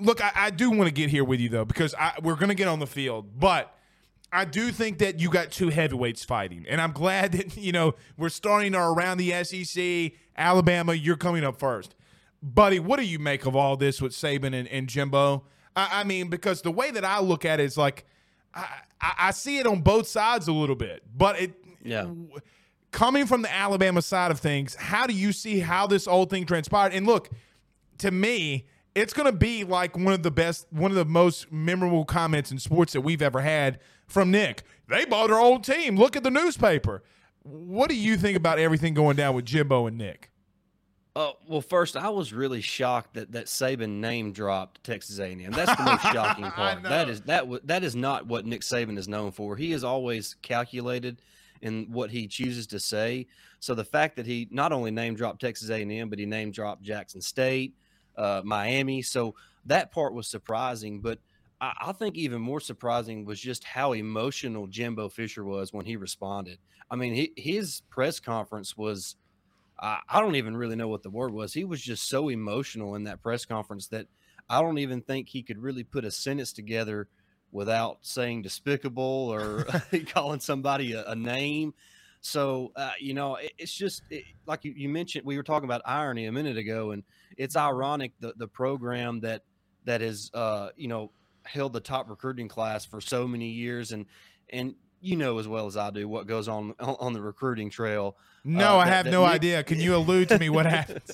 look, 0.00 0.22
I, 0.22 0.32
I 0.34 0.50
do 0.50 0.70
want 0.70 0.84
to 0.84 0.90
get 0.92 1.10
here 1.10 1.24
with 1.24 1.40
you 1.40 1.48
though 1.48 1.64
because 1.64 1.94
I, 1.94 2.12
we're 2.22 2.34
going 2.34 2.48
to 2.48 2.54
get 2.54 2.68
on 2.68 2.78
the 2.78 2.86
field, 2.86 3.38
but 3.38 3.74
I 4.32 4.44
do 4.44 4.70
think 4.70 4.98
that 4.98 5.20
you 5.20 5.28
got 5.28 5.50
two 5.50 5.68
heavyweights 5.68 6.24
fighting, 6.24 6.64
and 6.68 6.80
I'm 6.80 6.92
glad 6.92 7.32
that 7.32 7.56
you 7.56 7.72
know 7.72 7.94
we're 8.16 8.28
starting 8.28 8.74
our 8.74 8.92
around 8.92 9.18
the 9.18 9.44
SEC. 9.44 10.12
Alabama, 10.36 10.94
you're 10.94 11.16
coming 11.16 11.44
up 11.44 11.58
first, 11.58 11.94
buddy. 12.42 12.78
What 12.78 12.98
do 12.98 13.06
you 13.06 13.18
make 13.18 13.46
of 13.46 13.54
all 13.54 13.76
this 13.76 14.00
with 14.00 14.12
Saban 14.12 14.54
and, 14.54 14.68
and 14.68 14.88
Jimbo? 14.88 15.44
I, 15.76 16.00
I, 16.00 16.04
mean, 16.04 16.28
because 16.28 16.62
the 16.62 16.70
way 16.70 16.90
that 16.90 17.04
I 17.04 17.20
look 17.20 17.44
at 17.44 17.60
it 17.60 17.64
is 17.64 17.76
like 17.76 18.04
I, 18.54 18.66
I 19.00 19.30
see 19.30 19.58
it 19.58 19.66
on 19.66 19.80
both 19.80 20.06
sides 20.06 20.48
a 20.48 20.52
little 20.52 20.76
bit, 20.76 21.02
but 21.16 21.40
it 21.40 21.54
yeah. 21.82 22.06
Coming 22.90 23.26
from 23.26 23.42
the 23.42 23.52
Alabama 23.52 24.02
side 24.02 24.32
of 24.32 24.40
things, 24.40 24.74
how 24.74 25.06
do 25.06 25.14
you 25.14 25.32
see 25.32 25.60
how 25.60 25.86
this 25.86 26.06
whole 26.06 26.24
thing 26.24 26.44
transpired? 26.44 26.92
And 26.92 27.06
look, 27.06 27.30
to 27.98 28.10
me, 28.10 28.66
it's 28.96 29.12
going 29.12 29.30
to 29.30 29.36
be 29.36 29.62
like 29.62 29.96
one 29.96 30.12
of 30.12 30.24
the 30.24 30.30
best, 30.30 30.66
one 30.70 30.90
of 30.90 30.96
the 30.96 31.04
most 31.04 31.52
memorable 31.52 32.04
comments 32.04 32.50
in 32.50 32.58
sports 32.58 32.92
that 32.94 33.02
we've 33.02 33.22
ever 33.22 33.40
had 33.40 33.78
from 34.08 34.32
Nick. 34.32 34.64
They 34.88 35.04
bought 35.04 35.30
our 35.30 35.38
old 35.38 35.62
team. 35.62 35.96
Look 35.96 36.16
at 36.16 36.24
the 36.24 36.30
newspaper. 36.30 37.04
What 37.44 37.88
do 37.88 37.96
you 37.96 38.16
think 38.16 38.36
about 38.36 38.58
everything 38.58 38.92
going 38.92 39.16
down 39.16 39.36
with 39.36 39.44
Jimbo 39.44 39.86
and 39.86 39.96
Nick? 39.96 40.30
Uh, 41.20 41.32
well, 41.46 41.60
first, 41.60 41.98
I 41.98 42.08
was 42.08 42.32
really 42.32 42.62
shocked 42.62 43.12
that 43.14 43.32
that 43.32 43.44
Saban 43.44 44.00
name 44.00 44.32
dropped 44.32 44.82
Texas 44.84 45.18
A&M. 45.18 45.50
That's 45.50 45.76
the 45.76 45.82
most 45.82 46.02
shocking 46.02 46.44
part. 46.52 46.82
That 46.82 47.10
is 47.10 47.20
that 47.22 47.40
w- 47.40 47.60
that 47.64 47.84
is 47.84 47.94
not 47.94 48.26
what 48.26 48.46
Nick 48.46 48.62
Saban 48.62 48.96
is 48.96 49.06
known 49.06 49.30
for. 49.30 49.54
He 49.54 49.72
is 49.72 49.84
always 49.84 50.36
calculated 50.40 51.20
in 51.60 51.88
what 51.90 52.10
he 52.10 52.26
chooses 52.26 52.66
to 52.68 52.80
say. 52.80 53.26
So 53.58 53.74
the 53.74 53.84
fact 53.84 54.16
that 54.16 54.24
he 54.24 54.48
not 54.50 54.72
only 54.72 54.90
name 54.90 55.14
dropped 55.14 55.42
Texas 55.42 55.68
A&M, 55.68 56.08
but 56.08 56.18
he 56.18 56.24
name 56.24 56.52
dropped 56.52 56.82
Jackson 56.82 57.20
State, 57.20 57.74
uh, 58.16 58.40
Miami. 58.42 59.02
So 59.02 59.34
that 59.66 59.92
part 59.92 60.14
was 60.14 60.26
surprising, 60.26 61.02
but 61.02 61.18
I, 61.60 61.72
I, 61.82 61.92
think 61.92 62.16
even 62.16 62.40
more 62.40 62.60
surprising 62.60 63.26
was 63.26 63.38
just 63.38 63.62
how 63.62 63.92
emotional 63.92 64.68
Jimbo 64.68 65.10
Fisher 65.10 65.44
was 65.44 65.70
when 65.70 65.84
he 65.84 65.96
responded. 65.96 66.58
I 66.90 66.96
mean, 66.96 67.12
he, 67.12 67.32
his 67.36 67.82
press 67.90 68.20
conference 68.20 68.74
was. 68.74 69.16
I 69.80 70.20
don't 70.20 70.36
even 70.36 70.56
really 70.56 70.76
know 70.76 70.88
what 70.88 71.02
the 71.02 71.10
word 71.10 71.32
was. 71.32 71.54
He 71.54 71.64
was 71.64 71.80
just 71.80 72.08
so 72.08 72.28
emotional 72.28 72.96
in 72.96 73.04
that 73.04 73.22
press 73.22 73.46
conference 73.46 73.86
that 73.88 74.06
I 74.48 74.60
don't 74.60 74.78
even 74.78 75.00
think 75.00 75.28
he 75.28 75.42
could 75.42 75.58
really 75.58 75.84
put 75.84 76.04
a 76.04 76.10
sentence 76.10 76.52
together 76.52 77.08
without 77.50 77.98
saying 78.02 78.42
despicable 78.42 79.02
or 79.02 79.64
calling 80.06 80.40
somebody 80.40 80.92
a, 80.92 81.04
a 81.06 81.16
name. 81.16 81.72
So, 82.20 82.72
uh, 82.76 82.92
you 83.00 83.14
know, 83.14 83.36
it, 83.36 83.52
it's 83.56 83.72
just 83.72 84.02
it, 84.10 84.24
like 84.46 84.64
you, 84.64 84.74
you, 84.76 84.88
mentioned, 84.88 85.24
we 85.24 85.36
were 85.36 85.42
talking 85.42 85.64
about 85.64 85.80
irony 85.86 86.26
a 86.26 86.32
minute 86.32 86.58
ago, 86.58 86.90
and 86.90 87.02
it's 87.38 87.56
ironic 87.56 88.12
the 88.20 88.34
the 88.36 88.48
program 88.48 89.20
that 89.20 89.42
that 89.86 90.02
has 90.02 90.30
uh, 90.34 90.68
you 90.76 90.88
know 90.88 91.12
held 91.44 91.72
the 91.72 91.80
top 91.80 92.10
recruiting 92.10 92.48
class 92.48 92.84
for 92.84 93.00
so 93.00 93.26
many 93.26 93.48
years, 93.48 93.92
and 93.92 94.04
and 94.50 94.74
you 95.00 95.16
know 95.16 95.38
as 95.38 95.48
well 95.48 95.66
as 95.66 95.76
I 95.76 95.90
do 95.90 96.08
what 96.08 96.26
goes 96.26 96.48
on 96.48 96.74
on 96.78 97.12
the 97.12 97.20
recruiting 97.20 97.70
trail. 97.70 98.16
No, 98.44 98.76
uh, 98.76 98.84
I 98.84 98.86
have 98.86 99.06
no 99.06 99.24
Nick, 99.24 99.34
idea. 99.34 99.64
Can 99.64 99.80
you 99.80 99.96
allude 99.96 100.28
to 100.28 100.38
me 100.38 100.48
what 100.48 100.66
happens? 100.66 101.10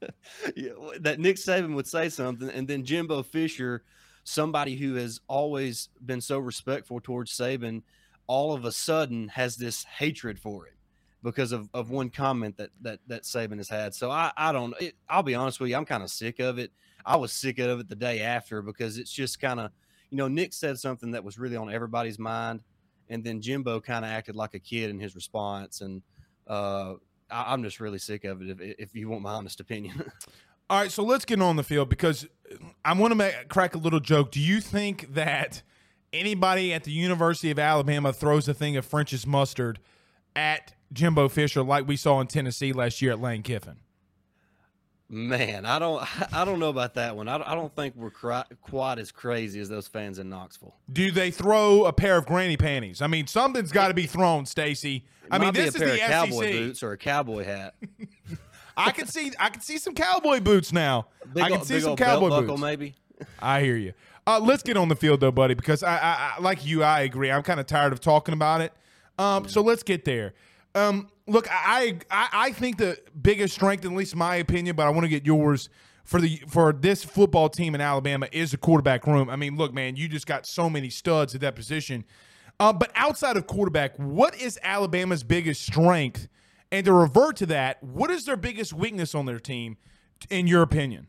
yeah, 0.56 0.70
that 1.00 1.18
Nick 1.18 1.36
Saban 1.36 1.74
would 1.74 1.86
say 1.86 2.08
something, 2.08 2.48
and 2.48 2.66
then 2.68 2.84
Jimbo 2.84 3.22
Fisher, 3.22 3.82
somebody 4.24 4.76
who 4.76 4.94
has 4.94 5.20
always 5.28 5.88
been 6.04 6.20
so 6.20 6.38
respectful 6.38 7.00
towards 7.00 7.32
Saban, 7.32 7.82
all 8.26 8.52
of 8.52 8.64
a 8.64 8.72
sudden 8.72 9.28
has 9.28 9.56
this 9.56 9.84
hatred 9.84 10.38
for 10.38 10.66
it 10.66 10.74
because 11.22 11.52
of, 11.52 11.68
of 11.74 11.90
one 11.90 12.10
comment 12.10 12.56
that 12.56 12.70
that 12.80 13.00
that 13.06 13.22
Saban 13.22 13.56
has 13.58 13.68
had. 13.68 13.94
So 13.94 14.10
I 14.10 14.32
I 14.36 14.52
don't. 14.52 14.74
It, 14.80 14.94
I'll 15.08 15.22
be 15.22 15.34
honest 15.34 15.60
with 15.60 15.70
you. 15.70 15.76
I'm 15.76 15.84
kind 15.84 16.02
of 16.02 16.10
sick 16.10 16.38
of 16.40 16.58
it. 16.58 16.72
I 17.04 17.16
was 17.16 17.32
sick 17.32 17.58
of 17.58 17.80
it 17.80 17.88
the 17.88 17.96
day 17.96 18.20
after 18.20 18.62
because 18.62 18.98
it's 18.98 19.12
just 19.12 19.40
kind 19.40 19.60
of 19.60 19.70
you 20.10 20.18
know 20.18 20.28
Nick 20.28 20.52
said 20.52 20.78
something 20.78 21.12
that 21.12 21.24
was 21.24 21.38
really 21.38 21.56
on 21.56 21.72
everybody's 21.72 22.18
mind, 22.18 22.60
and 23.08 23.22
then 23.22 23.40
Jimbo 23.40 23.80
kind 23.80 24.04
of 24.04 24.10
acted 24.10 24.36
like 24.36 24.54
a 24.54 24.58
kid 24.58 24.90
in 24.90 24.98
his 24.98 25.14
response, 25.14 25.80
and 25.80 26.02
uh, 26.46 26.94
I, 27.30 27.52
am 27.52 27.62
just 27.62 27.80
really 27.80 27.98
sick 27.98 28.24
of 28.24 28.42
it. 28.42 28.50
If, 28.50 28.60
if 28.78 28.94
you 28.94 29.08
want 29.08 29.22
my 29.22 29.32
honest 29.32 29.60
opinion. 29.60 30.10
All 30.70 30.80
right, 30.80 30.90
so 30.90 31.04
let's 31.04 31.24
get 31.24 31.40
on 31.40 31.54
the 31.54 31.62
field 31.62 31.88
because 31.88 32.26
I 32.84 32.92
want 32.94 33.12
to 33.12 33.14
make 33.14 33.48
crack 33.48 33.76
a 33.76 33.78
little 33.78 34.00
joke. 34.00 34.32
Do 34.32 34.40
you 34.40 34.60
think 34.60 35.14
that 35.14 35.62
anybody 36.12 36.74
at 36.74 36.82
the 36.82 36.90
University 36.90 37.52
of 37.52 37.58
Alabama 37.58 38.12
throws 38.12 38.48
a 38.48 38.54
thing 38.54 38.76
of 38.76 38.84
French's 38.84 39.26
mustard 39.26 39.78
at 40.34 40.74
Jimbo 40.92 41.28
Fisher 41.28 41.62
like 41.62 41.86
we 41.86 41.96
saw 41.96 42.20
in 42.20 42.26
Tennessee 42.26 42.72
last 42.72 43.00
year 43.00 43.12
at 43.12 43.20
Lane 43.20 43.42
Kiffin? 43.42 43.76
Man, 45.08 45.64
I 45.64 45.78
don't, 45.78 46.02
I 46.34 46.44
don't 46.44 46.58
know 46.58 46.68
about 46.68 46.94
that 46.94 47.16
one. 47.16 47.28
I 47.28 47.38
don't, 47.38 47.48
I 47.48 47.54
don't 47.54 47.74
think 47.74 47.94
we're 47.96 48.10
cri- 48.10 48.42
quite 48.60 48.98
as 48.98 49.12
crazy 49.12 49.60
as 49.60 49.68
those 49.68 49.86
fans 49.86 50.18
in 50.18 50.28
Knoxville. 50.28 50.74
Do 50.92 51.10
they 51.10 51.30
throw 51.30 51.84
a 51.84 51.92
pair 51.92 52.16
of 52.16 52.26
granny 52.26 52.56
panties? 52.56 53.00
I 53.00 53.06
mean, 53.06 53.26
something's 53.26 53.70
got 53.72 53.88
to 53.88 53.94
be 53.94 54.06
thrown, 54.06 54.46
Stacy. 54.46 55.04
I 55.30 55.38
mean, 55.38 55.52
this 55.52 55.64
a 55.64 55.68
is 55.68 55.76
pair 55.76 55.88
the 55.88 55.94
of 56.04 56.10
cowboy 56.10 56.42
SEC. 56.44 56.52
boots 56.52 56.82
or 56.82 56.92
a 56.92 56.96
cowboy 56.98 57.44
hat. 57.44 57.74
I 58.76 58.90
can 58.90 59.06
see, 59.06 59.32
I 59.38 59.48
can 59.48 59.62
see 59.62 59.78
some 59.78 59.94
cowboy 59.94 60.40
boots 60.40 60.72
now. 60.72 61.06
Big 61.32 61.44
I 61.44 61.48
can 61.50 61.62
see 61.62 61.74
big 61.74 61.82
some 61.82 61.90
old 61.90 61.98
cowboy 61.98 62.28
boots. 62.28 62.40
buckle, 62.42 62.58
maybe. 62.58 62.94
I 63.40 63.62
hear 63.62 63.76
you. 63.76 63.94
Uh, 64.26 64.40
let's 64.40 64.62
get 64.62 64.76
on 64.76 64.88
the 64.88 64.96
field 64.96 65.20
though, 65.20 65.30
buddy, 65.30 65.54
because 65.54 65.82
I, 65.82 65.96
I, 65.96 66.34
I 66.36 66.40
like 66.42 66.66
you. 66.66 66.82
I 66.82 67.00
agree. 67.02 67.30
I'm 67.30 67.42
kind 67.42 67.60
of 67.60 67.66
tired 67.66 67.92
of 67.92 68.00
talking 68.00 68.34
about 68.34 68.60
it. 68.60 68.72
Um, 69.18 69.48
so 69.48 69.62
let's 69.62 69.82
get 69.82 70.04
there. 70.04 70.34
Um, 70.74 71.08
look, 71.26 71.48
I, 71.50 71.98
I 72.10 72.28
I 72.32 72.52
think 72.52 72.78
the 72.78 72.98
biggest 73.20 73.54
strength, 73.54 73.84
at 73.84 73.92
least 73.92 74.14
my 74.16 74.36
opinion, 74.36 74.76
but 74.76 74.86
I 74.86 74.90
want 74.90 75.04
to 75.04 75.08
get 75.08 75.26
yours 75.26 75.68
for 76.04 76.20
the 76.20 76.42
for 76.48 76.72
this 76.72 77.04
football 77.04 77.48
team 77.48 77.74
in 77.74 77.80
Alabama 77.80 78.28
is 78.32 78.52
the 78.52 78.56
quarterback 78.56 79.06
room. 79.06 79.28
I 79.28 79.36
mean, 79.36 79.56
look, 79.56 79.74
man, 79.74 79.96
you 79.96 80.08
just 80.08 80.26
got 80.26 80.46
so 80.46 80.70
many 80.70 80.88
studs 80.88 81.34
at 81.34 81.40
that 81.40 81.56
position. 81.56 82.04
Uh, 82.58 82.72
but 82.72 82.90
outside 82.94 83.36
of 83.36 83.46
quarterback, 83.46 83.96
what 83.96 84.40
is 84.40 84.58
Alabama's 84.62 85.22
biggest 85.22 85.62
strength? 85.62 86.28
And 86.72 86.84
to 86.86 86.92
revert 86.92 87.36
to 87.36 87.46
that, 87.46 87.82
what 87.82 88.10
is 88.10 88.24
their 88.24 88.36
biggest 88.36 88.72
weakness 88.72 89.14
on 89.14 89.26
their 89.26 89.38
team, 89.38 89.76
in 90.30 90.46
your 90.46 90.62
opinion? 90.62 91.08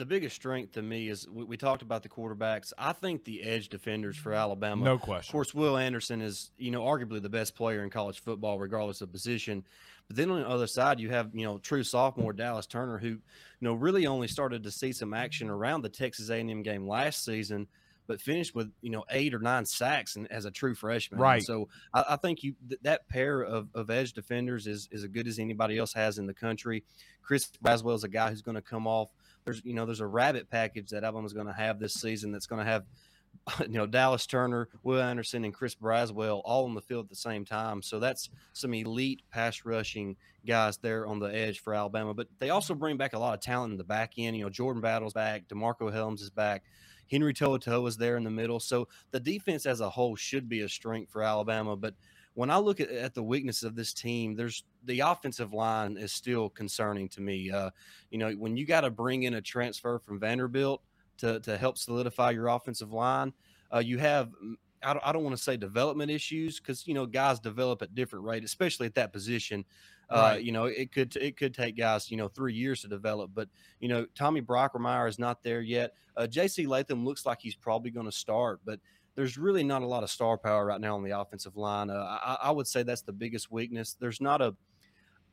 The 0.00 0.06
biggest 0.06 0.34
strength 0.34 0.72
to 0.72 0.82
me 0.82 1.10
is 1.10 1.28
we, 1.28 1.44
we 1.44 1.56
talked 1.58 1.82
about 1.82 2.02
the 2.02 2.08
quarterbacks. 2.08 2.72
I 2.78 2.94
think 2.94 3.22
the 3.22 3.42
edge 3.42 3.68
defenders 3.68 4.16
for 4.16 4.32
Alabama. 4.32 4.82
No 4.82 4.96
question. 4.96 5.28
Of 5.28 5.32
course, 5.32 5.52
Will 5.52 5.76
Anderson 5.76 6.22
is 6.22 6.52
you 6.56 6.70
know 6.70 6.84
arguably 6.84 7.20
the 7.20 7.28
best 7.28 7.54
player 7.54 7.84
in 7.84 7.90
college 7.90 8.20
football, 8.20 8.58
regardless 8.58 9.02
of 9.02 9.12
position. 9.12 9.62
But 10.08 10.16
then 10.16 10.30
on 10.30 10.40
the 10.40 10.48
other 10.48 10.66
side, 10.66 11.00
you 11.00 11.10
have 11.10 11.34
you 11.34 11.44
know 11.44 11.58
true 11.58 11.84
sophomore 11.84 12.32
Dallas 12.32 12.66
Turner, 12.66 12.96
who 12.96 13.08
you 13.08 13.20
know 13.60 13.74
really 13.74 14.06
only 14.06 14.26
started 14.26 14.62
to 14.62 14.70
see 14.70 14.92
some 14.92 15.12
action 15.12 15.50
around 15.50 15.82
the 15.82 15.90
Texas 15.90 16.30
A&M 16.30 16.62
game 16.62 16.88
last 16.88 17.22
season, 17.22 17.66
but 18.06 18.22
finished 18.22 18.54
with 18.54 18.72
you 18.80 18.88
know 18.88 19.04
eight 19.10 19.34
or 19.34 19.38
nine 19.38 19.66
sacks 19.66 20.16
and, 20.16 20.32
as 20.32 20.46
a 20.46 20.50
true 20.50 20.74
freshman. 20.74 21.20
Right. 21.20 21.42
So 21.42 21.68
I, 21.92 22.04
I 22.08 22.16
think 22.16 22.42
you 22.42 22.54
th- 22.66 22.80
that 22.84 23.06
pair 23.10 23.42
of, 23.42 23.68
of 23.74 23.90
edge 23.90 24.14
defenders 24.14 24.66
is 24.66 24.88
is 24.90 25.04
as 25.04 25.10
good 25.10 25.28
as 25.28 25.38
anybody 25.38 25.76
else 25.76 25.92
has 25.92 26.16
in 26.16 26.26
the 26.26 26.32
country. 26.32 26.84
Chris 27.20 27.50
Braswell 27.62 27.96
is 27.96 28.04
a 28.04 28.08
guy 28.08 28.30
who's 28.30 28.40
going 28.40 28.54
to 28.54 28.62
come 28.62 28.86
off. 28.86 29.10
There's 29.44 29.64
you 29.64 29.74
know 29.74 29.86
there's 29.86 30.00
a 30.00 30.06
rabbit 30.06 30.50
package 30.50 30.90
that 30.90 31.04
Alabama's 31.04 31.32
going 31.32 31.46
to 31.46 31.52
have 31.52 31.78
this 31.78 31.94
season 31.94 32.32
that's 32.32 32.46
going 32.46 32.64
to 32.64 32.70
have 32.70 32.84
you 33.60 33.78
know 33.78 33.86
Dallas 33.86 34.26
Turner, 34.26 34.68
Will 34.82 35.00
Anderson, 35.00 35.44
and 35.44 35.54
Chris 35.54 35.74
Braswell 35.74 36.42
all 36.44 36.64
on 36.64 36.74
the 36.74 36.80
field 36.80 37.06
at 37.06 37.10
the 37.10 37.16
same 37.16 37.44
time. 37.44 37.82
So 37.82 37.98
that's 37.98 38.30
some 38.52 38.74
elite 38.74 39.22
pass 39.30 39.64
rushing 39.64 40.16
guys 40.46 40.78
there 40.78 41.06
on 41.06 41.18
the 41.18 41.26
edge 41.26 41.60
for 41.60 41.74
Alabama. 41.74 42.14
But 42.14 42.28
they 42.38 42.50
also 42.50 42.74
bring 42.74 42.96
back 42.96 43.12
a 43.12 43.18
lot 43.18 43.34
of 43.34 43.40
talent 43.40 43.72
in 43.72 43.78
the 43.78 43.84
back 43.84 44.12
end. 44.18 44.36
You 44.36 44.44
know 44.44 44.50
Jordan 44.50 44.82
Battle's 44.82 45.14
back, 45.14 45.48
DeMarcco 45.48 45.92
Hellams 45.92 46.20
is 46.20 46.30
back. 46.30 46.64
Henry 47.10 47.34
To'oTo'o 47.34 47.88
is 47.88 47.96
there 47.96 48.16
in 48.16 48.22
the 48.22 48.30
middle. 48.30 48.60
So 48.60 48.86
the 49.10 49.18
defense 49.18 49.66
as 49.66 49.80
a 49.80 49.90
whole 49.90 50.14
should 50.14 50.48
be 50.48 50.60
a 50.60 50.68
strength 50.68 51.10
for 51.10 51.22
Alabama. 51.24 51.74
But 51.76 51.94
when 52.40 52.50
I 52.50 52.56
look 52.56 52.80
at, 52.80 52.90
at 52.90 53.12
the 53.12 53.22
weakness 53.22 53.62
of 53.62 53.76
this 53.76 53.92
team, 53.92 54.34
there's 54.34 54.64
the 54.86 55.00
offensive 55.00 55.52
line 55.52 55.98
is 55.98 56.10
still 56.10 56.48
concerning 56.48 57.06
to 57.10 57.20
me. 57.20 57.50
Uh, 57.50 57.68
you 58.10 58.16
know, 58.16 58.30
when 58.32 58.56
you 58.56 58.64
got 58.64 58.80
to 58.80 58.90
bring 58.90 59.24
in 59.24 59.34
a 59.34 59.42
transfer 59.42 59.98
from 59.98 60.18
Vanderbilt 60.18 60.80
to, 61.18 61.38
to 61.40 61.58
help 61.58 61.76
solidify 61.76 62.30
your 62.30 62.48
offensive 62.48 62.94
line, 62.94 63.34
uh, 63.74 63.80
you 63.80 63.98
have, 63.98 64.30
mm, 64.42 64.54
I 64.82 64.94
don't, 64.94 65.06
I 65.06 65.12
don't 65.12 65.22
want 65.22 65.36
to 65.36 65.42
say 65.42 65.58
development 65.58 66.10
issues 66.10 66.58
because, 66.58 66.86
you 66.86 66.94
know, 66.94 67.04
guys 67.04 67.40
develop 67.40 67.82
at 67.82 67.94
different 67.94 68.24
rate, 68.24 68.42
especially 68.42 68.86
at 68.86 68.94
that 68.94 69.12
position. 69.12 69.66
Uh, 70.08 70.32
Right. 70.32 70.42
you 70.42 70.50
know, 70.50 70.64
it 70.64 70.92
could 70.92 71.14
it 71.16 71.36
could 71.36 71.52
take 71.54 71.76
guys, 71.76 72.10
you 72.10 72.16
know, 72.16 72.26
three 72.26 72.54
years 72.54 72.80
to 72.80 72.88
develop. 72.88 73.32
But 73.34 73.48
you 73.80 73.88
know, 73.88 74.06
Tommy 74.14 74.40
Brockermeyer 74.40 75.08
is 75.08 75.18
not 75.18 75.42
there 75.42 75.60
yet. 75.60 75.92
Uh, 76.16 76.26
J.C. 76.26 76.66
Latham 76.66 77.04
looks 77.04 77.24
like 77.24 77.38
he's 77.40 77.54
probably 77.54 77.90
going 77.90 78.06
to 78.06 78.12
start, 78.12 78.60
but 78.64 78.80
there's 79.14 79.36
really 79.36 79.64
not 79.64 79.82
a 79.82 79.86
lot 79.86 80.02
of 80.02 80.10
star 80.10 80.38
power 80.38 80.64
right 80.64 80.80
now 80.80 80.96
on 80.96 81.02
the 81.02 81.18
offensive 81.18 81.56
line. 81.56 81.90
Uh, 81.90 82.18
I, 82.22 82.38
I 82.44 82.50
would 82.50 82.66
say 82.66 82.82
that's 82.82 83.02
the 83.02 83.12
biggest 83.12 83.50
weakness. 83.50 83.96
There's 83.98 84.20
not 84.20 84.40
a, 84.40 84.54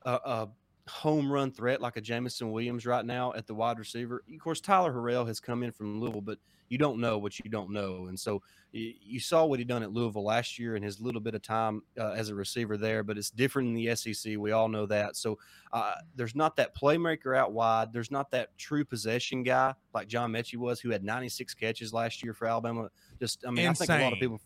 a, 0.03 0.11
a 0.11 0.49
home 0.89 1.31
run 1.31 1.51
threat 1.51 1.81
like 1.81 1.97
a 1.97 2.01
Jameson 2.01 2.51
Williams 2.51 2.85
right 2.85 3.05
now 3.05 3.33
at 3.33 3.47
the 3.47 3.53
wide 3.53 3.79
receiver. 3.79 4.23
Of 4.33 4.39
course, 4.39 4.61
Tyler 4.61 4.93
Harrell 4.93 5.27
has 5.27 5.39
come 5.39 5.63
in 5.63 5.71
from 5.71 5.99
Louisville, 5.99 6.21
but 6.21 6.37
you 6.69 6.77
don't 6.77 6.99
know 6.99 7.17
what 7.17 7.39
you 7.39 7.49
don't 7.49 7.71
know. 7.71 8.07
And 8.07 8.19
so 8.19 8.41
you 8.71 9.19
saw 9.19 9.45
what 9.45 9.59
he 9.59 9.65
done 9.65 9.83
at 9.83 9.93
Louisville 9.93 10.23
last 10.23 10.59
year 10.59 10.75
in 10.75 10.83
his 10.83 10.99
little 10.99 11.21
bit 11.21 11.33
of 11.33 11.41
time 11.41 11.81
uh, 11.97 12.11
as 12.11 12.29
a 12.29 12.35
receiver 12.35 12.77
there, 12.77 13.03
but 13.03 13.17
it's 13.17 13.29
different 13.29 13.69
in 13.69 13.73
the 13.73 13.95
SEC. 13.95 14.37
We 14.37 14.51
all 14.51 14.67
know 14.67 14.85
that. 14.85 15.15
So 15.15 15.39
uh, 15.71 15.95
there's 16.15 16.35
not 16.35 16.55
that 16.57 16.75
playmaker 16.75 17.37
out 17.37 17.53
wide. 17.53 17.93
There's 17.93 18.11
not 18.11 18.29
that 18.31 18.57
true 18.57 18.83
possession 18.83 19.43
guy 19.43 19.73
like 19.93 20.07
John 20.07 20.31
Metchie 20.31 20.57
was, 20.57 20.79
who 20.79 20.89
had 20.89 21.03
96 21.03 21.53
catches 21.53 21.93
last 21.93 22.23
year 22.23 22.33
for 22.33 22.47
Alabama. 22.47 22.89
Just, 23.19 23.45
I 23.47 23.51
mean, 23.51 23.67
I 23.67 23.73
think 23.73 23.89
a 23.89 24.03
lot 24.03 24.13
of 24.13 24.19
people. 24.19 24.41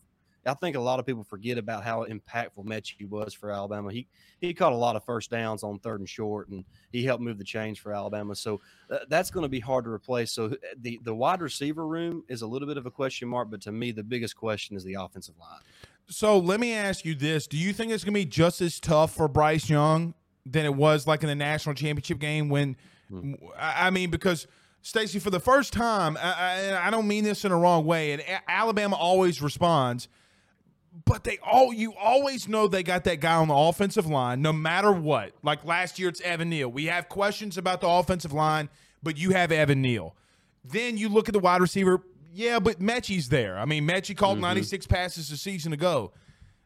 I 0.45 0.53
think 0.55 0.75
a 0.75 0.79
lot 0.79 0.99
of 0.99 1.05
people 1.05 1.23
forget 1.23 1.57
about 1.57 1.83
how 1.83 2.05
impactful 2.05 2.65
Metchie 2.65 3.07
was 3.07 3.33
for 3.33 3.51
Alabama. 3.51 3.91
He 3.91 4.07
he 4.39 4.53
caught 4.53 4.73
a 4.73 4.75
lot 4.75 4.95
of 4.95 5.03
first 5.03 5.29
downs 5.29 5.63
on 5.63 5.77
third 5.79 5.99
and 5.99 6.09
short, 6.09 6.49
and 6.49 6.65
he 6.91 7.03
helped 7.03 7.23
move 7.23 7.37
the 7.37 7.43
chains 7.43 7.77
for 7.77 7.93
Alabama. 7.93 8.35
So 8.35 8.59
uh, 8.89 8.99
that's 9.07 9.29
going 9.29 9.43
to 9.43 9.49
be 9.49 9.59
hard 9.59 9.85
to 9.85 9.91
replace. 9.91 10.31
So 10.31 10.45
uh, 10.45 10.55
the 10.79 10.99
the 11.03 11.13
wide 11.13 11.41
receiver 11.41 11.85
room 11.85 12.23
is 12.27 12.41
a 12.41 12.47
little 12.47 12.67
bit 12.67 12.77
of 12.77 12.85
a 12.85 12.91
question 12.91 13.27
mark, 13.27 13.51
but 13.51 13.61
to 13.61 13.71
me, 13.71 13.91
the 13.91 14.03
biggest 14.03 14.35
question 14.35 14.75
is 14.75 14.83
the 14.83 14.95
offensive 14.95 15.35
line. 15.39 15.61
So 16.07 16.39
let 16.39 16.59
me 16.59 16.73
ask 16.73 17.05
you 17.05 17.13
this: 17.13 17.45
Do 17.45 17.57
you 17.57 17.71
think 17.73 17.91
it's 17.91 18.03
going 18.03 18.13
to 18.13 18.19
be 18.19 18.25
just 18.25 18.61
as 18.61 18.79
tough 18.79 19.13
for 19.13 19.27
Bryce 19.27 19.69
Young 19.69 20.13
than 20.45 20.65
it 20.65 20.73
was 20.73 21.05
like 21.05 21.21
in 21.21 21.29
the 21.29 21.35
national 21.35 21.75
championship 21.75 22.19
game? 22.19 22.49
When 22.49 22.75
I 23.57 23.87
I 23.87 23.89
mean, 23.91 24.09
because 24.09 24.47
Stacy, 24.81 25.19
for 25.19 25.29
the 25.29 25.39
first 25.39 25.73
time, 25.73 26.17
I, 26.17 26.73
I, 26.73 26.87
I 26.87 26.89
don't 26.89 27.07
mean 27.07 27.23
this 27.23 27.45
in 27.45 27.51
a 27.51 27.57
wrong 27.57 27.85
way, 27.85 28.13
and 28.13 28.21
A- 28.21 28.49
Alabama 28.49 28.95
always 28.95 29.41
responds, 29.41 30.07
but 31.05 31.23
they 31.23 31.37
all 31.39 31.73
you 31.73 31.93
always 31.95 32.47
know 32.47 32.67
they 32.67 32.83
got 32.83 33.03
that 33.05 33.19
guy 33.19 33.35
on 33.35 33.47
the 33.47 33.55
offensive 33.55 34.05
line, 34.05 34.41
no 34.41 34.51
matter 34.51 34.91
what. 34.91 35.33
Like 35.41 35.63
last 35.65 35.99
year, 35.99 36.09
it's 36.09 36.21
Evan 36.21 36.49
Neal. 36.49 36.69
We 36.69 36.85
have 36.85 37.09
questions 37.09 37.57
about 37.57 37.81
the 37.81 37.87
offensive 37.87 38.33
line, 38.33 38.69
but 39.01 39.17
you 39.17 39.31
have 39.31 39.51
Evan 39.51 39.81
Neal. 39.81 40.15
Then 40.63 40.97
you 40.97 41.09
look 41.09 41.29
at 41.29 41.33
the 41.33 41.39
wide 41.39 41.61
receiver. 41.61 42.01
Yeah, 42.33 42.59
but 42.59 42.79
Metchie's 42.79 43.29
there. 43.29 43.57
I 43.57 43.65
mean, 43.65 43.87
Metchie 43.87 44.15
called 44.15 44.35
mm-hmm. 44.35 44.43
96 44.43 44.87
passes 44.87 45.31
a 45.31 45.37
season 45.37 45.73
ago. 45.73 46.13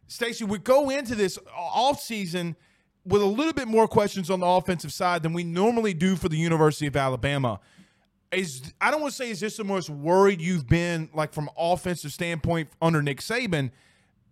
Stacy, 0.08 0.44
we 0.44 0.60
go 0.60 0.90
into 0.92 1.16
this 1.16 1.40
off 1.56 2.00
season 2.00 2.56
with 3.06 3.22
a 3.22 3.26
little 3.26 3.54
bit 3.54 3.68
more 3.68 3.88
questions 3.88 4.30
on 4.30 4.40
the 4.40 4.46
offensive 4.46 4.94
side 4.94 5.24
than 5.24 5.34
we 5.34 5.44
normally 5.44 5.94
do 5.94 6.16
for 6.16 6.30
the 6.30 6.38
University 6.38 6.88
of 6.88 6.96
Alabama. 6.96 7.60
Is 8.32 8.74
I 8.82 8.92
don't 8.92 9.02
want 9.02 9.14
to 9.14 9.18
say 9.18 9.30
is 9.30 9.40
this 9.40 9.58
the 9.58 9.64
most 9.64 9.90
worried 9.90 10.42
you've 10.42 10.68
been 10.68 11.10
like 11.14 11.34
from 11.34 11.50
offensive 11.58 12.12
standpoint 12.12 12.70
under 12.82 13.02
Nick 13.02 13.22
Saban, 13.22 13.72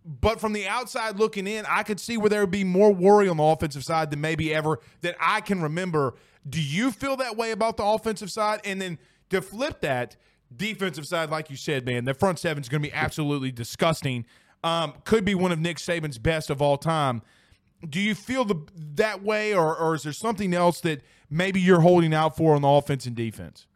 but 0.04 0.40
from 0.40 0.52
the 0.52 0.66
outside 0.66 1.18
looking 1.18 1.46
in, 1.46 1.64
I 1.66 1.82
could 1.82 1.98
see 1.98 2.16
where 2.16 2.28
there 2.28 2.40
would 2.40 2.50
be 2.50 2.64
more 2.64 2.92
worry 2.92 3.28
on 3.28 3.38
the 3.38 3.42
offensive 3.42 3.84
side 3.84 4.10
than 4.10 4.20
maybe 4.20 4.54
ever 4.54 4.80
that 5.00 5.16
I 5.18 5.40
can 5.40 5.62
remember. 5.62 6.14
Do 6.48 6.60
you 6.60 6.90
feel 6.90 7.16
that 7.16 7.36
way 7.36 7.52
about 7.52 7.78
the 7.78 7.84
offensive 7.84 8.30
side? 8.30 8.60
And 8.64 8.82
then 8.82 8.98
to 9.30 9.40
flip 9.40 9.80
that 9.80 10.16
defensive 10.54 11.06
side, 11.06 11.30
like 11.30 11.48
you 11.48 11.56
said, 11.56 11.86
man, 11.86 12.04
the 12.04 12.12
front 12.12 12.38
seven 12.38 12.62
is 12.62 12.68
going 12.68 12.82
to 12.82 12.88
be 12.88 12.94
absolutely 12.94 13.50
disgusting. 13.50 14.26
Um, 14.62 14.94
could 15.04 15.24
be 15.24 15.34
one 15.34 15.52
of 15.52 15.58
Nick 15.58 15.78
Saban's 15.78 16.18
best 16.18 16.50
of 16.50 16.60
all 16.60 16.76
time. 16.76 17.22
Do 17.88 18.00
you 18.00 18.14
feel 18.14 18.44
the 18.44 18.56
that 18.94 19.22
way, 19.22 19.54
or, 19.54 19.76
or 19.76 19.94
is 19.94 20.04
there 20.04 20.12
something 20.12 20.54
else 20.54 20.80
that 20.82 21.02
maybe 21.28 21.60
you're 21.60 21.80
holding 21.80 22.14
out 22.14 22.36
for 22.36 22.54
on 22.54 22.62
the 22.62 22.68
offense 22.68 23.04
and 23.06 23.14
defense? 23.14 23.66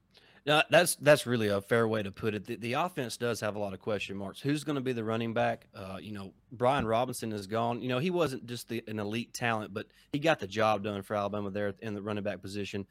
No, 0.48 0.62
that's 0.70 0.94
that's 0.94 1.26
really 1.26 1.48
a 1.48 1.60
fair 1.60 1.86
way 1.86 2.02
to 2.02 2.10
put 2.10 2.32
it. 2.32 2.46
The, 2.46 2.56
the 2.56 2.72
offense 2.72 3.18
does 3.18 3.38
have 3.40 3.54
a 3.54 3.58
lot 3.58 3.74
of 3.74 3.80
question 3.80 4.16
marks. 4.16 4.40
Who's 4.40 4.64
going 4.64 4.76
to 4.76 4.80
be 4.80 4.94
the 4.94 5.04
running 5.04 5.34
back? 5.34 5.66
Uh, 5.74 5.98
you 6.00 6.12
know, 6.12 6.32
Brian 6.52 6.86
Robinson 6.86 7.32
is 7.32 7.46
gone. 7.46 7.82
You 7.82 7.90
know, 7.90 7.98
he 7.98 8.08
wasn't 8.08 8.46
just 8.46 8.66
the, 8.66 8.82
an 8.88 8.98
elite 8.98 9.34
talent, 9.34 9.74
but 9.74 9.88
he 10.10 10.18
got 10.18 10.40
the 10.40 10.46
job 10.46 10.82
done 10.82 11.02
for 11.02 11.14
Alabama 11.16 11.50
there 11.50 11.74
in 11.82 11.92
the 11.92 12.00
running 12.00 12.24
back 12.24 12.40
position. 12.40 12.86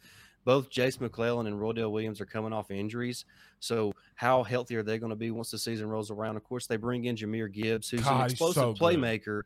Both 0.45 0.69
Jase 0.69 1.01
McClellan 1.01 1.47
and 1.47 1.59
Roydell 1.59 1.91
Williams 1.91 2.21
are 2.21 2.27
coming 2.27 2.53
off 2.53 2.69
injuries. 2.69 3.25
So, 3.59 3.91
how 4.13 4.43
healthy 4.43 4.75
are 4.75 4.83
they 4.83 4.99
going 4.99 5.09
to 5.09 5.15
be 5.15 5.31
once 5.31 5.49
the 5.49 5.57
season 5.57 5.89
rolls 5.89 6.11
around? 6.11 6.37
Of 6.37 6.43
course, 6.43 6.67
they 6.67 6.77
bring 6.77 7.05
in 7.05 7.15
Jahmyr 7.15 7.51
Gibbs, 7.51 7.89
who's 7.89 8.03
God, 8.03 8.19
an 8.19 8.25
explosive 8.27 8.53
so 8.55 8.73
playmaker. 8.75 9.41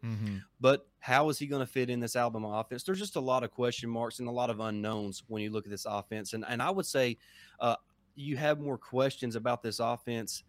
But 0.59 0.85
how 0.99 1.29
is 1.29 1.39
he 1.39 1.47
going 1.47 1.65
to 1.65 1.71
fit 1.71 1.89
in 1.89 2.01
this 2.01 2.17
Alabama 2.17 2.49
offense? 2.59 2.83
There's 2.83 2.99
just 2.99 3.15
a 3.15 3.21
lot 3.21 3.43
of 3.43 3.51
question 3.51 3.89
marks 3.89 4.19
and 4.19 4.27
a 4.27 4.31
lot 4.31 4.49
of 4.49 4.59
unknowns 4.59 5.23
when 5.27 5.41
you 5.41 5.49
look 5.49 5.65
at 5.65 5.71
this 5.71 5.85
offense. 5.85 6.33
And 6.33 6.43
and 6.47 6.61
I 6.61 6.69
would 6.69 6.85
say 6.85 7.17
uh, 7.61 7.77
you 8.15 8.37
have 8.37 8.59
more 8.59 8.77
questions 8.77 9.35
about 9.35 9.61
this 9.63 9.79
offense. 9.79 10.43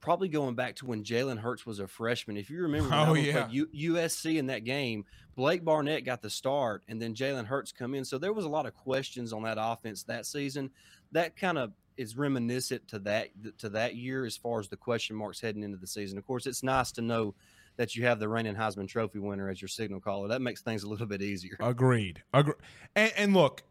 Probably 0.00 0.28
going 0.28 0.54
back 0.54 0.76
to 0.76 0.86
when 0.86 1.02
Jalen 1.04 1.38
Hurts 1.38 1.64
was 1.64 1.80
a 1.80 1.86
freshman. 1.88 2.36
If 2.36 2.50
you 2.50 2.60
remember, 2.62 2.90
Oh, 2.94 3.14
yeah. 3.14 3.48
U- 3.50 3.68
USC 3.94 4.36
in 4.36 4.46
that 4.46 4.64
game, 4.64 5.04
Blake 5.34 5.64
Barnett 5.64 6.04
got 6.04 6.20
the 6.22 6.30
start, 6.30 6.82
and 6.86 7.00
then 7.00 7.14
Jalen 7.14 7.46
Hurts 7.46 7.72
come 7.72 7.94
in. 7.94 8.04
So 8.04 8.18
there 8.18 8.32
was 8.32 8.44
a 8.44 8.48
lot 8.48 8.66
of 8.66 8.74
questions 8.74 9.32
on 9.32 9.42
that 9.44 9.56
offense 9.58 10.02
that 10.04 10.26
season. 10.26 10.70
That 11.12 11.36
kind 11.36 11.56
of 11.58 11.72
is 11.96 12.14
reminiscent 12.16 12.86
to 12.88 12.98
that 13.00 13.28
to 13.58 13.70
that 13.70 13.96
year 13.96 14.26
as 14.26 14.36
far 14.36 14.60
as 14.60 14.68
the 14.68 14.76
question 14.76 15.16
marks 15.16 15.40
heading 15.40 15.62
into 15.62 15.78
the 15.78 15.86
season. 15.86 16.18
Of 16.18 16.26
course, 16.26 16.46
it's 16.46 16.62
nice 16.62 16.92
to 16.92 17.00
know 17.02 17.34
that 17.76 17.96
you 17.96 18.04
have 18.04 18.18
the 18.20 18.28
reigning 18.28 18.54
Heisman 18.54 18.86
Trophy 18.88 19.18
winner 19.18 19.48
as 19.48 19.60
your 19.62 19.68
signal 19.68 20.00
caller. 20.00 20.28
That 20.28 20.42
makes 20.42 20.60
things 20.60 20.82
a 20.82 20.88
little 20.88 21.06
bit 21.06 21.22
easier. 21.22 21.56
Agreed. 21.60 22.22
Agre- 22.34 22.54
And, 22.94 23.12
and 23.16 23.34
look, 23.34 23.62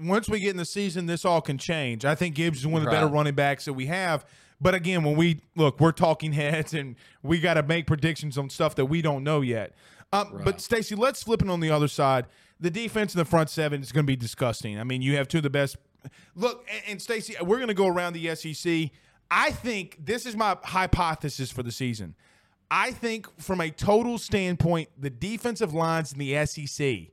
once 0.00 0.28
we 0.28 0.40
get 0.40 0.50
in 0.50 0.56
the 0.56 0.64
season, 0.64 1.06
this 1.06 1.24
all 1.24 1.40
can 1.40 1.58
change. 1.58 2.04
I 2.04 2.14
think 2.14 2.34
Gibbs 2.34 2.60
is 2.60 2.66
one 2.66 2.82
of 2.82 2.84
the 2.86 2.90
better 2.90 3.06
running 3.06 3.34
backs 3.34 3.64
that 3.66 3.74
we 3.74 3.86
have. 3.86 4.24
But 4.60 4.74
again, 4.74 5.04
when 5.04 5.16
we 5.16 5.40
look, 5.56 5.80
we're 5.80 5.92
talking 5.92 6.32
heads, 6.32 6.74
and 6.74 6.96
we 7.22 7.38
got 7.40 7.54
to 7.54 7.62
make 7.62 7.86
predictions 7.86 8.36
on 8.36 8.50
stuff 8.50 8.74
that 8.76 8.86
we 8.86 9.02
don't 9.02 9.22
know 9.22 9.40
yet. 9.40 9.74
Um, 10.12 10.40
But 10.44 10.60
Stacy, 10.60 10.94
let's 10.94 11.22
flip 11.22 11.42
it 11.42 11.50
on 11.50 11.60
the 11.60 11.70
other 11.70 11.88
side. 11.88 12.26
The 12.60 12.70
defense 12.70 13.14
in 13.14 13.18
the 13.18 13.24
front 13.24 13.50
seven 13.50 13.82
is 13.82 13.92
going 13.92 14.04
to 14.04 14.10
be 14.10 14.16
disgusting. 14.16 14.80
I 14.80 14.84
mean, 14.84 15.00
you 15.00 15.16
have 15.16 15.28
two 15.28 15.38
of 15.38 15.44
the 15.44 15.50
best. 15.50 15.76
Look, 16.34 16.66
and, 16.70 16.82
and 16.88 17.02
Stacy, 17.02 17.36
we're 17.40 17.58
going 17.58 17.68
to 17.68 17.74
go 17.74 17.86
around 17.86 18.14
the 18.14 18.34
SEC. 18.34 18.90
I 19.30 19.50
think 19.50 19.98
this 20.04 20.26
is 20.26 20.34
my 20.36 20.56
hypothesis 20.64 21.52
for 21.52 21.62
the 21.62 21.70
season. 21.70 22.14
I 22.70 22.90
think 22.90 23.26
from 23.40 23.60
a 23.60 23.70
total 23.70 24.18
standpoint, 24.18 24.88
the 24.98 25.10
defensive 25.10 25.72
lines 25.72 26.12
in 26.12 26.18
the 26.18 26.44
SEC 26.46 27.12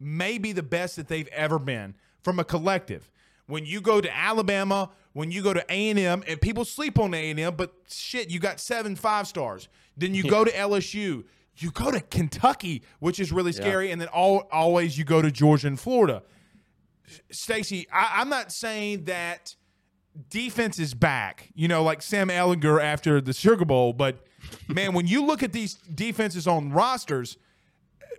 may 0.00 0.38
be 0.38 0.52
the 0.52 0.62
best 0.62 0.96
that 0.96 1.08
they've 1.08 1.28
ever 1.28 1.58
been 1.58 1.94
from 2.22 2.38
a 2.38 2.44
collective. 2.44 3.10
When 3.46 3.66
you 3.66 3.80
go 3.80 4.00
to 4.00 4.16
Alabama, 4.16 4.90
when 5.12 5.30
you 5.30 5.42
go 5.42 5.52
to 5.52 5.64
A&M, 5.68 6.22
and 6.26 6.40
people 6.40 6.64
sleep 6.64 6.98
on 6.98 7.12
A&M, 7.12 7.54
but 7.56 7.74
shit, 7.88 8.30
you 8.30 8.38
got 8.38 8.60
seven 8.60 8.96
five 8.96 9.26
stars. 9.26 9.68
Then 9.96 10.14
you 10.14 10.22
go 10.24 10.44
to 10.44 10.50
LSU, 10.50 11.24
you 11.58 11.70
go 11.70 11.90
to 11.90 12.00
Kentucky, 12.00 12.82
which 13.00 13.20
is 13.20 13.30
really 13.30 13.52
scary, 13.52 13.90
and 13.90 14.00
then 14.00 14.08
all, 14.08 14.48
always 14.50 14.96
you 14.96 15.04
go 15.04 15.20
to 15.20 15.30
Georgia 15.30 15.66
and 15.66 15.78
Florida. 15.78 16.22
Stacy, 17.30 17.86
I'm 17.92 18.30
not 18.30 18.52
saying 18.52 19.04
that 19.04 19.54
defense 20.30 20.78
is 20.78 20.94
back, 20.94 21.50
you 21.54 21.68
know, 21.68 21.82
like 21.82 22.00
Sam 22.00 22.28
Ehlinger 22.28 22.82
after 22.82 23.20
the 23.20 23.32
Sugar 23.32 23.64
Bowl, 23.64 23.92
but 23.92 24.24
man, 24.68 24.94
when 24.94 25.06
you 25.06 25.24
look 25.24 25.42
at 25.42 25.52
these 25.52 25.74
defenses 25.74 26.46
on 26.46 26.72
rosters, 26.72 27.36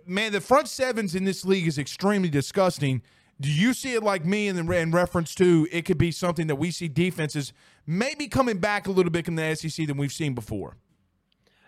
man, 0.06 0.32
the 0.32 0.40
front 0.40 0.68
sevens 0.68 1.14
in 1.14 1.24
this 1.24 1.44
league 1.44 1.66
is 1.66 1.78
extremely 1.78 2.28
disgusting. 2.28 3.02
Do 3.40 3.50
you 3.50 3.74
see 3.74 3.94
it 3.94 4.02
like 4.02 4.24
me 4.24 4.48
in, 4.48 4.56
the, 4.56 4.72
in 4.78 4.90
reference 4.92 5.34
to 5.36 5.66
it 5.72 5.84
could 5.84 5.98
be 5.98 6.12
something 6.12 6.46
that 6.46 6.56
we 6.56 6.70
see 6.70 6.88
defenses 6.88 7.52
maybe 7.86 8.28
coming 8.28 8.58
back 8.58 8.86
a 8.86 8.92
little 8.92 9.10
bit 9.10 9.26
in 9.28 9.34
the 9.34 9.54
SEC 9.54 9.86
than 9.86 9.96
we've 9.96 10.12
seen 10.12 10.34
before? 10.34 10.76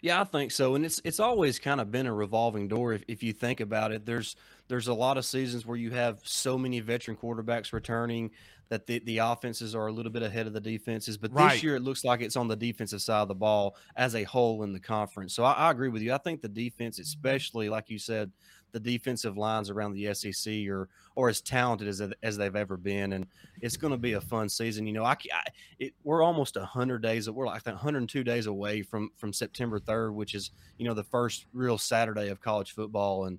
Yeah, 0.02 0.20
I 0.20 0.24
think 0.24 0.52
so, 0.52 0.74
and 0.74 0.84
it's 0.84 1.00
it's 1.04 1.18
always 1.18 1.58
kind 1.58 1.80
of 1.80 1.90
been 1.90 2.06
a 2.06 2.12
revolving 2.12 2.68
door. 2.68 2.92
If, 2.92 3.02
if 3.08 3.22
you 3.22 3.32
think 3.32 3.60
about 3.60 3.92
it, 3.92 4.04
there's 4.06 4.36
there's 4.68 4.88
a 4.88 4.94
lot 4.94 5.16
of 5.16 5.24
seasons 5.24 5.66
where 5.66 5.76
you 5.76 5.90
have 5.90 6.20
so 6.22 6.56
many 6.58 6.80
veteran 6.80 7.16
quarterbacks 7.16 7.72
returning 7.72 8.30
that 8.68 8.86
the, 8.86 8.98
the 9.00 9.18
offenses 9.18 9.74
are 9.74 9.86
a 9.86 9.92
little 9.92 10.10
bit 10.10 10.22
ahead 10.22 10.46
of 10.46 10.52
the 10.52 10.60
defenses. 10.60 11.16
But 11.16 11.32
Right. 11.32 11.52
this 11.52 11.62
year, 11.62 11.76
it 11.76 11.82
looks 11.82 12.04
like 12.04 12.20
it's 12.20 12.36
on 12.36 12.48
the 12.48 12.56
defensive 12.56 13.00
side 13.00 13.22
of 13.22 13.28
the 13.28 13.34
ball 13.34 13.76
as 13.94 14.14
a 14.16 14.24
whole 14.24 14.64
in 14.64 14.72
the 14.72 14.80
conference. 14.80 15.34
So 15.34 15.44
I, 15.44 15.52
I 15.52 15.70
agree 15.70 15.88
with 15.88 16.02
you. 16.02 16.12
I 16.12 16.18
think 16.18 16.42
the 16.42 16.48
defense, 16.48 16.98
especially 16.98 17.68
like 17.68 17.88
you 17.88 17.98
said, 17.98 18.32
the 18.77 18.99
defensive 18.99 19.39
lines 19.39 19.70
around 19.70 19.95
the 19.95 20.12
SEC 20.12 20.53
are 20.68 20.87
or 21.14 21.31
as 21.31 21.41
talented 21.41 21.89
as 21.89 22.03
as 22.22 22.37
they've 22.37 22.55
ever 22.55 22.77
been, 22.77 23.14
and 23.14 23.27
it's 23.62 23.79
going 23.79 23.91
to 23.91 23.97
be 23.99 24.12
a 24.12 24.20
fun 24.20 24.51
season. 24.51 24.87
You 24.87 24.93
know, 24.93 25.05
I, 25.05 25.12
I 25.33 25.43
it, 25.79 25.95
we're 26.05 26.22
almost 26.22 26.59
hundred 26.59 27.01
days. 27.03 27.31
We're 27.31 27.47
like 27.47 27.64
102 27.64 28.22
days 28.22 28.47
away 28.47 28.83
from 28.83 29.11
from 29.16 29.33
September 29.33 29.81
3rd, 29.81 30.12
which 30.12 30.35
is 30.35 30.51
you 30.77 30.87
know 30.87 30.93
the 30.93 31.05
first 31.05 31.47
real 31.55 31.79
Saturday 31.79 32.29
of 32.29 32.43
college 32.43 32.72
football, 32.72 33.24
and 33.24 33.39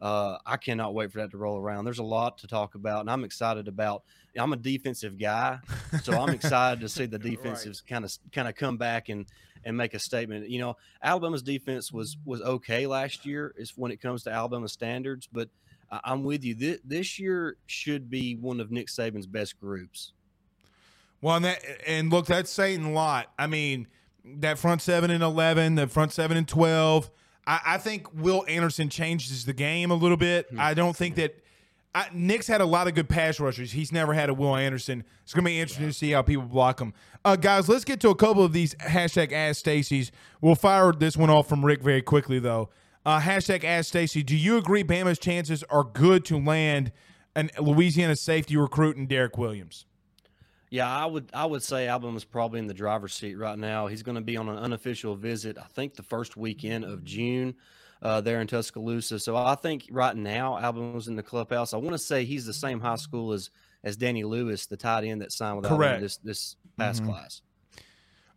uh, 0.00 0.38
I 0.46 0.56
cannot 0.56 0.94
wait 0.94 1.12
for 1.12 1.18
that 1.18 1.30
to 1.32 1.36
roll 1.36 1.58
around. 1.58 1.84
There's 1.84 1.98
a 1.98 2.02
lot 2.02 2.38
to 2.38 2.46
talk 2.46 2.74
about, 2.74 3.00
and 3.00 3.10
I'm 3.10 3.24
excited 3.24 3.68
about. 3.68 4.02
I'm 4.38 4.54
a 4.54 4.56
defensive 4.56 5.18
guy, 5.18 5.58
so 6.02 6.14
I'm 6.14 6.30
excited 6.30 6.80
to 6.80 6.88
see 6.88 7.04
the 7.04 7.18
defensives 7.18 7.86
kind 7.86 8.06
of 8.06 8.16
kind 8.32 8.48
of 8.48 8.54
come 8.54 8.78
back 8.78 9.10
and 9.10 9.26
and 9.64 9.76
make 9.76 9.94
a 9.94 9.98
statement. 9.98 10.48
You 10.48 10.60
know, 10.60 10.76
Alabama's 11.02 11.42
defense 11.42 11.92
was 11.92 12.16
was 12.24 12.40
okay 12.42 12.86
last 12.86 13.26
year, 13.26 13.54
is 13.56 13.72
when 13.76 13.92
it 13.92 14.00
comes 14.00 14.22
to 14.24 14.30
Alabama 14.30 14.68
standards, 14.68 15.28
but 15.30 15.48
I'm 15.90 16.22
with 16.22 16.44
you. 16.44 16.54
This, 16.54 16.78
this 16.84 17.18
year 17.18 17.56
should 17.66 18.08
be 18.08 18.36
one 18.36 18.60
of 18.60 18.70
Nick 18.70 18.88
Saban's 18.88 19.26
best 19.26 19.58
groups. 19.60 20.12
Well, 21.20 21.36
and, 21.36 21.44
that, 21.44 21.62
and 21.86 22.10
look, 22.10 22.26
that's 22.26 22.50
saying 22.50 22.84
a 22.84 22.92
lot. 22.92 23.32
I 23.38 23.46
mean, 23.46 23.88
that 24.24 24.58
front 24.58 24.82
seven 24.82 25.10
and 25.10 25.22
eleven, 25.22 25.74
the 25.74 25.86
front 25.86 26.12
seven 26.12 26.36
and 26.36 26.48
twelve. 26.48 27.10
I, 27.46 27.60
I 27.66 27.78
think 27.78 28.06
Will 28.14 28.44
Anderson 28.48 28.88
changes 28.88 29.44
the 29.44 29.52
game 29.52 29.90
a 29.90 29.94
little 29.94 30.16
bit. 30.16 30.46
Hmm. 30.50 30.60
I 30.60 30.74
don't 30.74 30.96
think 30.96 31.16
that 31.16 31.42
I, 31.94 32.08
Nick's 32.12 32.46
had 32.46 32.60
a 32.60 32.66
lot 32.66 32.86
of 32.86 32.94
good 32.94 33.08
pass 33.08 33.40
rushers. 33.40 33.72
He's 33.72 33.90
never 33.90 34.14
had 34.14 34.28
a 34.28 34.34
Will 34.34 34.54
Anderson. 34.54 35.04
It's 35.22 35.34
gonna 35.34 35.44
be 35.44 35.58
interesting 35.58 35.88
to 35.88 35.92
see 35.92 36.12
how 36.12 36.22
people 36.22 36.44
block 36.44 36.80
him. 36.80 36.94
Uh, 37.24 37.36
guys, 37.36 37.68
let's 37.68 37.84
get 37.84 38.00
to 38.00 38.10
a 38.10 38.14
couple 38.14 38.44
of 38.44 38.52
these 38.52 38.74
hashtag 38.76 39.32
Ask 39.32 39.58
Stacy's. 39.58 40.12
We'll 40.40 40.54
fire 40.54 40.92
this 40.92 41.16
one 41.16 41.30
off 41.30 41.48
from 41.48 41.64
Rick 41.64 41.82
very 41.82 42.02
quickly 42.02 42.38
though. 42.38 42.70
Uh, 43.04 43.20
hashtag 43.20 43.64
Ask 43.64 43.88
Stacy. 43.88 44.22
Do 44.22 44.36
you 44.36 44.56
agree 44.56 44.84
Bama's 44.84 45.18
chances 45.18 45.64
are 45.64 45.84
good 45.84 46.24
to 46.26 46.38
land 46.38 46.92
an 47.34 47.50
Louisiana 47.58 48.14
safety 48.14 48.56
recruit 48.56 48.96
in 48.96 49.06
Derek 49.06 49.36
Williams? 49.36 49.86
Yeah, 50.70 50.88
I 50.88 51.06
would 51.06 51.30
I 51.34 51.46
would 51.46 51.64
say 51.64 51.88
Alabama's 51.88 52.24
probably 52.24 52.60
in 52.60 52.68
the 52.68 52.74
driver's 52.74 53.14
seat 53.14 53.34
right 53.34 53.58
now. 53.58 53.88
He's 53.88 54.04
going 54.04 54.14
to 54.14 54.20
be 54.20 54.36
on 54.36 54.48
an 54.48 54.56
unofficial 54.56 55.16
visit, 55.16 55.58
I 55.58 55.66
think 55.74 55.94
the 55.94 56.04
first 56.04 56.36
weekend 56.36 56.84
of 56.84 57.02
June 57.04 57.56
uh, 58.02 58.20
there 58.20 58.40
in 58.40 58.46
Tuscaloosa. 58.46 59.18
So 59.18 59.36
I 59.36 59.54
think 59.54 59.86
right 59.90 60.16
now 60.16 60.58
Alabama's 60.58 61.08
in 61.08 61.16
the 61.16 61.22
clubhouse. 61.22 61.74
I 61.74 61.76
want 61.76 61.92
to 61.92 61.98
say 61.98 62.24
he's 62.24 62.46
the 62.46 62.54
same 62.54 62.80
high 62.80 62.96
school 62.96 63.32
as 63.32 63.50
as 63.82 63.96
Danny 63.96 64.24
Lewis, 64.24 64.66
the 64.66 64.76
tight 64.76 65.04
end 65.04 65.22
that 65.22 65.32
signed 65.32 65.56
with 65.56 65.66
Correct. 65.66 66.00
This 66.00 66.16
this 66.18 66.56
past 66.78 67.04
class. 67.04 67.42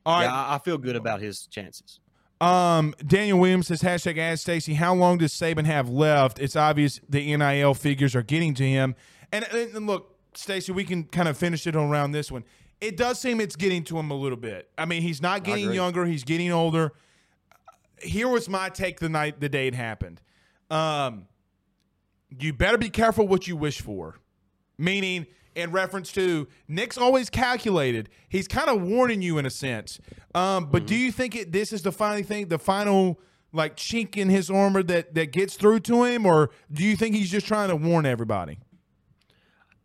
All 0.05 0.20
right. 0.20 0.26
Yeah, 0.26 0.34
I, 0.34 0.55
I 0.55 0.57
feel 0.59 0.78
good 0.78 0.95
about 0.95 1.22
his 1.22 1.47
chances. 1.47 1.99
Um, 2.41 2.93
Daniel 3.05 3.39
Williams 3.39 3.68
says 3.68 3.82
hashtag 3.82 4.18
ask 4.18 4.41
Stacy, 4.41 4.74
how 4.74 4.93
long 4.93 5.18
does 5.18 5.32
Saban 5.32 5.66
have 5.66 5.88
left? 5.88 6.39
It's 6.39 6.57
obvious 6.57 6.99
the 7.07 7.36
NIL 7.38 7.74
figures 7.74 8.16
are 8.16 8.22
getting 8.24 8.53
to 8.55 8.68
him. 8.68 8.95
And, 9.32 9.45
and, 9.53 9.76
and 9.76 9.88
look, 9.88 10.18
Stacy, 10.34 10.74
we 10.74 10.84
can 10.84 11.05
kind 11.05 11.30
of 11.30 11.38
finish 11.38 11.66
it 11.68 11.76
around 11.76 12.11
this 12.11 12.32
one. 12.32 12.43
It 12.82 12.97
does 12.97 13.18
seem 13.18 13.39
it's 13.39 13.55
getting 13.55 13.84
to 13.86 13.97
him 13.97 14.11
a 14.11 14.16
little 14.16 14.38
bit. 14.38 14.70
I 14.78 14.84
mean, 14.84 15.03
he's 15.03 15.22
not 15.22 15.45
getting 15.45 15.72
younger, 15.72 16.05
he's 16.05 16.26
getting 16.26 16.51
older. 16.51 16.91
Here 18.04 18.28
was 18.28 18.47
my 18.49 18.70
take 18.70 18.99
the 18.99 19.10
night 19.10 19.39
the 19.39 19.49
day 19.49 19.68
it 19.68 19.76
happened. 19.76 20.22
Um, 20.70 21.28
you 22.30 22.54
better 22.54 22.78
be 22.78 22.89
careful 22.89 23.28
what 23.28 23.47
you 23.47 23.56
wish 23.56 23.82
for. 23.82 24.16
Meaning, 24.78 25.28
in 25.56 25.72
reference 25.72 26.12
to 26.14 26.47
Nick's 26.68 26.97
always 26.97 27.30
calculated. 27.30 28.10
He's 28.30 28.47
kind 28.47 28.70
of 28.70 28.82
warning 28.82 29.22
you 29.22 29.38
in 29.38 29.45
a 29.45 29.49
sense. 29.49 29.99
Um, 30.34 30.70
but 30.72 30.88
do 30.88 30.95
you 30.95 31.12
think 31.12 31.36
it, 31.36 31.51
this 31.51 31.72
is 31.72 31.84
the 31.84 31.91
final 31.91 32.24
thing, 32.24 32.47
the 32.47 32.60
final 32.60 33.20
like 33.51 33.78
chink 33.78 34.18
in 34.18 34.30
his 34.30 34.49
armor 34.49 34.82
that 34.84 35.14
that 35.14 35.32
gets 35.32 35.56
through 35.56 35.82
to 35.82 36.04
him, 36.04 36.26
or 36.26 36.49
do 36.72 36.84
you 36.84 36.95
think 36.95 37.16
he's 37.16 37.30
just 37.30 37.45
trying 37.45 37.70
to 37.70 37.76
warn 37.76 38.06
everybody? 38.06 38.60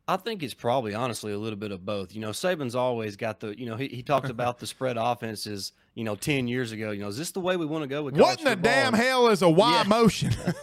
I 0.08 0.16
think 0.16 0.42
it's 0.42 0.54
probably 0.54 0.94
honestly 0.94 1.32
a 1.32 1.38
little 1.38 1.58
bit 1.58 1.70
of 1.70 1.84
both. 1.84 2.14
You 2.14 2.22
know, 2.22 2.30
Saban's 2.30 2.74
always 2.74 3.16
got 3.16 3.40
the, 3.40 3.58
you 3.58 3.66
know, 3.66 3.76
he, 3.76 3.88
he 3.88 4.02
talked 4.02 4.30
about 4.30 4.58
the 4.58 4.66
spread 4.66 4.96
offenses, 4.98 5.72
you 5.98 6.04
know, 6.04 6.14
10 6.14 6.46
years 6.46 6.70
ago. 6.70 6.92
You 6.92 7.00
know, 7.00 7.08
is 7.08 7.18
this 7.18 7.32
the 7.32 7.40
way 7.40 7.56
we 7.56 7.66
want 7.66 7.82
to 7.82 7.88
go 7.88 8.04
with 8.04 8.16
What 8.16 8.38
in 8.38 8.44
the 8.44 8.50
football? 8.52 8.72
damn 8.72 8.92
hell 8.94 9.28
is 9.28 9.42
a 9.42 9.50
Y 9.50 9.72
Yeah. 9.78 9.82
motion? 9.82 10.30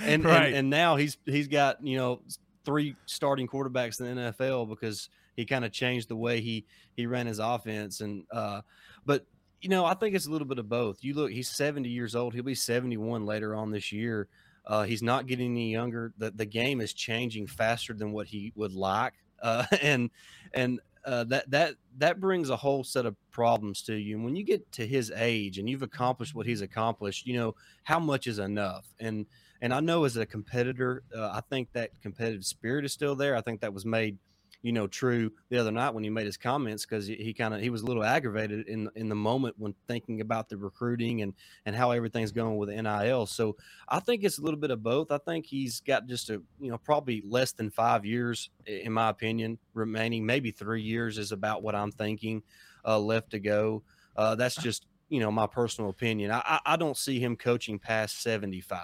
and, 0.00 0.22
Right. 0.22 0.48
and 0.48 0.54
and 0.56 0.70
now 0.70 0.96
he's 0.96 1.16
he's 1.24 1.48
got 1.48 1.84
you 1.84 1.96
know 1.96 2.20
three 2.66 2.94
starting 3.06 3.48
quarterbacks 3.48 4.00
in 4.00 4.16
the 4.16 4.22
NFL 4.32 4.68
because 4.68 5.08
he 5.34 5.46
kind 5.46 5.64
of 5.64 5.72
changed 5.72 6.08
the 6.08 6.16
way 6.16 6.42
he 6.42 6.66
he 6.94 7.06
ran 7.06 7.26
his 7.26 7.38
offense 7.38 8.00
and 8.02 8.24
uh 8.32 8.60
but 9.06 9.26
you 9.62 9.68
know 9.70 9.84
I 9.86 9.94
think 9.94 10.14
it's 10.14 10.26
a 10.26 10.30
little 10.30 10.46
bit 10.46 10.58
of 10.58 10.68
both. 10.68 11.02
You 11.02 11.14
look 11.14 11.30
he's 11.30 11.48
70 11.48 11.88
years 11.88 12.14
old. 12.14 12.34
He'll 12.34 12.42
be 12.42 12.54
71 12.54 13.24
later 13.24 13.54
on 13.54 13.70
this 13.70 13.92
year. 13.92 14.28
Uh, 14.66 14.82
he's 14.82 15.02
not 15.02 15.26
getting 15.26 15.52
any 15.52 15.72
younger. 15.72 16.12
The 16.18 16.30
the 16.30 16.46
game 16.46 16.82
is 16.82 16.92
changing 16.92 17.46
faster 17.46 17.94
than 17.94 18.12
what 18.12 18.26
he 18.26 18.52
would 18.56 18.72
like. 18.74 19.14
Uh, 19.42 19.64
and 19.82 20.10
and 20.52 20.80
uh, 21.04 21.24
that 21.24 21.50
that 21.50 21.74
that 21.98 22.20
brings 22.20 22.50
a 22.50 22.56
whole 22.56 22.84
set 22.84 23.06
of 23.06 23.16
problems 23.30 23.82
to 23.82 23.94
you. 23.94 24.16
And 24.16 24.24
when 24.24 24.36
you 24.36 24.44
get 24.44 24.70
to 24.72 24.86
his 24.86 25.12
age 25.14 25.58
and 25.58 25.68
you've 25.68 25.82
accomplished 25.82 26.34
what 26.34 26.46
he's 26.46 26.60
accomplished, 26.60 27.26
you 27.26 27.34
know 27.34 27.54
how 27.84 27.98
much 27.98 28.26
is 28.26 28.38
enough. 28.38 28.86
And 28.98 29.26
and 29.60 29.72
I 29.72 29.80
know 29.80 30.04
as 30.04 30.16
a 30.16 30.26
competitor, 30.26 31.02
uh, 31.16 31.30
I 31.32 31.40
think 31.48 31.72
that 31.72 31.90
competitive 32.02 32.44
spirit 32.44 32.84
is 32.84 32.92
still 32.92 33.14
there. 33.14 33.36
I 33.36 33.40
think 33.40 33.60
that 33.60 33.72
was 33.72 33.86
made, 33.86 34.18
you 34.64 34.72
know, 34.72 34.86
true 34.86 35.30
the 35.50 35.58
other 35.58 35.70
night 35.70 35.92
when 35.92 36.02
he 36.02 36.08
made 36.08 36.24
his 36.24 36.38
comments 36.38 36.86
because 36.86 37.06
he, 37.06 37.16
he 37.16 37.34
kind 37.34 37.52
of 37.52 37.60
he 37.60 37.68
was 37.68 37.82
a 37.82 37.84
little 37.84 38.02
aggravated 38.02 38.66
in 38.66 38.88
in 38.96 39.10
the 39.10 39.14
moment 39.14 39.54
when 39.58 39.74
thinking 39.86 40.22
about 40.22 40.48
the 40.48 40.56
recruiting 40.56 41.20
and 41.20 41.34
and 41.66 41.76
how 41.76 41.90
everything's 41.90 42.32
going 42.32 42.56
with 42.56 42.70
NIL. 42.70 43.26
So 43.26 43.56
I 43.86 44.00
think 44.00 44.24
it's 44.24 44.38
a 44.38 44.42
little 44.42 44.58
bit 44.58 44.70
of 44.70 44.82
both. 44.82 45.12
I 45.12 45.18
think 45.18 45.44
he's 45.44 45.80
got 45.80 46.06
just 46.06 46.30
a 46.30 46.40
you 46.58 46.70
know 46.70 46.78
probably 46.78 47.22
less 47.26 47.52
than 47.52 47.70
five 47.70 48.06
years, 48.06 48.48
in 48.64 48.94
my 48.94 49.10
opinion, 49.10 49.58
remaining. 49.74 50.24
Maybe 50.24 50.50
three 50.50 50.80
years 50.80 51.18
is 51.18 51.30
about 51.30 51.62
what 51.62 51.74
I'm 51.74 51.92
thinking 51.92 52.42
uh, 52.86 52.98
left 52.98 53.32
to 53.32 53.40
go. 53.40 53.82
Uh, 54.16 54.34
that's 54.34 54.56
just 54.56 54.86
you 55.10 55.20
know 55.20 55.30
my 55.30 55.46
personal 55.46 55.90
opinion. 55.90 56.30
I, 56.30 56.40
I 56.42 56.60
I 56.64 56.76
don't 56.76 56.96
see 56.96 57.20
him 57.20 57.36
coaching 57.36 57.78
past 57.78 58.22
75. 58.22 58.80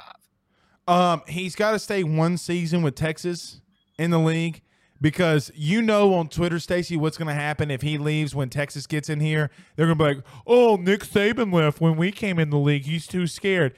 Um, 0.87 1.23
he's 1.27 1.57
got 1.57 1.71
to 1.71 1.79
stay 1.79 2.05
one 2.05 2.37
season 2.37 2.83
with 2.83 2.97
Texas 2.97 3.63
in 3.99 4.11
the 4.11 4.19
league 4.19 4.61
because 5.01 5.51
you 5.55 5.83
know 5.83 6.15
on 6.15 6.29
Twitter, 6.29 6.59
Stacy, 6.59 6.97
what's 6.97 7.17
going 7.17 7.29
to 7.29 7.35
happen 7.35 7.71
if 7.71 7.83
he 7.83 7.99
leaves 7.99 8.35
when 8.35 8.51
Texas 8.51 8.87
gets 8.87 9.09
in 9.09 9.21
here. 9.21 9.51
They're 9.77 9.87
going 9.87 9.99
to 9.99 10.05
be 10.05 10.15
like, 10.17 10.25
"Oh, 10.47 10.77
Nick 10.77 11.01
Saban 11.01 11.53
left 11.53 11.81
when 11.81 11.97
we 11.97 12.13
came 12.13 12.39
in 12.39 12.51
the 12.51 12.59
league. 12.59 12.85
He's 12.85 13.07
too 13.07 13.27
scared." 13.27 13.75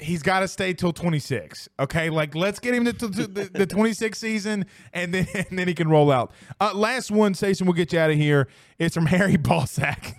he's 0.00 0.22
got 0.22 0.40
to 0.40 0.48
stay 0.48 0.72
till 0.72 0.92
26. 0.92 1.68
Okay, 1.78 2.10
like 2.10 2.34
let's 2.34 2.58
get 2.58 2.74
him 2.74 2.84
to, 2.86 2.92
to, 2.92 3.10
to 3.10 3.26
the, 3.26 3.50
the 3.52 3.66
26 3.66 4.18
season, 4.18 4.66
and 4.92 5.14
then 5.14 5.26
and 5.34 5.58
then 5.58 5.68
he 5.68 5.74
can 5.74 5.88
roll 5.88 6.10
out. 6.10 6.32
Uh, 6.60 6.72
last 6.74 7.10
one, 7.10 7.34
Stacy, 7.34 7.64
we'll 7.64 7.72
get 7.74 7.92
you 7.92 7.98
out 7.98 8.10
of 8.10 8.16
here. 8.16 8.48
It's 8.78 8.94
from 8.94 9.06
Harry 9.06 9.36
Balsack. 9.36 10.14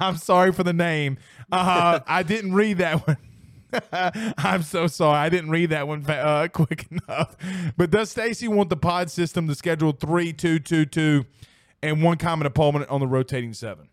I'm 0.00 0.16
sorry 0.16 0.52
for 0.52 0.62
the 0.62 0.72
name. 0.72 1.18
Uh, 1.52 2.00
I 2.06 2.22
didn't 2.22 2.54
read 2.54 2.78
that 2.78 3.06
one. 3.06 3.18
I'm 4.38 4.62
so 4.62 4.86
sorry. 4.86 5.18
I 5.18 5.28
didn't 5.28 5.50
read 5.50 5.70
that 5.70 5.88
one 5.88 6.04
uh, 6.08 6.48
quick 6.52 6.86
enough. 6.90 7.36
But 7.76 7.90
does 7.90 8.10
Stacy 8.10 8.48
want 8.48 8.70
the 8.70 8.76
pod 8.76 9.10
system 9.10 9.48
to 9.48 9.54
schedule 9.54 9.92
three, 9.92 10.32
two, 10.32 10.58
two, 10.58 10.86
two, 10.86 11.24
and 11.82 12.02
one 12.02 12.18
common 12.18 12.46
opponent 12.46 12.90
on 12.90 13.00
the 13.00 13.06
rotating 13.06 13.52
seven? 13.52 13.88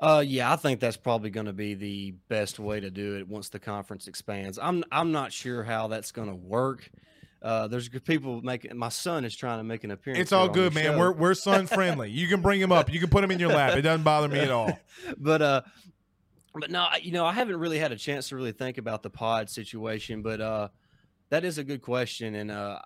Uh, 0.00 0.24
yeah, 0.26 0.50
I 0.50 0.56
think 0.56 0.80
that's 0.80 0.96
probably 0.96 1.28
going 1.28 1.46
to 1.46 1.52
be 1.52 1.74
the 1.74 2.12
best 2.28 2.58
way 2.58 2.80
to 2.80 2.90
do 2.90 3.16
it 3.16 3.28
once 3.28 3.50
the 3.50 3.58
conference 3.58 4.08
expands. 4.08 4.58
I'm 4.58 4.82
I'm 4.90 5.12
not 5.12 5.32
sure 5.32 5.62
how 5.62 5.88
that's 5.88 6.10
going 6.10 6.28
to 6.28 6.34
work. 6.34 6.90
Uh, 7.42 7.68
there's 7.68 7.88
people 7.88 8.42
making. 8.42 8.76
My 8.76 8.88
son 8.88 9.24
is 9.24 9.34
trying 9.34 9.58
to 9.58 9.64
make 9.64 9.84
an 9.84 9.90
appearance. 9.90 10.20
It's 10.20 10.32
all 10.32 10.48
good, 10.48 10.74
man. 10.74 10.84
show. 10.84 10.98
We're 10.98 11.12
we're 11.12 11.34
son 11.34 11.66
friendly. 11.66 12.10
You 12.10 12.28
can 12.28 12.40
bring 12.40 12.60
him 12.60 12.72
up. 12.72 12.92
You 12.92 12.98
can 12.98 13.10
put 13.10 13.24
him 13.24 13.30
in 13.30 13.38
your 13.38 13.50
lap. 13.50 13.76
It 13.76 13.82
doesn't 13.82 14.02
bother 14.02 14.28
me 14.28 14.40
at 14.40 14.50
all. 14.50 14.78
but 15.18 15.42
uh 15.42 15.62
but 16.54 16.70
no 16.70 16.86
you 17.00 17.12
know 17.12 17.24
i 17.24 17.32
haven't 17.32 17.56
really 17.56 17.78
had 17.78 17.92
a 17.92 17.96
chance 17.96 18.28
to 18.28 18.36
really 18.36 18.52
think 18.52 18.78
about 18.78 19.02
the 19.02 19.10
pod 19.10 19.48
situation 19.48 20.22
but 20.22 20.40
uh 20.40 20.68
that 21.28 21.44
is 21.44 21.58
a 21.58 21.64
good 21.64 21.80
question 21.82 22.34
and 22.34 22.50
uh 22.50 22.78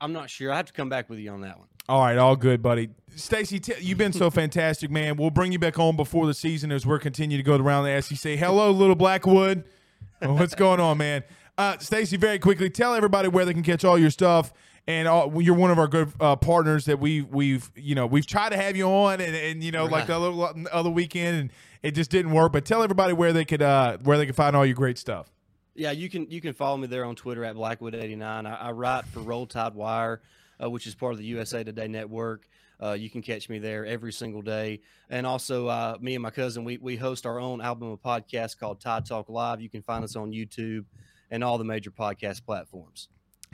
i'm 0.00 0.12
not 0.12 0.28
sure 0.28 0.52
i 0.52 0.56
have 0.56 0.66
to 0.66 0.72
come 0.72 0.88
back 0.88 1.08
with 1.08 1.18
you 1.18 1.30
on 1.30 1.40
that 1.40 1.58
one 1.58 1.68
All 1.88 2.00
right, 2.00 2.16
all 2.16 2.36
good, 2.36 2.62
buddy. 2.62 2.90
Stacy, 3.16 3.58
t- 3.58 3.74
you've 3.80 3.98
been 3.98 4.12
so 4.12 4.30
fantastic, 4.30 4.88
man. 4.88 5.16
We'll 5.16 5.30
bring 5.30 5.50
you 5.50 5.58
back 5.58 5.80
on 5.80 5.96
before 5.96 6.26
the 6.28 6.34
season 6.34 6.70
as 6.70 6.86
we're 6.86 7.00
continue 7.00 7.36
to 7.36 7.42
go 7.42 7.56
around 7.56 7.84
the 7.84 8.00
SEC. 8.00 8.38
Hello, 8.38 8.70
little 8.70 8.94
Blackwood. 8.94 9.64
What's 10.22 10.54
going 10.54 10.78
on, 10.78 10.98
man? 10.98 11.24
Uh, 11.58 11.76
Stacy, 11.78 12.16
very 12.16 12.38
quickly, 12.38 12.70
tell 12.70 12.94
everybody 12.94 13.26
where 13.26 13.44
they 13.44 13.52
can 13.52 13.64
catch 13.64 13.84
all 13.84 13.98
your 13.98 14.10
stuff. 14.10 14.52
And 14.88 15.06
all, 15.06 15.40
you're 15.40 15.54
one 15.54 15.70
of 15.70 15.78
our 15.78 15.86
good 15.86 16.12
uh, 16.18 16.34
partners 16.34 16.86
that 16.86 16.98
we've 16.98 17.28
we've 17.28 17.70
you 17.76 17.94
know 17.94 18.06
we've 18.06 18.26
tried 18.26 18.50
to 18.50 18.56
have 18.56 18.76
you 18.76 18.86
on 18.86 19.20
and, 19.20 19.34
and 19.34 19.62
you 19.62 19.70
know 19.70 19.84
like 19.84 20.08
the 20.08 20.18
other 20.18 20.64
other 20.72 20.90
weekend 20.90 21.38
and 21.38 21.52
it 21.82 21.92
just 21.92 22.10
didn't 22.10 22.32
work. 22.32 22.52
But 22.52 22.64
tell 22.64 22.82
everybody 22.82 23.12
where 23.12 23.32
they 23.32 23.44
could 23.44 23.62
uh, 23.62 23.98
where 24.02 24.18
they 24.18 24.26
can 24.26 24.34
find 24.34 24.56
all 24.56 24.66
your 24.66 24.74
great 24.74 24.98
stuff. 24.98 25.30
yeah 25.76 25.92
you 25.92 26.10
can 26.10 26.28
you 26.30 26.40
can 26.40 26.52
follow 26.52 26.76
me 26.76 26.86
there 26.88 27.04
on 27.04 27.14
twitter 27.14 27.44
at 27.44 27.54
blackwood89 27.56 28.22
i, 28.46 28.54
I 28.54 28.72
write 28.72 29.06
for 29.06 29.20
roll 29.20 29.46
tide 29.46 29.74
wire 29.74 30.20
uh, 30.62 30.68
which 30.68 30.86
is 30.86 30.94
part 30.94 31.12
of 31.12 31.18
the 31.18 31.24
usa 31.24 31.64
today 31.64 31.88
network. 31.88 32.48
Uh, 32.82 32.92
you 32.92 33.08
can 33.08 33.22
catch 33.22 33.48
me 33.48 33.60
there 33.60 33.86
every 33.86 34.12
single 34.12 34.42
day. 34.42 34.80
And 35.08 35.24
also 35.24 35.68
uh, 35.68 35.96
me 36.00 36.14
and 36.14 36.22
my 36.22 36.30
cousin 36.30 36.64
we, 36.64 36.78
we 36.78 36.96
host 36.96 37.26
our 37.26 37.38
own 37.38 37.60
album 37.60 37.90
of 37.92 38.02
podcast 38.02 38.58
called 38.58 38.80
tide 38.80 39.06
talk 39.06 39.28
live. 39.28 39.60
You 39.60 39.70
can 39.70 39.82
find 39.82 40.02
us 40.04 40.16
on 40.16 40.32
youtube 40.32 40.84
and 41.30 41.44
all 41.44 41.58
the 41.58 41.64
major 41.64 41.90
podcast 41.90 42.44
platforms 42.44 43.08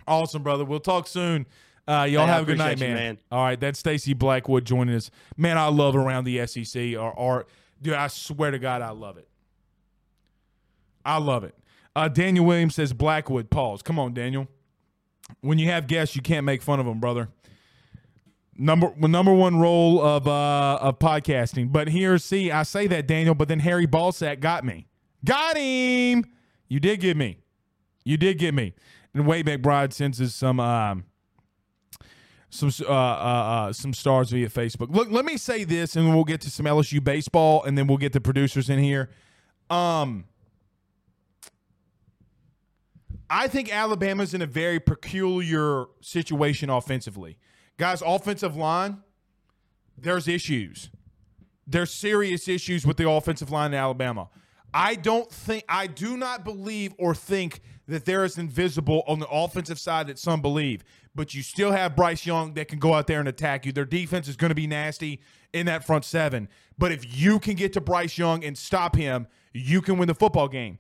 Awesome, 0.08 0.42
brother. 0.42 0.64
We'll 0.64 0.80
talk 0.80 1.06
soon. 1.06 1.46
Uh, 1.86 2.06
y'all 2.08 2.26
Hey, 2.26 2.32
have 2.32 2.42
a 2.42 2.46
good 2.46 2.58
night, 2.58 2.78
man. 2.78 2.88
you, 2.90 2.94
man. 2.94 3.18
All 3.32 3.42
right, 3.44 3.58
that's 3.58 3.78
Stacy 3.78 4.12
Blackwood 4.12 4.64
joining 4.64 4.94
us. 4.94 5.10
Man, 5.36 5.56
I 5.56 5.68
love 5.68 5.96
around 5.96 6.24
the 6.24 6.46
SEC 6.46 6.94
or, 6.98 7.10
or 7.12 7.46
dude, 7.80 7.94
I 7.94 8.08
swear 8.08 8.50
to 8.50 8.58
God, 8.58 8.82
I 8.82 8.90
love 8.90 9.16
it. 9.16 9.28
I 11.04 11.18
love 11.18 11.44
it. 11.44 11.54
Uh, 11.96 12.08
Daniel 12.08 12.44
Williams 12.44 12.74
says 12.74 12.92
Blackwood. 12.92 13.48
Pause. 13.50 13.82
Come 13.82 13.98
on, 13.98 14.12
Daniel. 14.12 14.46
When 15.40 15.58
you 15.58 15.66
have 15.70 15.86
guests, 15.86 16.14
you 16.14 16.22
can't 16.22 16.44
make 16.44 16.62
fun 16.62 16.78
of 16.80 16.86
them, 16.86 17.00
brother. 17.00 17.28
Number 18.60 18.92
number 18.96 19.32
one 19.32 19.58
role 19.58 20.02
of 20.02 20.26
uh, 20.26 20.78
of 20.80 20.98
podcasting. 20.98 21.70
But 21.70 21.88
here, 21.88 22.18
see, 22.18 22.50
I 22.50 22.64
say 22.64 22.86
that 22.88 23.06
Daniel, 23.06 23.34
but 23.34 23.46
then 23.48 23.60
Harry 23.60 23.86
Ballsack 23.86 24.40
got 24.40 24.64
me. 24.64 24.88
Got 25.24 25.56
him. 25.56 26.24
You 26.68 26.80
did 26.80 27.00
get 27.00 27.16
me. 27.16 27.38
You 28.04 28.16
did 28.16 28.38
get 28.38 28.54
me. 28.54 28.74
And 29.18 29.26
Wade 29.26 29.46
McBride 29.46 29.92
sends 29.92 30.20
us 30.20 30.32
some 30.32 30.60
um, 30.60 31.04
some 32.50 32.70
uh, 32.88 32.92
uh, 32.92 32.94
uh, 32.94 33.72
some 33.72 33.92
stars 33.92 34.30
via 34.30 34.48
Facebook. 34.48 34.94
Look, 34.94 35.10
let 35.10 35.24
me 35.24 35.36
say 35.36 35.64
this, 35.64 35.96
and 35.96 36.14
we'll 36.14 36.22
get 36.22 36.40
to 36.42 36.50
some 36.50 36.66
LSU 36.66 37.02
baseball, 37.02 37.64
and 37.64 37.76
then 37.76 37.88
we'll 37.88 37.98
get 37.98 38.12
the 38.12 38.20
producers 38.20 38.70
in 38.70 38.78
here. 38.78 39.10
Um, 39.70 40.26
I 43.28 43.48
think 43.48 43.74
Alabama's 43.74 44.34
in 44.34 44.40
a 44.40 44.46
very 44.46 44.78
peculiar 44.78 45.86
situation 46.00 46.70
offensively. 46.70 47.38
Guys, 47.76 48.04
offensive 48.06 48.54
line, 48.56 48.98
there's 49.96 50.28
issues. 50.28 50.90
There's 51.66 51.90
serious 51.90 52.46
issues 52.46 52.86
with 52.86 52.98
the 52.98 53.10
offensive 53.10 53.50
line 53.50 53.72
in 53.72 53.78
Alabama. 53.80 54.28
I 54.72 54.94
don't 54.94 55.28
think, 55.28 55.64
I 55.68 55.88
do 55.88 56.16
not 56.16 56.44
believe 56.44 56.94
or 56.98 57.16
think 57.16 57.62
that 57.88 58.04
there 58.04 58.24
is 58.24 58.38
invisible 58.38 59.02
on 59.08 59.18
the 59.18 59.28
offensive 59.28 59.78
side 59.78 60.06
that 60.06 60.18
some 60.18 60.42
believe. 60.42 60.84
But 61.14 61.34
you 61.34 61.42
still 61.42 61.72
have 61.72 61.96
Bryce 61.96 62.24
Young 62.24 62.54
that 62.54 62.68
can 62.68 62.78
go 62.78 62.94
out 62.94 63.06
there 63.06 63.18
and 63.18 63.28
attack 63.28 63.66
you. 63.66 63.72
Their 63.72 63.86
defense 63.86 64.28
is 64.28 64.36
going 64.36 64.50
to 64.50 64.54
be 64.54 64.66
nasty 64.66 65.20
in 65.52 65.66
that 65.66 65.84
front 65.84 66.04
seven. 66.04 66.48
But 66.76 66.92
if 66.92 67.18
you 67.18 67.40
can 67.40 67.54
get 67.54 67.72
to 67.72 67.80
Bryce 67.80 68.16
Young 68.18 68.44
and 68.44 68.56
stop 68.56 68.94
him, 68.94 69.26
you 69.52 69.80
can 69.80 69.98
win 69.98 70.06
the 70.06 70.14
football 70.14 70.48
game. 70.48 70.78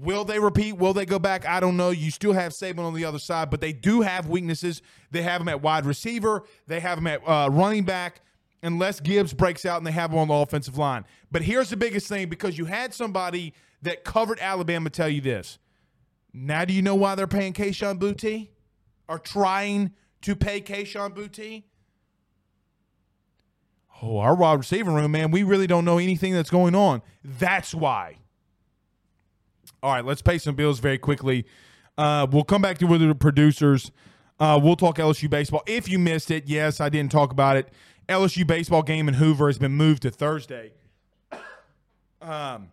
Will 0.00 0.24
they 0.24 0.38
repeat? 0.38 0.72
Will 0.74 0.92
they 0.92 1.06
go 1.06 1.18
back? 1.18 1.46
I 1.46 1.60
don't 1.60 1.76
know. 1.76 1.90
You 1.90 2.10
still 2.10 2.32
have 2.32 2.52
Saban 2.52 2.80
on 2.80 2.94
the 2.94 3.04
other 3.04 3.18
side, 3.18 3.48
but 3.48 3.60
they 3.60 3.72
do 3.72 4.00
have 4.00 4.28
weaknesses. 4.28 4.82
They 5.10 5.22
have 5.22 5.40
him 5.40 5.48
at 5.48 5.62
wide 5.62 5.86
receiver. 5.86 6.42
They 6.66 6.80
have 6.80 6.98
him 6.98 7.06
at 7.06 7.26
uh, 7.26 7.48
running 7.50 7.84
back. 7.84 8.20
Unless 8.64 9.00
Gibbs 9.00 9.34
breaks 9.34 9.64
out 9.64 9.78
and 9.78 9.86
they 9.86 9.92
have 9.92 10.12
him 10.12 10.18
on 10.18 10.28
the 10.28 10.34
offensive 10.34 10.78
line. 10.78 11.04
But 11.32 11.42
here's 11.42 11.70
the 11.70 11.76
biggest 11.76 12.06
thing 12.06 12.28
because 12.28 12.56
you 12.56 12.64
had 12.64 12.94
somebody 12.94 13.54
that 13.82 14.04
covered 14.04 14.38
Alabama 14.38 14.88
tell 14.88 15.08
you 15.08 15.20
this. 15.20 15.58
Now, 16.32 16.64
do 16.64 16.72
you 16.72 16.82
know 16.82 16.94
why 16.94 17.14
they're 17.14 17.26
paying 17.26 17.52
Kayshawn 17.52 17.98
Boutte? 17.98 18.48
Or 19.08 19.18
trying 19.18 19.92
to 20.22 20.34
pay 20.34 20.60
Kayshawn 20.60 21.14
Boutte? 21.14 21.64
Oh, 24.00 24.18
our 24.18 24.34
wide 24.34 24.58
receiver 24.58 24.90
room, 24.90 25.12
man, 25.12 25.30
we 25.30 25.42
really 25.42 25.66
don't 25.66 25.84
know 25.84 25.98
anything 25.98 26.32
that's 26.32 26.50
going 26.50 26.74
on. 26.74 27.02
That's 27.22 27.74
why. 27.74 28.18
All 29.82 29.92
right, 29.92 30.04
let's 30.04 30.22
pay 30.22 30.38
some 30.38 30.54
bills 30.54 30.80
very 30.80 30.98
quickly. 30.98 31.44
Uh, 31.98 32.26
we'll 32.30 32.44
come 32.44 32.62
back 32.62 32.78
to 32.78 32.86
with 32.86 33.00
the 33.00 33.14
producers. 33.14 33.92
Uh, 34.40 34.58
we'll 34.60 34.76
talk 34.76 34.96
LSU 34.96 35.30
baseball. 35.30 35.62
If 35.66 35.88
you 35.88 35.98
missed 35.98 36.30
it, 36.30 36.48
yes, 36.48 36.80
I 36.80 36.88
didn't 36.88 37.12
talk 37.12 37.30
about 37.30 37.56
it. 37.56 37.68
LSU 38.08 38.46
baseball 38.46 38.82
game 38.82 39.06
in 39.06 39.14
Hoover 39.14 39.46
has 39.48 39.58
been 39.58 39.72
moved 39.72 40.02
to 40.02 40.10
Thursday. 40.10 40.72
Um, 42.20 42.70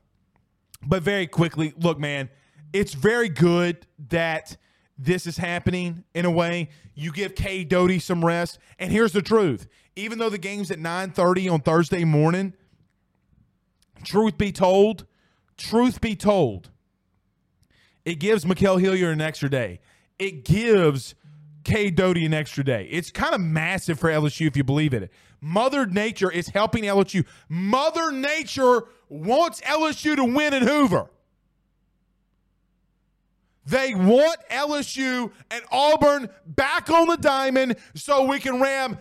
but 0.86 1.01
very 1.01 1.26
quickly, 1.26 1.74
look, 1.76 1.97
man, 1.97 2.30
it's 2.74 2.93
very 2.93 3.30
good 3.30 3.86
that 4.09 4.57
this 4.97 5.26
is 5.26 5.38
happening 5.38 6.03
in 6.13 6.26
a 6.26 6.32
way. 6.32 6.70
You 6.93 7.11
give 7.11 7.36
Cade 7.36 7.70
Doughty 7.70 7.99
some 7.99 8.24
rest. 8.24 8.59
And 8.78 8.91
here's 8.91 9.13
the 9.13 9.22
truth. 9.22 9.67
Even 9.95 10.20
though 10.20 10.30
the 10.30 10.38
game's 10.38 10.72
at 10.72 10.80
9:30 10.80 11.49
on 11.49 11.61
Thursday 11.61 12.03
morning, 12.03 12.53
truth 14.03 14.38
be 14.38 14.51
told, 14.51 15.05
truth 15.57 16.01
be 16.01 16.15
told, 16.15 16.70
it 18.05 18.15
gives 18.15 18.45
Mikael 18.45 18.78
Hilliard 18.78 19.13
an 19.13 19.22
extra 19.22 19.49
day. 19.49 19.80
It 20.17 20.43
gives 20.43 21.15
Cade 21.63 21.95
Doughty 21.95 22.26
an 22.26 22.34
extra 22.34 22.63
day. 22.63 22.88
It's 22.91 23.11
kind 23.11 23.34
of 23.34 23.41
massive 23.41 23.99
for 23.99 24.09
LSU 24.09 24.47
if 24.47 24.57
you 24.57 24.63
believe 24.63 24.93
in 24.93 25.03
it. 25.03 25.11
Mother 25.41 25.86
Nature 25.86 26.32
is 26.32 26.49
helping 26.49 26.84
LSU. 26.84 27.26
Mother 27.47 28.11
Nature 28.11 28.84
wants 29.07 29.61
LSU 29.61 30.15
to 30.15 30.26
win 30.26 30.53
in 30.53 30.63
Hoover. 30.63 31.09
They 33.70 33.93
want 33.93 34.39
LSU 34.49 35.32
and 35.51 35.63
Auburn 35.72 36.28
back 36.47 36.89
on 36.89 37.07
the 37.07 37.17
diamond 37.17 37.76
so 37.93 38.26
we 38.26 38.39
can 38.39 38.59
ram. 38.59 38.97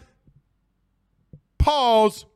Pause. 1.56 2.26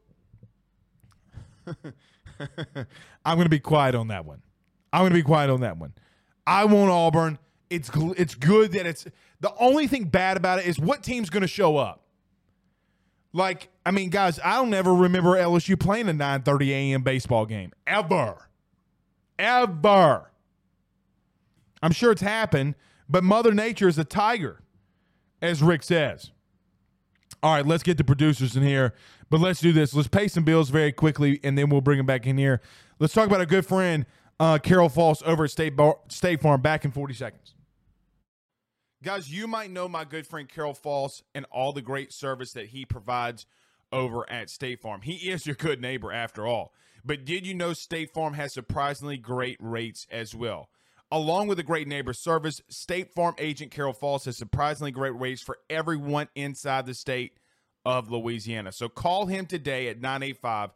I'm 1.66 3.37
going 3.37 3.45
to 3.45 3.51
be 3.51 3.61
quiet 3.61 3.95
on 3.95 4.09
that 4.09 4.24
one. 4.24 4.41
I'm 4.95 5.03
going 5.03 5.11
to 5.11 5.18
be 5.18 5.22
quiet 5.22 5.51
on 5.51 5.61
that 5.61 5.76
one. 5.76 5.93
I 6.47 6.64
want 6.64 6.91
Auburn. 6.91 7.39
It's 7.68 7.91
it's 8.16 8.35
good 8.35 8.72
that 8.72 8.87
it's 8.87 9.07
the 9.41 9.55
only 9.59 9.87
thing 9.87 10.05
bad 10.05 10.39
about 10.39 10.59
it 10.59 10.66
is 10.66 10.78
what 10.78 11.03
team's 11.03 11.28
going 11.28 11.43
to 11.43 11.49
show 11.49 11.76
up. 11.76 12.03
Like, 13.35 13.68
I 13.85 13.91
mean, 13.91 14.09
guys, 14.09 14.41
I 14.43 14.57
don't 14.57 14.72
ever 14.72 14.95
remember 14.95 15.30
LSU 15.30 15.78
playing 15.78 16.09
a 16.09 16.14
9:30 16.14 16.68
a.m. 16.68 17.03
baseball 17.03 17.45
game 17.45 17.72
ever, 17.87 18.49
ever. 19.39 20.32
I'm 21.83 21.93
sure 21.93 22.12
it's 22.12 22.22
happened, 22.22 22.74
but 23.09 23.24
Mother 23.24 23.53
Nature 23.53 23.89
is 23.89 23.99
a 23.99 24.05
tiger, 24.05 24.62
as 25.41 25.62
Rick 25.62 25.83
says. 25.83 26.30
All 27.43 27.55
right, 27.55 27.66
let's 27.66 27.83
get 27.83 27.99
the 27.99 28.05
producers 28.05 28.57
in 28.57 28.62
here, 28.62 28.95
but 29.28 29.41
let's 29.41 29.61
do 29.61 29.72
this. 29.72 29.95
Let's 29.95 30.09
pay 30.09 30.28
some 30.28 30.45
bills 30.45 30.70
very 30.70 30.93
quickly, 30.93 31.41
and 31.43 31.59
then 31.59 31.70
we'll 31.70 31.80
bring 31.80 31.97
them 31.97 32.07
back 32.07 32.26
in 32.26 32.39
here. 32.39 32.61
Let's 33.01 33.12
talk 33.12 33.26
about 33.26 33.41
a 33.41 33.47
good 33.47 33.66
friend, 33.66 34.07
uh, 34.39 34.59
Carol 34.59 34.89
Falls, 34.89 35.22
over 35.26 35.45
at 35.45 35.51
State 35.51 35.76
Bar- 35.76 35.99
State 36.09 36.41
Farm. 36.41 36.61
Back 36.61 36.85
in 36.85 36.93
40 36.93 37.14
seconds. 37.14 37.55
Guys, 39.03 39.33
you 39.33 39.49
might 39.49 39.72
know 39.72 39.89
my 39.89 40.05
good 40.05 40.28
friend 40.28 40.49
Carol 40.49 40.74
Falls 40.74 41.24
and 41.35 41.45
all 41.51 41.72
the 41.72 41.83
great 41.83 42.12
service 42.12 42.53
that 42.53 42.66
he 42.66 42.85
provides 42.85 43.47
over 43.91 44.28
at 44.30 44.49
State 44.49 44.80
Farm. 44.80 45.01
He 45.03 45.28
is 45.30 45.45
your 45.45 45.57
good 45.57 45.80
neighbor 45.80 46.12
after 46.12 46.47
all. 46.47 46.72
But 47.05 47.24
did 47.24 47.45
you 47.45 47.55
know 47.55 47.72
State 47.72 48.14
Farm 48.14 48.35
has 48.35 48.53
surprisingly 48.53 49.16
great 49.16 49.57
rates 49.59 50.07
as 50.12 50.37
well? 50.37 50.70
Along 51.12 51.46
with 51.46 51.58
a 51.58 51.62
great 51.62 51.86
neighbor 51.86 52.14
service, 52.14 52.62
State 52.70 53.12
Farm 53.12 53.34
agent 53.36 53.70
Carol 53.70 53.92
Falls 53.92 54.24
has 54.24 54.38
surprisingly 54.38 54.90
great 54.90 55.10
rates 55.10 55.42
for 55.42 55.58
everyone 55.68 56.28
inside 56.34 56.86
the 56.86 56.94
state 56.94 57.36
of 57.84 58.10
Louisiana. 58.10 58.72
So 58.72 58.88
call 58.88 59.26
him 59.26 59.44
today 59.44 59.88
at 59.88 60.00
985 60.00 60.70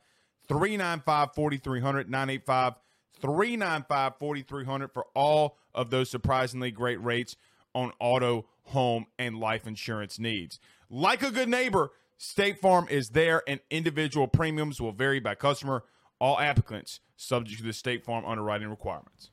395 0.46 1.34
4300. 1.34 2.10
985 2.10 2.74
395 3.18 4.18
4300 4.18 4.92
for 4.92 5.06
all 5.14 5.56
of 5.74 5.88
those 5.88 6.10
surprisingly 6.10 6.70
great 6.70 7.02
rates 7.02 7.36
on 7.74 7.92
auto, 7.98 8.44
home, 8.64 9.06
and 9.18 9.38
life 9.38 9.66
insurance 9.66 10.18
needs. 10.18 10.60
Like 10.90 11.22
a 11.22 11.30
good 11.30 11.48
neighbor, 11.48 11.92
State 12.18 12.60
Farm 12.60 12.88
is 12.90 13.08
there, 13.08 13.42
and 13.48 13.60
individual 13.70 14.28
premiums 14.28 14.82
will 14.82 14.92
vary 14.92 15.18
by 15.18 15.34
customer. 15.34 15.84
All 16.20 16.38
applicants 16.38 17.00
subject 17.16 17.60
to 17.60 17.66
the 17.66 17.72
State 17.72 18.04
Farm 18.04 18.26
underwriting 18.26 18.68
requirements. 18.68 19.30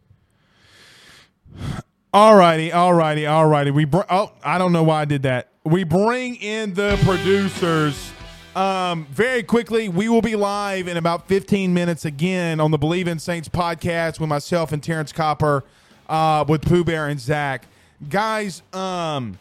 All 2.14 2.36
righty, 2.36 2.72
all 2.72 2.94
righty, 2.94 3.26
all 3.26 3.48
righty. 3.48 3.72
We 3.72 3.86
br- 3.86 4.02
oh, 4.10 4.32
I 4.44 4.58
don't 4.58 4.72
know 4.72 4.84
why 4.84 5.02
I 5.02 5.06
did 5.06 5.24
that. 5.24 5.50
We 5.64 5.84
bring 5.84 6.36
in 6.36 6.74
the 6.74 7.00
producers. 7.04 8.12
Um, 8.56 9.08
very 9.10 9.42
quickly, 9.42 9.90
we 9.90 10.10
will 10.10 10.22
be 10.22 10.36
live 10.36 10.88
in 10.88 10.98
about 10.98 11.28
15 11.28 11.74
minutes 11.74 12.06
again 12.06 12.60
on 12.60 12.70
the 12.70 12.78
Bleav 12.78 13.08
in 13.08 13.18
Saints 13.18 13.50
podcast 13.50 14.20
with 14.20 14.30
myself 14.30 14.72
and 14.72 14.84
Terrence 14.84 15.12
Copper, 15.12 15.64
uh, 16.08 16.46
with 16.48 16.62
Pooh 16.62 16.84
Bear 16.84 17.08
and 17.08 17.20
Zach. 17.20 17.66
Guys, 18.10 18.62
um, 18.74 19.40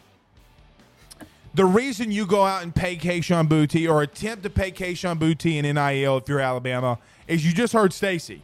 the 1.53 1.65
reason 1.65 2.11
you 2.11 2.25
go 2.25 2.43
out 2.43 2.63
and 2.63 2.73
pay 2.73 2.97
Kayshawn 2.97 3.47
Boutte 3.47 3.87
or 3.87 4.01
attempt 4.01 4.41
to 4.43 4.49
pay 4.49 4.71
Kayshawn 4.71 5.19
Boutte 5.19 5.63
in 5.63 5.75
NIL 5.75 6.17
if 6.17 6.27
you're 6.27 6.39
Alabama 6.39 6.97
is 7.27 7.45
you 7.45 7.53
just 7.53 7.73
heard 7.73 7.93
Stacy, 7.93 8.41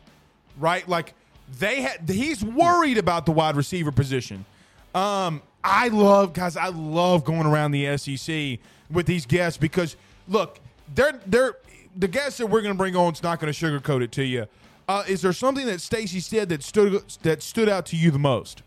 right? 0.57 0.88
Like 0.88 1.15
they 1.58 1.82
had, 1.82 2.10
he's 2.10 2.43
worried 2.43 2.97
about 2.97 3.26
the 3.26 3.32
wide 3.32 3.56
receiver 3.56 3.91
position. 3.91 4.45
Um, 4.93 5.41
I 5.64 5.89
love 5.89 6.34
guys. 6.34 6.56
I 6.58 6.70
love 6.70 7.24
going 7.24 7.45
around 7.45 7.72
the 7.72 7.97
SEC 7.97 8.60
with 8.89 9.06
these 9.06 9.26
guests 9.26 9.58
because 9.58 9.95
look, 10.28 10.60
they're 10.95 11.20
they're 11.26 11.58
the 11.95 12.08
guests 12.08 12.38
that 12.38 12.47
we're 12.47 12.62
going 12.62 12.74
to 12.74 12.78
bring 12.78 12.95
on. 12.95 13.10
It's 13.10 13.24
not 13.24 13.39
going 13.39 13.52
to 13.52 13.66
sugarcoat 13.66 14.02
it 14.02 14.12
to 14.14 14.24
you. 14.24 14.47
Uh, 14.88 15.04
is 15.08 15.22
there 15.22 15.34
something 15.34 15.66
that 15.68 15.82
Stacy 15.82 16.20
said 16.20 16.50
that 16.50 16.64
stood 16.64 17.04
that 17.24 17.43
stood 17.43 17.70
out 17.70 17.86
to 17.88 17.95
you 17.95 18.10
the 18.10 18.20
most? 18.20 18.64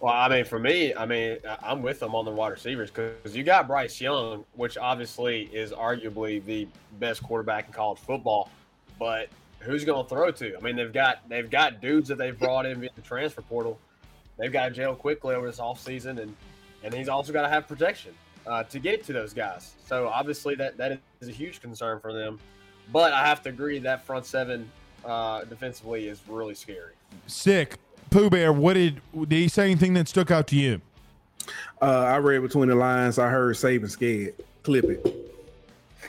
Well, 0.00 0.12
I 0.12 0.28
mean, 0.28 0.44
for 0.44 0.58
me, 0.58 0.94
I 0.94 1.06
mean, 1.06 1.38
I'm 1.62 1.80
with 1.80 1.98
them 1.98 2.14
on 2.14 2.26
the 2.26 2.30
wide 2.30 2.52
receivers 2.52 2.90
because 2.90 3.34
you 3.34 3.42
got 3.42 3.66
Bryce 3.66 3.98
Young, 4.02 4.44
which 4.54 4.76
obviously 4.76 5.44
is 5.44 5.72
arguably 5.72 6.44
the 6.44 6.68
best 7.00 7.22
quarterback 7.22 7.68
in 7.68 7.72
college 7.72 7.98
football, 8.00 8.50
but 8.98 9.30
who's 9.64 9.84
going 9.84 10.04
to 10.04 10.08
throw 10.08 10.30
to? 10.30 10.56
I 10.56 10.60
mean, 10.60 10.76
they've 10.76 10.92
got 10.92 11.28
they've 11.28 11.50
got 11.50 11.80
dudes 11.80 12.08
that 12.08 12.18
they've 12.18 12.38
brought 12.38 12.66
in 12.66 12.80
via 12.80 12.90
the 12.94 13.02
transfer 13.02 13.42
portal. 13.42 13.78
They've 14.38 14.52
got 14.52 14.66
to 14.66 14.70
jail 14.70 14.94
quickly 14.94 15.34
over 15.34 15.46
this 15.46 15.58
offseason, 15.58 16.20
and 16.20 16.34
and 16.82 16.94
he's 16.94 17.08
also 17.08 17.32
got 17.32 17.42
to 17.42 17.48
have 17.48 17.66
protection 17.66 18.14
uh, 18.46 18.62
to 18.64 18.78
get 18.78 19.04
to 19.04 19.12
those 19.12 19.32
guys. 19.32 19.74
So 19.86 20.08
obviously 20.08 20.54
that 20.56 20.76
that 20.76 21.00
is 21.20 21.28
a 21.28 21.32
huge 21.32 21.60
concern 21.60 22.00
for 22.00 22.12
them. 22.12 22.38
But 22.92 23.12
I 23.12 23.26
have 23.26 23.42
to 23.44 23.48
agree 23.48 23.78
that 23.80 24.04
front 24.04 24.26
seven 24.26 24.70
uh, 25.04 25.44
defensively 25.44 26.06
is 26.08 26.20
really 26.28 26.54
scary. 26.54 26.92
Sick. 27.26 27.76
Pooh 28.10 28.30
Bear, 28.30 28.52
what 28.52 28.74
did 28.74 29.00
did 29.14 29.32
he 29.32 29.48
say 29.48 29.64
anything 29.64 29.94
that 29.94 30.08
stuck 30.08 30.30
out 30.30 30.46
to 30.48 30.56
you? 30.56 30.80
Uh, 31.80 31.86
I 31.86 32.16
read 32.18 32.40
between 32.40 32.68
the 32.68 32.74
lines. 32.74 33.18
I 33.18 33.28
heard 33.28 33.56
Saban 33.56 33.90
scared. 33.90 34.34
Clip 34.62 34.84
it. 34.84 35.30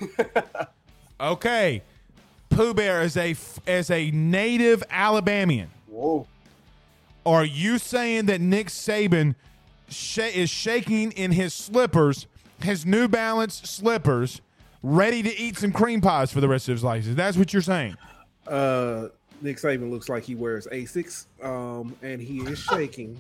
okay, 1.20 1.82
Pooh 2.50 2.74
Bear 2.74 3.02
as 3.02 3.18
a 3.18 3.36
as 3.68 3.90
a 3.92 4.12
native 4.12 4.84
Alabamian. 4.90 5.70
Whoa. 5.88 6.28
Are 7.26 7.46
you 7.46 7.78
saying 7.78 8.28
that 8.28 8.40
Nick 8.40 8.68
Saban 8.68 9.36
sh- 9.90 10.20
is 10.20 10.50
shaking 10.50 11.12
in 11.14 11.32
his 11.32 11.54
slippers, 11.54 12.28
his 12.62 12.86
New 12.86 13.08
Balance 13.08 13.56
slippers, 13.56 14.42
ready 14.84 15.24
to 15.24 15.36
eat 15.36 15.58
some 15.58 15.72
cream 15.72 16.02
pies 16.02 16.32
for 16.32 16.40
the 16.40 16.48
rest 16.48 16.70
of 16.70 16.74
his 16.74 16.84
life? 16.84 17.04
That's 17.06 17.36
what 17.36 17.52
you're 17.52 17.62
saying. 17.64 17.98
Uh, 18.48 19.08
Nick 19.42 19.58
Saban 19.58 19.90
looks 19.90 20.08
like 20.08 20.24
he 20.24 20.36
wears 20.36 20.68
Asics, 20.68 21.26
um, 21.44 21.96
and 22.04 22.22
he 22.22 22.40
is 22.42 22.60
shaking. 22.60 23.20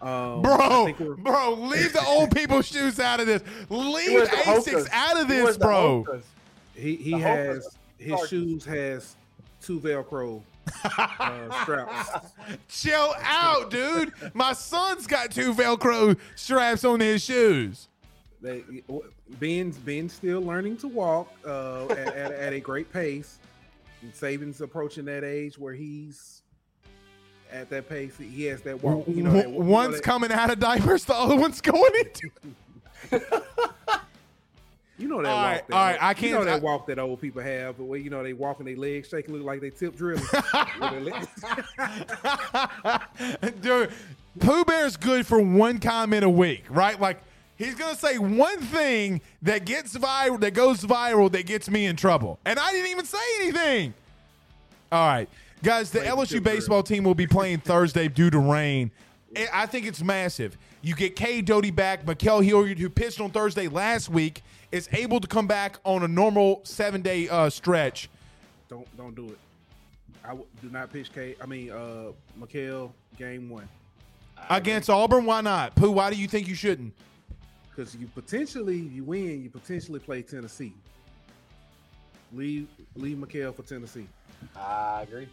Um, 0.00 0.42
bro, 0.42 0.92
bro, 1.18 1.54
leave 1.54 1.92
the 1.92 2.04
old 2.06 2.30
people 2.30 2.62
shoes 2.62 3.00
out 3.00 3.18
of 3.18 3.26
this. 3.26 3.42
Leave 3.70 4.28
Asics 4.28 4.88
out 4.92 5.20
of 5.20 5.26
this, 5.26 5.56
bro. 5.56 6.04
He 6.74 6.96
he 6.96 7.12
has 7.12 7.76
his 7.98 8.28
shoes 8.28 8.64
has 8.64 9.16
two 9.60 9.80
Velcro 9.80 10.42
uh, 10.84 11.62
straps. 11.62 12.10
Chill 12.68 13.14
out, 13.22 13.70
dude. 13.70 14.12
My 14.34 14.52
son's 14.52 15.06
got 15.06 15.30
two 15.30 15.52
Velcro 15.54 16.18
straps 16.34 16.84
on 16.84 17.00
his 17.00 17.22
shoes. 17.22 17.88
They, 18.42 18.62
Ben's 19.40 19.78
Ben 19.78 20.08
still 20.08 20.40
learning 20.40 20.76
to 20.78 20.88
walk 20.88 21.32
uh, 21.44 21.86
at, 21.86 21.98
at, 21.98 22.32
at 22.32 22.52
a 22.52 22.60
great 22.60 22.92
pace. 22.92 23.38
And 24.02 24.12
Saban's 24.12 24.60
approaching 24.60 25.04
that 25.06 25.24
age 25.24 25.58
where 25.58 25.72
he's 25.72 26.42
at 27.50 27.70
that 27.70 27.88
pace. 27.88 28.16
He 28.18 28.44
has 28.44 28.60
that 28.62 28.82
walk. 28.82 29.06
You 29.08 29.22
know, 29.22 29.32
that, 29.32 29.50
one's 29.50 29.94
you 29.94 29.96
know 29.96 30.02
coming 30.02 30.32
out 30.32 30.50
of 30.50 30.60
diapers, 30.60 31.04
the 31.04 31.14
other 31.14 31.36
one's 31.36 31.60
going 31.60 31.92
into. 31.98 33.42
you 34.98 35.08
know 35.08 35.22
that 35.22 35.28
all 35.28 35.36
walk. 35.36 35.52
Right, 35.52 35.68
that, 35.68 35.74
all 35.74 35.84
right, 35.84 35.98
I 36.00 36.14
can't. 36.14 36.26
You 36.26 36.38
know 36.38 36.44
that 36.44 36.54
I, 36.54 36.58
walk 36.58 36.86
that 36.86 36.98
old 36.98 37.20
people 37.20 37.42
have, 37.42 37.76
but 37.76 37.84
where 37.84 37.98
you 37.98 38.10
know 38.10 38.22
they 38.22 38.32
walking 38.32 38.66
their 38.66 38.76
legs 38.76 39.08
shaking, 39.08 39.34
look 39.34 39.44
like 39.44 39.60
they 39.60 39.70
tip 39.70 39.96
drilling. 39.96 40.24
Dude, 43.60 43.90
Pooh 44.38 44.64
Bear's 44.64 44.96
good 44.96 45.26
for 45.26 45.40
one 45.40 45.78
comment 45.78 46.24
a 46.24 46.30
week, 46.30 46.64
right? 46.70 47.00
Like 47.00 47.18
he's 47.56 47.74
gonna 47.74 47.96
say 47.96 48.18
one 48.18 48.60
thing 48.60 49.20
that 49.42 49.66
gets 49.66 49.96
viral, 49.96 50.40
that 50.40 50.54
goes 50.54 50.82
viral, 50.82 51.30
that 51.32 51.46
gets 51.46 51.68
me 51.68 51.86
in 51.86 51.96
trouble, 51.96 52.38
and 52.44 52.58
I 52.58 52.72
didn't 52.72 52.90
even 52.90 53.04
say 53.04 53.18
anything. 53.40 53.94
All 54.90 55.06
right, 55.06 55.28
guys, 55.62 55.90
the 55.90 56.00
LSU 56.00 56.42
baseball 56.42 56.82
team 56.82 57.04
will 57.04 57.14
be 57.14 57.26
playing 57.26 57.58
Thursday 57.58 58.08
due 58.08 58.30
to 58.30 58.38
rain. 58.38 58.90
I 59.52 59.66
think 59.66 59.86
it's 59.86 60.02
massive. 60.02 60.56
You 60.80 60.94
get 60.94 61.16
Cade 61.16 61.46
Doughty 61.46 61.70
back. 61.70 62.06
Mikael 62.06 62.40
Hilliard, 62.40 62.78
who 62.78 62.88
pitched 62.88 63.20
on 63.20 63.30
Thursday 63.30 63.68
last 63.68 64.08
week, 64.08 64.42
is 64.76 64.88
able 64.92 65.20
to 65.20 65.26
come 65.26 65.46
back 65.46 65.78
on 65.84 66.02
a 66.02 66.08
normal 66.08 66.60
seven 66.64 67.02
day 67.02 67.28
uh, 67.28 67.50
stretch. 67.50 68.08
Don't 68.68 68.86
don't 68.96 69.14
do 69.14 69.26
it. 69.26 69.38
I 70.24 70.28
w- 70.28 70.46
do 70.60 70.68
not 70.70 70.92
pitch 70.92 71.12
K. 71.12 71.36
I 71.40 71.46
mean, 71.46 71.70
uh, 71.70 72.12
Mikael 72.36 72.94
game 73.16 73.48
one 73.48 73.68
against 74.50 74.90
Auburn. 74.90 75.24
Why 75.24 75.40
not? 75.40 75.74
Pooh, 75.74 75.90
why 75.90 76.10
do 76.10 76.16
you 76.16 76.28
think 76.28 76.46
you 76.46 76.54
shouldn't? 76.54 76.92
Because 77.70 77.94
you 77.96 78.06
potentially 78.14 78.76
you 78.76 79.04
win. 79.04 79.42
You 79.42 79.50
potentially 79.50 79.98
play 79.98 80.22
Tennessee. 80.22 80.72
Leave 82.32 82.68
leave 82.94 83.18
Mikael 83.18 83.52
for 83.52 83.62
Tennessee. 83.62 84.06
I 84.56 85.02
agree. 85.02 85.28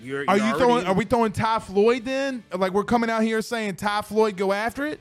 You're, 0.00 0.24
are 0.28 0.36
you're 0.36 0.46
you 0.46 0.58
throwing? 0.58 0.80
In. 0.82 0.86
Are 0.86 0.94
we 0.94 1.04
throwing 1.04 1.32
Ty 1.32 1.60
Floyd 1.60 2.04
then? 2.04 2.42
Like 2.56 2.72
we're 2.72 2.84
coming 2.84 3.10
out 3.10 3.22
here 3.22 3.42
saying 3.42 3.76
Ty 3.76 4.02
Floyd 4.02 4.36
go 4.36 4.52
after 4.52 4.86
it? 4.86 5.00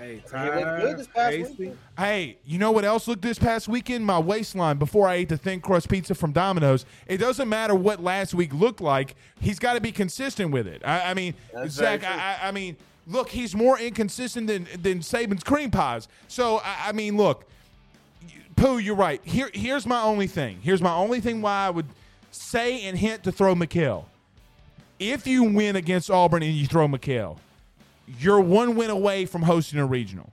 Hey, 0.00 0.22
Ty. 0.26 0.96
Hey, 1.98 2.38
you 2.46 2.58
know 2.58 2.70
what 2.70 2.86
else 2.86 3.06
looked 3.06 3.20
this 3.20 3.38
past 3.38 3.68
weekend? 3.68 4.06
My 4.06 4.18
waistline 4.18 4.78
before 4.78 5.06
I 5.06 5.16
ate 5.16 5.28
the 5.28 5.36
thin 5.36 5.60
crust 5.60 5.90
pizza 5.90 6.14
from 6.14 6.32
Domino's. 6.32 6.86
It 7.06 7.18
doesn't 7.18 7.50
matter 7.50 7.74
what 7.74 8.02
last 8.02 8.32
week 8.32 8.54
looked 8.54 8.80
like. 8.80 9.14
He's 9.40 9.58
got 9.58 9.74
to 9.74 9.80
be 9.80 9.92
consistent 9.92 10.52
with 10.52 10.66
it. 10.66 10.80
I, 10.86 11.10
I 11.10 11.14
mean, 11.14 11.34
That's 11.52 11.74
Zach. 11.74 12.02
I, 12.02 12.38
I, 12.48 12.50
mean, 12.50 12.78
look, 13.06 13.28
he's 13.28 13.54
more 13.54 13.78
inconsistent 13.78 14.46
than 14.46 14.66
than 14.80 15.00
Saban's 15.00 15.44
cream 15.44 15.70
pies. 15.70 16.08
So 16.28 16.62
I, 16.64 16.88
I 16.88 16.92
mean, 16.92 17.18
look, 17.18 17.44
Pooh, 18.56 18.78
you're 18.78 18.96
right. 18.96 19.20
Here, 19.22 19.50
here's 19.52 19.86
my 19.86 20.00
only 20.00 20.28
thing. 20.28 20.60
Here's 20.62 20.80
my 20.80 20.94
only 20.94 21.20
thing 21.20 21.42
why 21.42 21.66
I 21.66 21.70
would 21.70 21.86
say 22.30 22.84
and 22.86 22.96
hint 22.96 23.24
to 23.24 23.32
throw 23.32 23.54
Mikael. 23.54 24.08
If 24.98 25.26
you 25.26 25.44
win 25.44 25.76
against 25.76 26.10
Auburn 26.10 26.42
and 26.42 26.54
you 26.54 26.66
throw 26.66 26.88
Mikael, 26.88 27.38
you're 28.18 28.40
one 28.40 28.76
win 28.76 28.90
away 28.90 29.26
from 29.26 29.42
hosting 29.42 29.78
a 29.78 29.86
regional. 29.86 30.30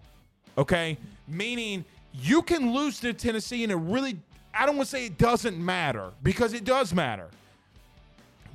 Okay? 0.58 0.98
Meaning 1.28 1.86
you 2.14 2.42
can 2.42 2.74
lose 2.74 3.00
to 3.02 3.14
Tennessee 3.14 3.64
and 3.64 3.72
it 3.72 3.76
really, 3.76 4.18
I 4.54 4.66
don't 4.66 4.78
want 4.78 4.90
to 4.90 4.96
say 4.96 5.06
it 5.06 5.18
doesn't 5.18 5.58
matter 5.58 6.12
because 6.24 6.54
it 6.54 6.64
does 6.64 6.94
matter. 6.94 7.28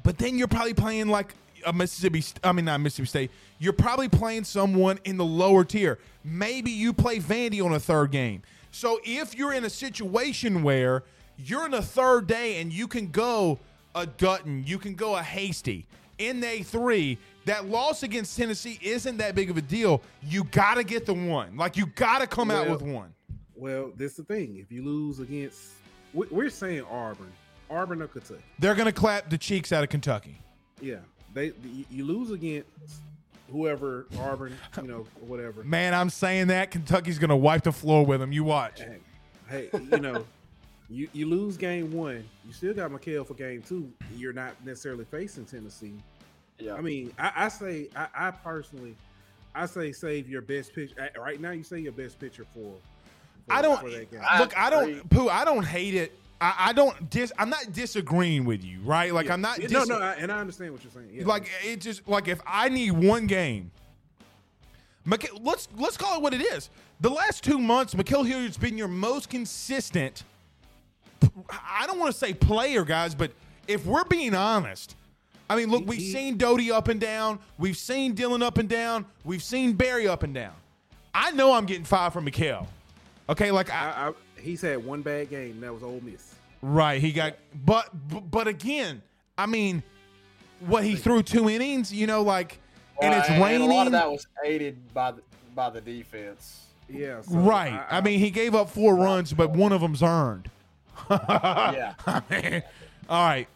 But 0.02 0.18
then 0.18 0.36
you're 0.36 0.48
probably 0.48 0.74
playing 0.74 1.08
like 1.08 1.34
a 1.64 1.72
Mississippi, 1.72 2.24
I 2.42 2.52
mean, 2.52 2.64
not 2.64 2.80
Mississippi 2.80 3.08
State. 3.08 3.30
You're 3.58 3.72
probably 3.72 4.08
playing 4.08 4.44
someone 4.44 4.98
in 5.04 5.16
the 5.16 5.24
lower 5.24 5.64
tier. 5.64 5.98
Maybe 6.24 6.70
you 6.70 6.92
play 6.92 7.18
Vandy 7.18 7.64
on 7.64 7.72
a 7.72 7.80
third 7.80 8.10
game. 8.10 8.42
So 8.72 8.98
if 9.04 9.36
you're 9.36 9.52
in 9.52 9.64
a 9.64 9.70
situation 9.70 10.62
where 10.62 11.04
you're 11.36 11.66
in 11.66 11.74
a 11.74 11.82
third 11.82 12.26
day 12.26 12.60
and 12.60 12.72
you 12.72 12.88
can 12.88 13.08
go 13.08 13.58
a 13.94 14.06
Dutton, 14.06 14.64
you 14.66 14.78
can 14.78 14.94
go 14.94 15.14
a 15.14 15.22
Hasty 15.22 15.86
in 16.18 16.40
day 16.40 16.62
three. 16.62 17.18
That 17.44 17.66
loss 17.66 18.02
against 18.02 18.36
Tennessee 18.36 18.78
isn't 18.82 19.16
that 19.16 19.34
big 19.34 19.50
of 19.50 19.56
a 19.56 19.62
deal. 19.62 20.00
You 20.22 20.44
got 20.44 20.74
to 20.74 20.84
get 20.84 21.06
the 21.06 21.14
one. 21.14 21.56
Like 21.56 21.76
you 21.76 21.86
got 21.86 22.20
to 22.20 22.26
come 22.26 22.48
well, 22.48 22.62
out 22.62 22.70
with 22.70 22.82
one. 22.82 23.12
Well, 23.56 23.92
that's 23.96 24.14
the 24.14 24.24
thing. 24.24 24.56
If 24.58 24.70
you 24.70 24.84
lose 24.84 25.18
against, 25.20 25.60
we- 26.14 26.26
we're 26.30 26.50
saying 26.50 26.84
Auburn, 26.90 27.32
Auburn 27.70 28.02
or 28.02 28.06
Kentucky. 28.08 28.42
They're 28.58 28.74
going 28.74 28.86
to 28.86 28.92
clap 28.92 29.28
the 29.30 29.38
cheeks 29.38 29.72
out 29.72 29.82
of 29.82 29.90
Kentucky. 29.90 30.38
Yeah, 30.80 30.96
they 31.34 31.52
you- 31.90 32.04
lose 32.04 32.30
against 32.30 32.68
whoever 33.50 34.06
Auburn, 34.18 34.56
you 34.76 34.88
know, 34.88 35.06
whatever. 35.20 35.62
Man, 35.64 35.94
I'm 35.94 36.10
saying 36.10 36.48
that 36.48 36.70
Kentucky's 36.70 37.18
going 37.18 37.30
to 37.30 37.36
wipe 37.36 37.62
the 37.64 37.72
floor 37.72 38.04
with 38.04 38.20
them. 38.20 38.32
You 38.32 38.44
watch. 38.44 38.80
Hey, 38.80 38.98
hey, 39.48 39.68
you 39.72 39.98
know, 39.98 40.24
you 40.88 41.08
you 41.12 41.26
lose 41.26 41.56
game 41.56 41.92
one, 41.92 42.24
you 42.46 42.52
still 42.52 42.74
got 42.74 42.90
McHale 42.90 43.26
for 43.26 43.34
game 43.34 43.62
two. 43.62 43.92
You're 44.16 44.32
not 44.32 44.54
necessarily 44.64 45.04
facing 45.04 45.44
Tennessee. 45.44 45.94
Yeah. 46.58 46.74
I 46.74 46.80
mean, 46.80 47.12
I, 47.18 47.32
I 47.36 47.48
say, 47.48 47.88
I, 47.96 48.06
I 48.14 48.30
personally, 48.30 48.96
I 49.54 49.66
say 49.66 49.92
save 49.92 50.28
your 50.28 50.42
best 50.42 50.74
pitcher 50.74 50.94
uh, 50.98 51.20
right 51.20 51.40
now. 51.40 51.50
You 51.50 51.62
say 51.64 51.80
your 51.80 51.92
best 51.92 52.18
pitcher 52.18 52.44
for. 52.54 52.74
for 53.46 53.52
I 53.52 53.62
don't 53.62 53.80
for 53.80 53.90
that 53.90 54.10
game. 54.10 54.20
I 54.26 54.38
look. 54.38 54.56
I 54.56 54.68
agree. 54.68 54.94
don't 54.94 55.10
poo. 55.10 55.28
I 55.28 55.44
don't 55.44 55.64
hate 55.64 55.94
it. 55.94 56.18
I, 56.40 56.54
I 56.58 56.72
don't 56.72 57.10
dis. 57.10 57.32
I'm 57.38 57.50
not 57.50 57.72
disagreeing 57.72 58.44
with 58.44 58.64
you, 58.64 58.80
right? 58.82 59.12
Like 59.12 59.26
Yeah. 59.26 59.34
I'm 59.34 59.40
not. 59.40 59.58
Dis- 59.58 59.70
no, 59.70 59.84
no, 59.84 59.98
I, 59.98 60.14
and 60.14 60.32
I 60.32 60.40
understand 60.40 60.72
what 60.72 60.82
you're 60.82 60.92
saying. 60.92 61.10
Yeah. 61.12 61.26
like 61.26 61.48
it 61.64 61.80
just 61.80 62.06
like 62.08 62.28
if 62.28 62.40
I 62.46 62.68
need 62.68 62.92
one 62.92 63.26
game, 63.26 63.70
Mik- 65.04 65.32
let's 65.40 65.68
let's 65.76 65.96
call 65.96 66.16
it 66.16 66.22
what 66.22 66.34
it 66.34 66.40
is. 66.40 66.70
The 67.00 67.10
last 67.10 67.42
two 67.42 67.58
months, 67.58 67.94
Mikael 67.96 68.22
Hilliard's 68.22 68.56
been 68.56 68.78
your 68.78 68.88
most 68.88 69.28
consistent. 69.28 70.24
I 71.50 71.86
don't 71.86 71.98
want 71.98 72.12
to 72.12 72.18
say 72.18 72.32
player, 72.34 72.84
guys, 72.84 73.14
but 73.14 73.32
if 73.68 73.86
we're 73.86 74.04
being 74.04 74.34
honest, 74.34 74.96
I 75.52 75.56
mean, 75.56 75.70
look, 75.70 75.86
we've 75.86 75.98
He- 75.98 76.10
seen 76.12 76.38
Doughty 76.38 76.72
up 76.72 76.88
and 76.88 76.98
down, 76.98 77.38
we've 77.58 77.76
seen 77.76 78.14
Dylan 78.14 78.42
up 78.42 78.56
and 78.56 78.68
down, 78.70 79.04
we've 79.22 79.42
seen 79.42 79.74
Barry 79.74 80.08
up 80.08 80.22
and 80.22 80.32
down. 80.32 80.54
I 81.14 81.30
know 81.32 81.52
I'm 81.52 81.66
getting 81.66 81.84
fired 81.84 82.14
from 82.14 82.24
Mikael. 82.24 82.66
Okay, 83.28 83.50
like 83.50 83.70
I, 83.70 83.90
I, 83.90 84.08
I, 84.08 84.12
he's 84.40 84.62
had 84.62 84.82
one 84.82 85.02
bad 85.02 85.28
game. 85.28 85.60
That 85.60 85.74
was 85.74 85.82
Ole 85.82 86.00
Miss. 86.02 86.34
Right, 86.62 87.02
he 87.02 87.12
got, 87.12 87.34
but 87.66 87.90
but, 88.08 88.30
but 88.30 88.48
again, 88.48 89.02
I 89.36 89.44
mean, 89.44 89.82
what 90.60 90.84
he 90.84 90.96
threw 90.96 91.22
two 91.22 91.50
innings, 91.50 91.92
you 91.92 92.06
know, 92.06 92.22
like, 92.22 92.58
and 93.02 93.12
it's 93.14 93.28
Right, 93.28 93.42
raining. 93.42 93.70
a 93.70 93.74
lot 93.74 93.86
of 93.86 93.92
that 93.92 94.10
was 94.10 94.26
aided 94.42 94.78
by 94.94 95.10
the 95.12 95.22
by 95.54 95.68
the 95.68 95.82
defense. 95.82 96.66
Yeah. 96.88 97.20
so 97.20 97.36
right. 97.36 97.84
I, 97.90 98.00
mean, 98.00 98.18
he 98.18 98.30
gave 98.30 98.54
up 98.54 98.70
four 98.70 98.96
runs, 98.96 99.34
but 99.34 99.50
one 99.50 99.72
of 99.72 99.82
them's 99.82 100.02
earned. 100.02 100.50
yeah. 101.10 101.94
I 102.06 102.22
mean, 102.30 102.62
all 103.08 103.26
right. 103.26 103.48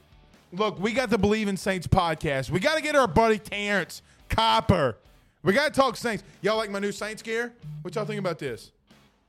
Look, 0.52 0.78
we 0.78 0.92
got 0.92 1.10
the 1.10 1.18
Bleav 1.18 1.48
in 1.48 1.56
Saints 1.56 1.86
podcast. 1.86 2.50
We 2.50 2.60
got 2.60 2.76
to 2.76 2.82
get 2.82 2.94
our 2.96 3.06
buddy 3.08 3.38
Terrence 3.38 4.02
Copper. 4.28 4.96
We 5.42 5.52
got 5.52 5.72
to 5.72 5.80
talk 5.80 5.96
Saints. 5.96 6.24
Y'all 6.40 6.56
like 6.56 6.70
my 6.70 6.78
new 6.78 6.92
Saints 6.92 7.22
gear? 7.22 7.52
What 7.82 7.94
y'all 7.94 8.04
think 8.04 8.18
about 8.20 8.38
this? 8.38 8.70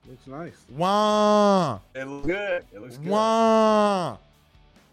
looks 0.10 0.26
nice. 0.26 0.54
Wah, 0.70 1.80
It 1.94 2.06
looks 2.06 2.26
good. 2.28 2.66
It 2.74 2.82
looks 2.82 2.98
good. 2.98 3.08
wah. 3.10 4.18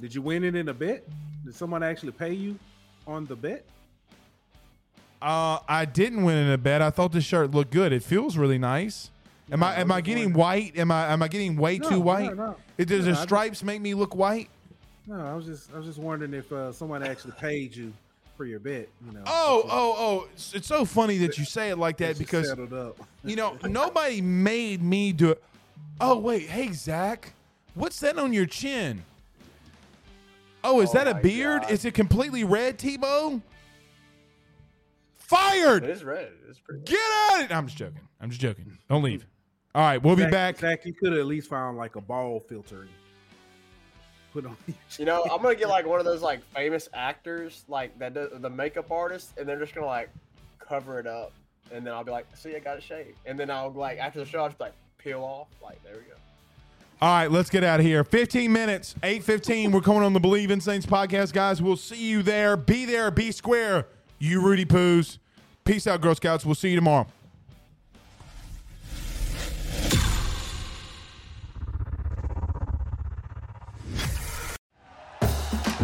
Did 0.00 0.12
you 0.12 0.22
win 0.22 0.42
it 0.42 0.56
in 0.56 0.68
a 0.68 0.74
bet? 0.74 1.04
Did 1.44 1.54
someone 1.54 1.84
actually 1.84 2.10
pay 2.12 2.32
you 2.32 2.58
on 3.06 3.24
the 3.26 3.36
bet? 3.36 3.64
Uh, 5.22 5.58
I 5.68 5.84
didn't 5.84 6.24
win 6.24 6.36
in 6.36 6.50
a 6.50 6.58
bet. 6.58 6.82
I 6.82 6.90
thought 6.90 7.12
this 7.12 7.24
shirt 7.24 7.52
looked 7.52 7.70
good. 7.70 7.92
It 7.92 8.02
feels 8.02 8.36
really 8.36 8.58
nice. 8.58 9.10
Am 9.52 9.62
I 9.62 9.76
am 9.76 9.92
I 9.92 9.96
I 9.96 10.00
getting 10.00 10.32
white? 10.32 10.76
Am 10.76 10.90
I 10.90 11.12
am 11.12 11.22
I 11.22 11.28
getting 11.28 11.56
way 11.56 11.78
No, 11.78 11.88
too 11.90 12.00
white? 12.00 12.34
no. 12.36 12.56
It, 12.76 12.86
does 12.88 13.00
No, 13.00 13.04
the 13.04 13.10
I 13.10 13.12
just- 13.12 13.22
stripes 13.22 13.62
make 13.62 13.80
me 13.80 13.94
look 13.94 14.14
white? 14.16 14.48
No, 15.06 15.20
I 15.20 15.34
was 15.34 15.46
just 15.46 15.72
I 15.72 15.78
was 15.78 15.86
just 15.86 15.98
wondering 15.98 16.34
if 16.34 16.50
uh, 16.52 16.72
someone 16.72 17.02
actually 17.02 17.32
paid 17.32 17.76
you 17.76 17.92
for 18.36 18.44
your 18.44 18.58
bet. 18.58 18.88
You 19.06 19.12
know. 19.12 19.22
Oh, 19.26 19.62
before 19.62 19.78
oh, 19.78 19.94
oh! 19.98 20.28
It's, 20.32 20.54
it's 20.54 20.66
so 20.66 20.84
funny 20.84 21.18
that 21.18 21.38
you 21.38 21.44
say 21.44 21.70
it 21.70 21.76
like 21.78 21.98
that 21.98 22.18
because 22.18 22.48
settled 22.48 22.72
up. 22.72 22.96
you 23.22 23.36
know 23.36 23.56
nobody 23.64 24.20
made 24.20 24.82
me 24.82 25.12
do 25.12 25.30
it. 25.30 25.42
Oh 26.00 26.18
wait, 26.18 26.48
hey 26.48 26.72
Zach, 26.72 27.34
what's 27.74 28.00
that 28.00 28.18
on 28.18 28.32
your 28.32 28.46
chin? 28.46 29.04
Oh, 30.62 30.80
is 30.80 30.90
Oh 30.90 30.94
that 30.94 31.06
a 31.06 31.14
beard? 31.14 31.62
God. 31.62 31.70
Is 31.70 31.84
it 31.84 31.92
completely 31.92 32.42
red, 32.42 32.78
Tebow? 32.78 33.36
It 33.36 33.42
Fired! 35.18 35.84
is 35.84 36.02
red. 36.02 36.32
It's 36.48 36.58
pretty. 36.58 36.82
Get 36.84 36.98
at 37.34 37.44
it! 37.44 37.54
I'm 37.54 37.66
just 37.66 37.76
joking. 37.76 38.00
I'm 38.20 38.30
just 38.30 38.40
joking. 38.40 38.78
Don't 38.88 39.02
leave. 39.02 39.26
All 39.74 39.82
right, 39.82 40.02
we'll 40.02 40.16
be 40.16 40.26
back. 40.26 40.58
Zach, 40.58 40.86
you 40.86 40.94
could 40.94 41.12
have 41.12 41.20
at 41.20 41.26
least 41.26 41.50
found 41.50 41.76
like 41.76 41.96
a 41.96 42.00
ball 42.00 42.40
filter. 42.48 42.86
And 44.34 44.42
Put 44.42 44.50
on. 44.50 44.56
your 44.66 44.76
You 44.98 45.04
know, 45.04 45.22
I'm 45.24 45.42
gonna 45.42 45.54
get 45.54 45.68
like 45.68 45.86
one 45.86 45.98
of 45.98 46.04
those 46.04 46.22
like 46.22 46.42
famous 46.54 46.88
actors, 46.92 47.64
like 47.68 47.98
that 47.98 48.14
does, 48.14 48.30
the 48.40 48.50
makeup 48.50 48.90
artist, 48.90 49.30
and 49.38 49.48
they're 49.48 49.58
just 49.58 49.74
gonna 49.74 49.86
like 49.86 50.10
cover 50.58 50.98
it 50.98 51.06
up, 51.06 51.32
and 51.72 51.86
then 51.86 51.94
I'll 51.94 52.04
be 52.04 52.10
like, 52.10 52.26
"See, 52.36 52.54
I 52.54 52.58
got 52.58 52.76
it 52.76 52.82
shaved," 52.82 53.16
and 53.26 53.38
then 53.38 53.50
I'll 53.50 53.70
like 53.70 53.98
after 53.98 54.18
the 54.20 54.26
show, 54.26 54.40
I'll 54.40 54.48
just 54.48 54.60
like 54.60 54.74
peel 54.98 55.22
off, 55.22 55.48
like 55.62 55.82
there 55.84 55.94
we 55.94 56.00
go. 56.00 56.14
All 57.02 57.08
right, 57.10 57.30
let's 57.30 57.50
get 57.50 57.64
out 57.64 57.80
of 57.80 57.86
here. 57.86 58.02
15 58.04 58.50
minutes, 58.52 58.94
8.15. 59.02 59.72
We're 59.72 59.80
coming 59.80 60.02
on 60.02 60.12
the 60.12 60.20
Bleav 60.20 60.50
in 60.50 60.60
Saints 60.60 60.86
podcast, 60.86 61.32
guys. 61.32 61.60
We'll 61.60 61.76
see 61.76 62.08
you 62.08 62.22
there. 62.22 62.56
Be 62.56 62.86
there, 62.86 63.10
be 63.10 63.30
square. 63.32 63.88
You 64.18 64.40
Rudy 64.40 64.64
Poos. 64.64 65.18
Peace 65.64 65.86
out, 65.86 66.00
Girl 66.00 66.14
Scouts. 66.14 66.46
We'll 66.46 66.54
see 66.54 66.70
you 66.70 66.76
tomorrow. 66.76 67.06